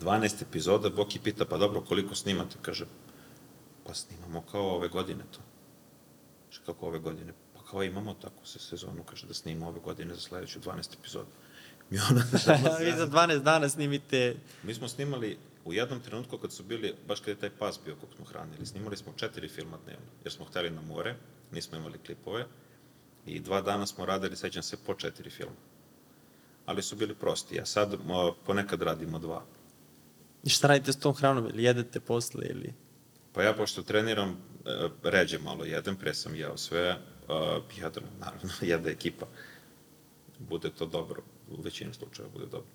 [0.00, 2.56] 12 epizoda, Boki pita, pa dobro, koliko snimate?
[2.62, 2.86] Kaže,
[3.86, 5.40] pa snimamo kao ove godine to.
[6.48, 7.32] Kaže, kako ove godine?
[7.54, 11.30] Pa kao imamo tako se sezonu, kaže, da snimamo ove godine za sledeću 12 epizoda.
[11.90, 12.22] Mi ona...
[12.84, 14.36] vi za 12 dana snimite...
[14.62, 17.96] Mi smo snimali u jednom trenutku kad su bili, baš kad je taj pas bio
[17.96, 21.14] kog smo hranili, snimali smo četiri filma dnevno, jer smo hteli na more,
[21.52, 22.46] nismo imali klipove,
[23.26, 25.56] i dva dana smo radili, sećam se, po četiri filma.
[26.66, 29.44] Ali su bili prosti, a sad mo, ponekad radimo dva.
[30.44, 31.46] I šta radite s tom hranom?
[31.46, 32.74] Ili jedete posle ili...
[33.32, 36.98] Pa ja, pošto treniram, e, ređe malo jedem, pre sam jeo sve,
[37.28, 39.26] uh, jedem, naravno, jede ekipa.
[40.38, 42.66] Bude to dobro, u većini slučaja bude dobro.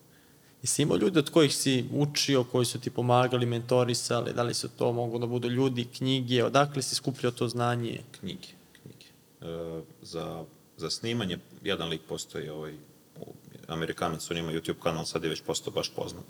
[0.62, 4.70] Jesi imao ljude od kojih si učio, koji su ti pomagali, mentorisali, da li su
[4.70, 8.02] to mogu da budu ljudi, knjige, odakle si skupljao to znanje?
[8.20, 8.48] Knjige,
[8.82, 9.06] knjige.
[9.42, 10.46] E, za,
[10.78, 12.74] za snimanje, jedan lik postoji, ovaj,
[13.68, 16.26] Amerikanac, on ima YouTube kanal, sad je već postao baš poznat,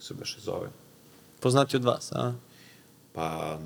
[0.00, 0.70] se beše zove.
[1.40, 2.32] Poznati od vas, a?
[3.12, 3.58] Pa...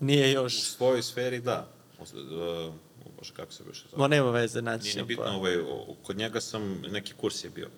[0.00, 0.60] Nije U još.
[0.60, 1.68] svojoj sferi, da.
[1.98, 2.72] O,
[3.18, 4.00] bože, kako se beše zove?
[4.00, 5.30] Ma nema veze, naći Nije ćemo bitno, pa.
[5.30, 5.56] ovaj,
[6.02, 7.68] kod njega sam, neki kurs je bio.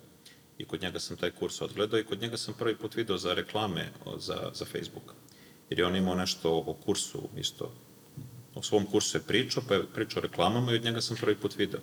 [0.57, 3.33] I kod njega sam taj kurs odgledao i kod njega sam prvi put video za
[3.33, 5.13] reklame za, za Facebook.
[5.69, 7.71] Jer je on imao nešto o kursu isto.
[8.55, 11.35] O svom kursu je pričao, pa je pričao o reklamama i od njega sam prvi
[11.35, 11.79] put video.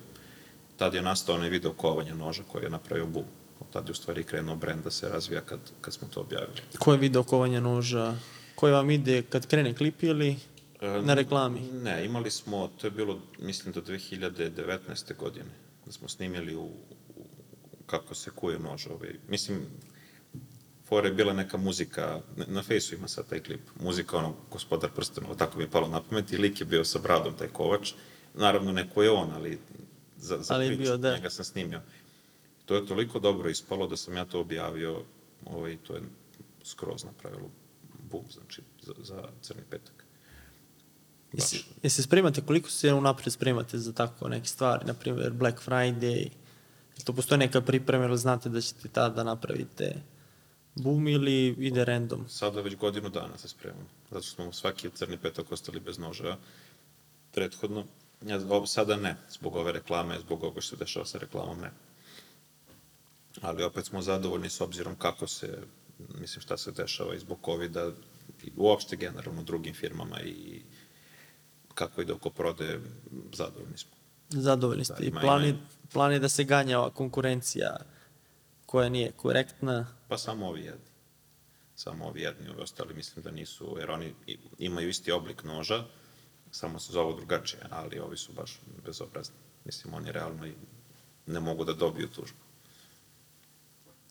[0.77, 3.25] Tad je nastao onaj video kovanja noža koji je napravio Boom.
[3.73, 6.61] Tad je u stvari krenuo brend da se razvija kad, kad smo to objavili.
[6.79, 8.15] Ko je video kovanja noža?
[8.55, 10.37] Koji vam ide kad krene klip ili
[10.81, 11.61] na reklami?
[11.61, 15.17] Ne, imali smo, to je bilo, mislim, do 2019.
[15.17, 15.51] godine,
[15.87, 16.65] da smo snimili u,
[17.17, 17.27] u
[17.87, 18.87] kako se kuje nož.
[18.87, 19.15] Ovaj.
[19.29, 19.67] Mislim,
[20.89, 25.35] fora je bila neka muzika, na, fejsu ima sad taj klip, muzika ono, gospodar prstenova,
[25.35, 27.93] tako mi je palo na pamet i lik je bio sa bradom, taj kovač.
[28.35, 29.59] Naravno, neko je on, ali
[30.17, 31.15] za, za Ali priču, bio, da.
[31.15, 31.81] njega sam snimio.
[32.65, 35.03] To je toliko dobro ispalo da sam ja to objavio,
[35.45, 36.03] ovaj, to je
[36.65, 37.51] skroz napravilo
[38.11, 39.96] bum, znači, za, za crni petak.
[41.33, 41.67] Jesi, Baš.
[41.83, 46.29] jesi spremate, koliko se unapred spremate za tako neke stvari, na primjer Black Friday,
[47.05, 50.03] to postoje neka priprema ili znate da ćete tada napravite
[50.75, 52.29] boom ili ide random?
[52.29, 56.37] Sada već godinu dana se spremamo, zato što smo svaki crni petak ostali bez noža.
[57.33, 57.85] Prethodno,
[58.27, 61.71] ja, sada ne, zbog ove reklame, zbog ovoga što se dešava sa reklamom, ne.
[63.41, 65.59] Ali opet smo zadovoljni s obzirom kako se,
[66.21, 67.91] mislim šta se dešava i zbog COVID-a,
[68.45, 70.63] i uopšte generalno drugim firmama i
[71.77, 72.81] kako ide oko prode,
[73.33, 73.91] zadovoljni smo.
[74.31, 74.95] Zadovoljni ste.
[74.99, 75.57] Da, I plan je,
[75.93, 77.77] plan je da se ganja ova konkurencija
[78.67, 79.87] koja nije korektna.
[80.09, 80.91] Pa samo ovi jedni.
[81.75, 84.15] Samo ovi jedni, ovi ostali mislim da nisu, jer oni
[84.59, 85.85] imaju isti oblik noža,
[86.51, 89.37] samo se zovu drugačije, ali ovi su baš bezobrazni.
[89.65, 90.47] Mislim, oni realno
[91.27, 92.46] ne mogu da dobiju tužbu.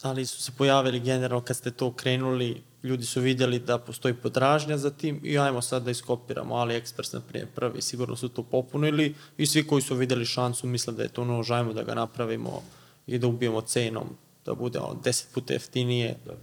[0.01, 4.77] Ali su se pojavili generalno kad ste to krenuli, ljudi su vidjeli da postoji potražnja
[4.77, 9.15] za tim i ajmo sad da iskopiramo AliExpress na primjer prvi, sigurno su to popunili
[9.38, 12.63] i svi koji su vidjeli šansu misle da je to nož, ajmo da ga napravimo
[13.07, 14.09] i da ubijemo cenom,
[14.45, 16.15] da bude on deset puta jeftinije.
[16.26, 16.34] Da.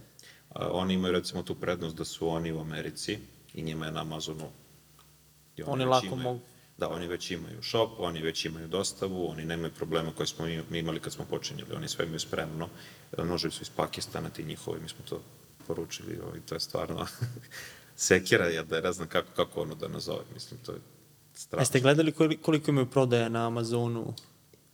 [0.49, 3.17] A, oni imaju recimo tu prednost da su oni u Americi
[3.53, 4.49] i njima je na Amazonu.
[5.57, 6.39] I Oni već lako imaju- mogu.
[6.77, 10.79] Da, oni već imaju shop, oni već imaju dostavu, oni nemaju problema koje smo mi
[10.79, 12.69] imali kad smo počinjeli, oni sve imaju spremno.
[13.17, 15.21] Noževi su iz Pakistana, ti njihovi, mi smo to
[15.67, 17.07] poručili, ovaj, to je stvarno
[17.97, 20.79] sekira, ja da ne znam kako, kako ono da nazove, mislim, to je
[21.33, 21.61] strašno.
[21.61, 24.13] Jeste gledali koli- koliko imaju prodaja na Amazonu?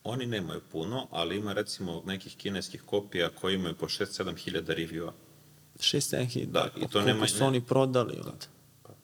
[0.03, 5.11] Oni nemaju puno, ali ima recimo nekih kineskih kopija koji imaju po 6-7 hiljada reviewa.
[5.77, 6.51] 6-7 hiljada.
[6.53, 8.31] Da, i to Koliko nema- su ne- oni prodali onda?
[8.31, 8.35] Pa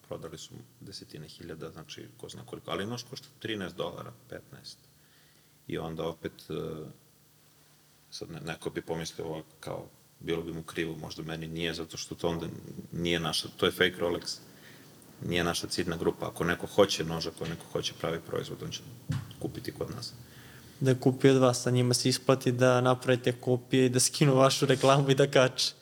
[0.08, 2.72] prodali su desetine hiljada, znači ko zna koliko.
[2.72, 4.42] Ali nož košta 13 dolara, 15.
[5.68, 6.54] I onda opet, e,
[8.12, 9.88] sad ne, neko bi pomislio ovako kao,
[10.20, 12.48] bilo bi mu krivo, možda meni nije, zato što to onda
[12.92, 14.38] nije naša, to je fake Rolex,
[15.26, 16.28] nije naša ciljna grupa.
[16.28, 18.82] Ako neko hoće nož, ako neko hoće pravi proizvod, on će
[19.40, 20.14] kupiti kod nas.
[20.80, 24.36] Da je kupio od vas, a njima se isplati da napravite kopije i da skinu
[24.36, 25.74] vašu reklamu i da kače.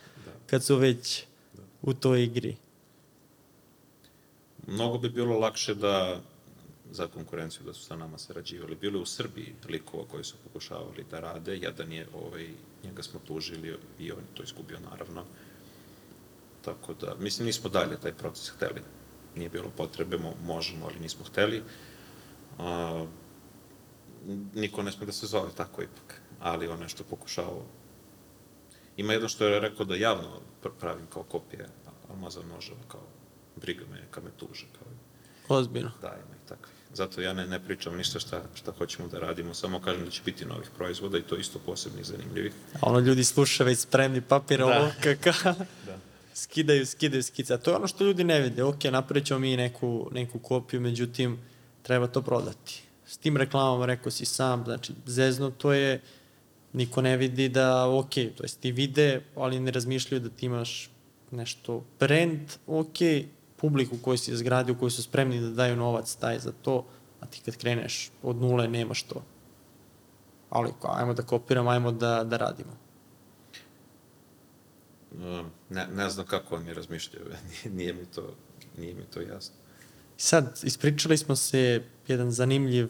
[0.47, 1.23] Kad su već
[1.81, 2.55] u toj igri.
[4.67, 6.21] Mnogo bi bilo lakše da
[6.91, 8.75] za konkurenciju da su sa nama sarađivali.
[8.75, 12.47] Bilo je u Srbiji likova koji su pokušavali da rade, jedan je, ovaj,
[12.83, 15.23] njega smo tužili i on to izgubio naravno.
[16.65, 18.81] Tako da, mislim, nismo dalje taj proces hteli.
[19.35, 21.63] Nije bilo potrebe, mo, možemo, ali nismo hteli.
[22.59, 23.05] A,
[24.53, 27.65] niko ne sme da se zove tako ipak, ali on nešto pokušavao.
[28.97, 30.41] Ima jedno što je rekao da javno
[30.79, 31.69] pravim kao kopije
[32.09, 33.01] almaza noževa, kao
[33.61, 35.91] briga me, kad me tuže, kao Ozbiljno.
[36.01, 36.73] Da, ima i takvih.
[36.93, 40.21] Zato ja ne, ne pričam ništa šta, šta hoćemo da radimo, samo kažem da će
[40.25, 42.53] biti novih proizvoda i to isto posebnih zanimljivih.
[42.73, 44.65] A ono ljudi sluša već spremni papir, Da.
[44.65, 45.33] ovo kaka.
[45.85, 45.97] Da.
[46.33, 47.23] skidaju, skidaju.
[47.49, 48.63] A to je ono što ljudi ne vide.
[48.63, 51.39] Ok, napravit ćemo mi neku, neku kopiju, međutim,
[51.81, 52.83] treba to prodati.
[53.05, 56.01] S tim reklamama, rekao si sam, znači, zezno to je,
[56.73, 60.89] niko ne vidi da, ok, to jest ti vide, ali ne razmišljaju da ti imaš
[61.31, 62.97] nešto brand, ok,
[63.63, 66.85] publiku koju si izgradio, koji su spremni da daju novac, taj za to,
[67.19, 69.23] a ti kad kreneš od nule nemaš to.
[70.49, 72.75] Ali, ajmo da kopiramo, ajmo da, da radimo.
[75.11, 78.35] Um, Ne, ne znam kako oni razmišljaju, nije, nije, mi to,
[78.77, 79.55] nije mi to jasno.
[80.17, 82.89] Sad, ispričali smo se jedan zanimljiv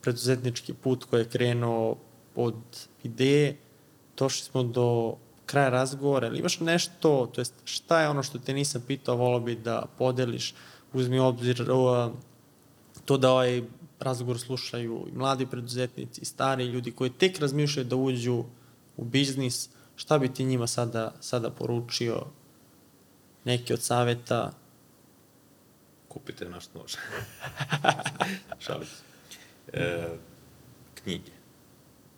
[0.00, 1.96] preduzetnički put koji je krenuo
[2.34, 2.56] od
[3.02, 3.56] ideje,
[4.18, 8.54] došli smo do kraja razgovora, ali imaš nešto, to jest šta je ono što te
[8.54, 10.54] nisam pitao, volao bi da podeliš,
[10.92, 12.12] uzmi obzir o,
[13.04, 13.62] to da ovaj
[14.00, 18.44] razgovor slušaju i mladi preduzetnici, i stari ljudi koji tek razmišljaju da uđu
[18.96, 22.22] u biznis, šta bi ti njima sada, sada poručio,
[23.44, 24.52] neki od saveta,
[26.16, 26.94] Kupite naš nož.
[28.64, 29.02] Šalim se.
[29.72, 30.08] E,
[30.94, 31.35] knjige.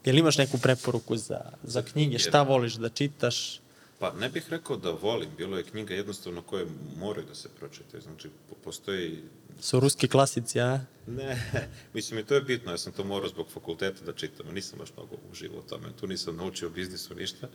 [0.04, 2.18] Jel imaš neku preporuku za, za knjige?
[2.18, 3.60] Šta voliš da čitaš?
[3.98, 6.66] Pa ne bih rekao da volim, bilo je knjiga jednostavno koje
[6.96, 9.22] moraju da se pročitaju, znači po- postoji
[9.60, 10.80] Su ruski klasici, a?
[11.06, 11.50] Ne,
[11.94, 14.88] mislim i to je bitno, ja sam to morao zbog fakulteta da čitam, nisam baš
[14.96, 17.48] mnogo uživao u tome, tu nisam naučio biznisu ništa,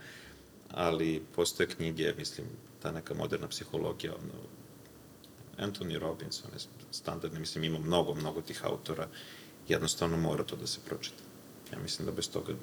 [0.72, 2.48] ali postoje knjige, mislim,
[2.82, 4.34] ta neka moderna psihologija, ono,
[5.58, 6.60] Anthony Robbins, on je
[6.92, 9.08] standardni, mislim, ima mnogo, mnogo tih autora,
[9.68, 11.24] jednostavno mora to da se pročita.
[11.74, 12.54] Ja mislim da bez toga,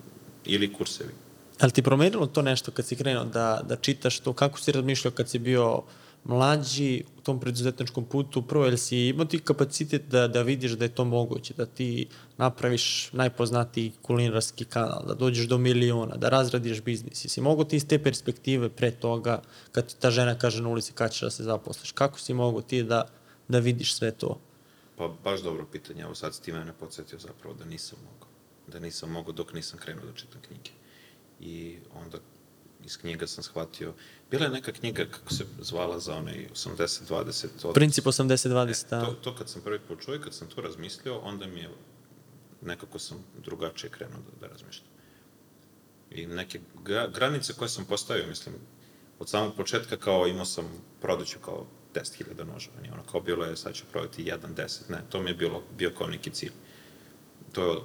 [0.44, 1.12] ili kursevi,
[1.60, 4.32] Ali ti promenilo to nešto kad si krenuo da, da čitaš to?
[4.32, 5.82] Kako si razmišljao kad si bio
[6.24, 8.42] mlađi u tom preduzetničkom putu?
[8.42, 12.08] Prvo, jel si imao ti kapacitet da, da vidiš da je to moguće, da ti
[12.36, 17.24] napraviš najpoznatiji kulinarski kanal, da dođeš do miliona, da razradiš biznis?
[17.24, 19.42] Jesi mogo ti iz te perspektive pre toga,
[19.72, 22.62] kad ti ta žena kaže na ulici kada ćeš da se zaposliš, kako si mogo
[22.62, 23.04] ti da,
[23.48, 24.40] da vidiš sve to?
[24.96, 28.30] Pa baš dobro pitanje, evo sad si ti mene podsjetio zapravo da nisam mogao.
[28.72, 30.70] Da nisam mogao dok nisam krenuo da čitam knjige.
[31.40, 32.18] I onda
[32.84, 33.94] iz knjiga sam shvatio,
[34.30, 37.74] bila je neka knjiga kako se zvala za onaj 80-20 od...
[37.74, 39.05] Princip 80-20, E, da.
[39.05, 41.70] to, to kad sam prvi put čuo i kad sam to razmislio, onda mi je
[42.62, 44.86] nekako sam drugačije krenuo da, da razmišljam.
[46.10, 48.55] I neke gra, granice koje sam postavio, mislim,
[49.18, 50.64] od samog početka kao imao sam,
[51.01, 54.98] prodaću kao 10.000 noževa, nije ono kao bilo je sad ću prodati 1, 10, ne,
[55.09, 56.52] to mi je bilo, bio kao neki cilj.
[57.52, 57.78] To je,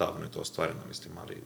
[0.00, 1.36] davno je to ostvareno, mislim, ali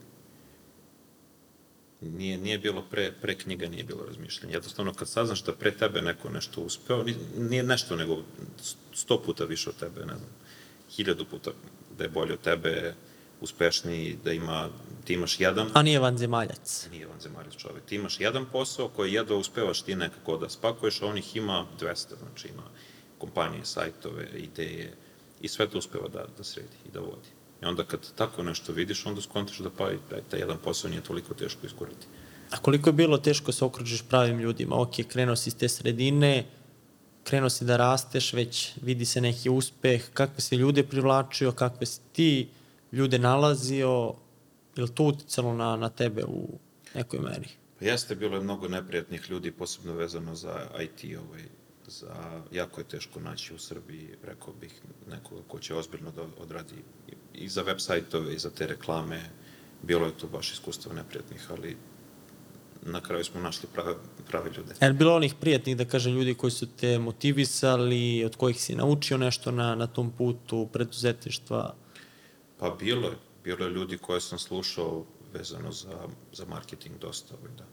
[2.00, 4.54] nije, nije bilo pre, pre knjiga, nije bilo razmišljanja.
[4.54, 8.22] Jednostavno, kad saznaš da pre tebe neko nešto uspeo, ni- nije nešto, nego
[8.94, 10.30] sto puta više od tebe, ne znam,
[10.90, 11.50] hiljadu puta
[11.98, 12.94] da je bolje od tebe,
[13.40, 14.68] uspešniji, da ima,
[15.04, 16.88] ti imaš jedan, A nije vanzemaljac.
[16.90, 21.06] nije vanzemaljac čovek, ti imaš jedan posao koji jedva uspevaš ti nekako da spakuješ, a
[21.06, 22.62] on ih ima 200, znači ima
[23.18, 24.94] kompanije, sajtove, ideje
[25.40, 27.28] i sve to uspeva da, da sredi i da vodi.
[27.62, 31.02] I onda kad tako nešto vidiš, onda skontaš da pa taj, taj jedan posao nije
[31.02, 32.06] toliko teško iskurati.
[32.50, 34.80] A koliko je bilo teško se okružiš pravim ljudima?
[34.80, 36.44] Ok, krenuo si iz te sredine,
[37.24, 42.00] krenuo si da rasteš, već vidi se neki uspeh, kakve si ljude privlačio, kakve si
[42.12, 42.48] ti
[42.92, 44.14] ljude nalazio,
[44.76, 46.58] je li to uticalo na, na tebe u
[46.94, 47.48] nekoj meri?
[47.78, 51.42] Pa jeste, bilo je mnogo neprijatnih ljudi, posebno vezano za IT, ovaj,
[51.86, 54.72] za, jako je teško naći u Srbiji, rekao bih,
[55.10, 56.74] nekoga ko će ozbiljno da odradi
[57.34, 59.20] i, za web sajtove, i za te reklame,
[59.82, 61.76] bilo je to baš iskustva neprijatnih, ali
[62.82, 63.94] na kraju smo našli prave,
[64.28, 64.74] prave ljude.
[64.80, 68.74] Je li bilo onih prijatnih, da kažem, ljudi koji su te motivisali, od kojih si
[68.74, 71.74] naučio nešto na, na tom putu preduzetništva?
[72.58, 77.52] Pa bilo je, bilo je ljudi koje sam slušao vezano za, za marketing dosta, ovaj,
[77.58, 77.64] da.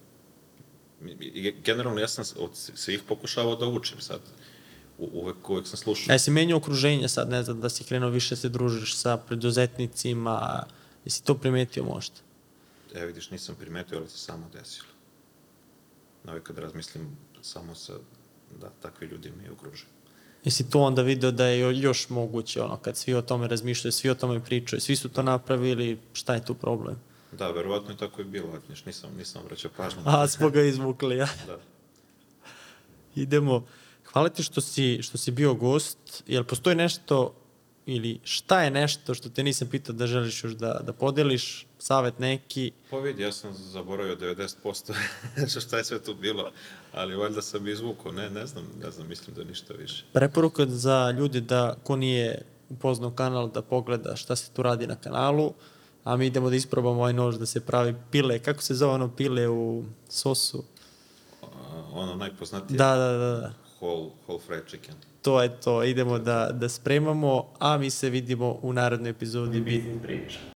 [1.63, 4.50] Generalno ja sam od svih pokušavao da učim sad, U,
[5.13, 6.11] uvek, uvek sam slušao.
[6.11, 10.63] A jesi menio okruženje sad, ne znam, da si krenuo više se družiš sa preduzetnicima,
[11.05, 12.15] jesi to primetio možda?
[12.93, 14.87] Evo vidiš, nisam primetio, ali se samo desilo.
[16.23, 17.93] Na kad razmislim samo sa,
[18.61, 19.85] da takvi ljudi me okruže.
[20.43, 23.91] Jesi tu onda video da je jo- još moguće, ono, kad svi o tome razmišljaju,
[23.91, 26.95] svi o tome pričaju, svi su to napravili, šta je tu problem?
[27.31, 30.01] Da, verovatno je tako i bilo, nisam, nisam vraćao pažnju.
[30.05, 31.27] A, smo ga izvukli, ja.
[31.47, 31.57] Da.
[33.15, 33.65] Idemo.
[34.13, 36.23] Hvala ti što si, što si bio gost.
[36.27, 37.33] Jel postoji nešto
[37.85, 42.19] ili šta je nešto što te nisam pitao da želiš još da, da podeliš, savet
[42.19, 44.93] neki, Pa vidi, ja sam zaboravio 90%
[45.49, 46.51] što šta je sve tu bilo,
[46.93, 50.05] ali valjda sam izvukao, ne, ne znam, ne znam, mislim da ništa više.
[50.13, 54.95] preporuka za ljude da ko nije upoznao kanal da pogleda šta se tu radi na
[54.95, 55.53] kanalu,
[56.03, 59.15] a mi idemo da isprobamo ovaj nož da se pravi pile, kako se zove ono
[59.15, 60.63] pile u sosu?
[61.93, 63.53] Ono najpoznatije, Da, da, da, da.
[63.81, 64.95] Whole, whole fried chicken.
[65.21, 70.01] To je to, idemo da, da spremamo, a mi se vidimo u narednoj epizodi Biznis
[70.03, 70.39] priča.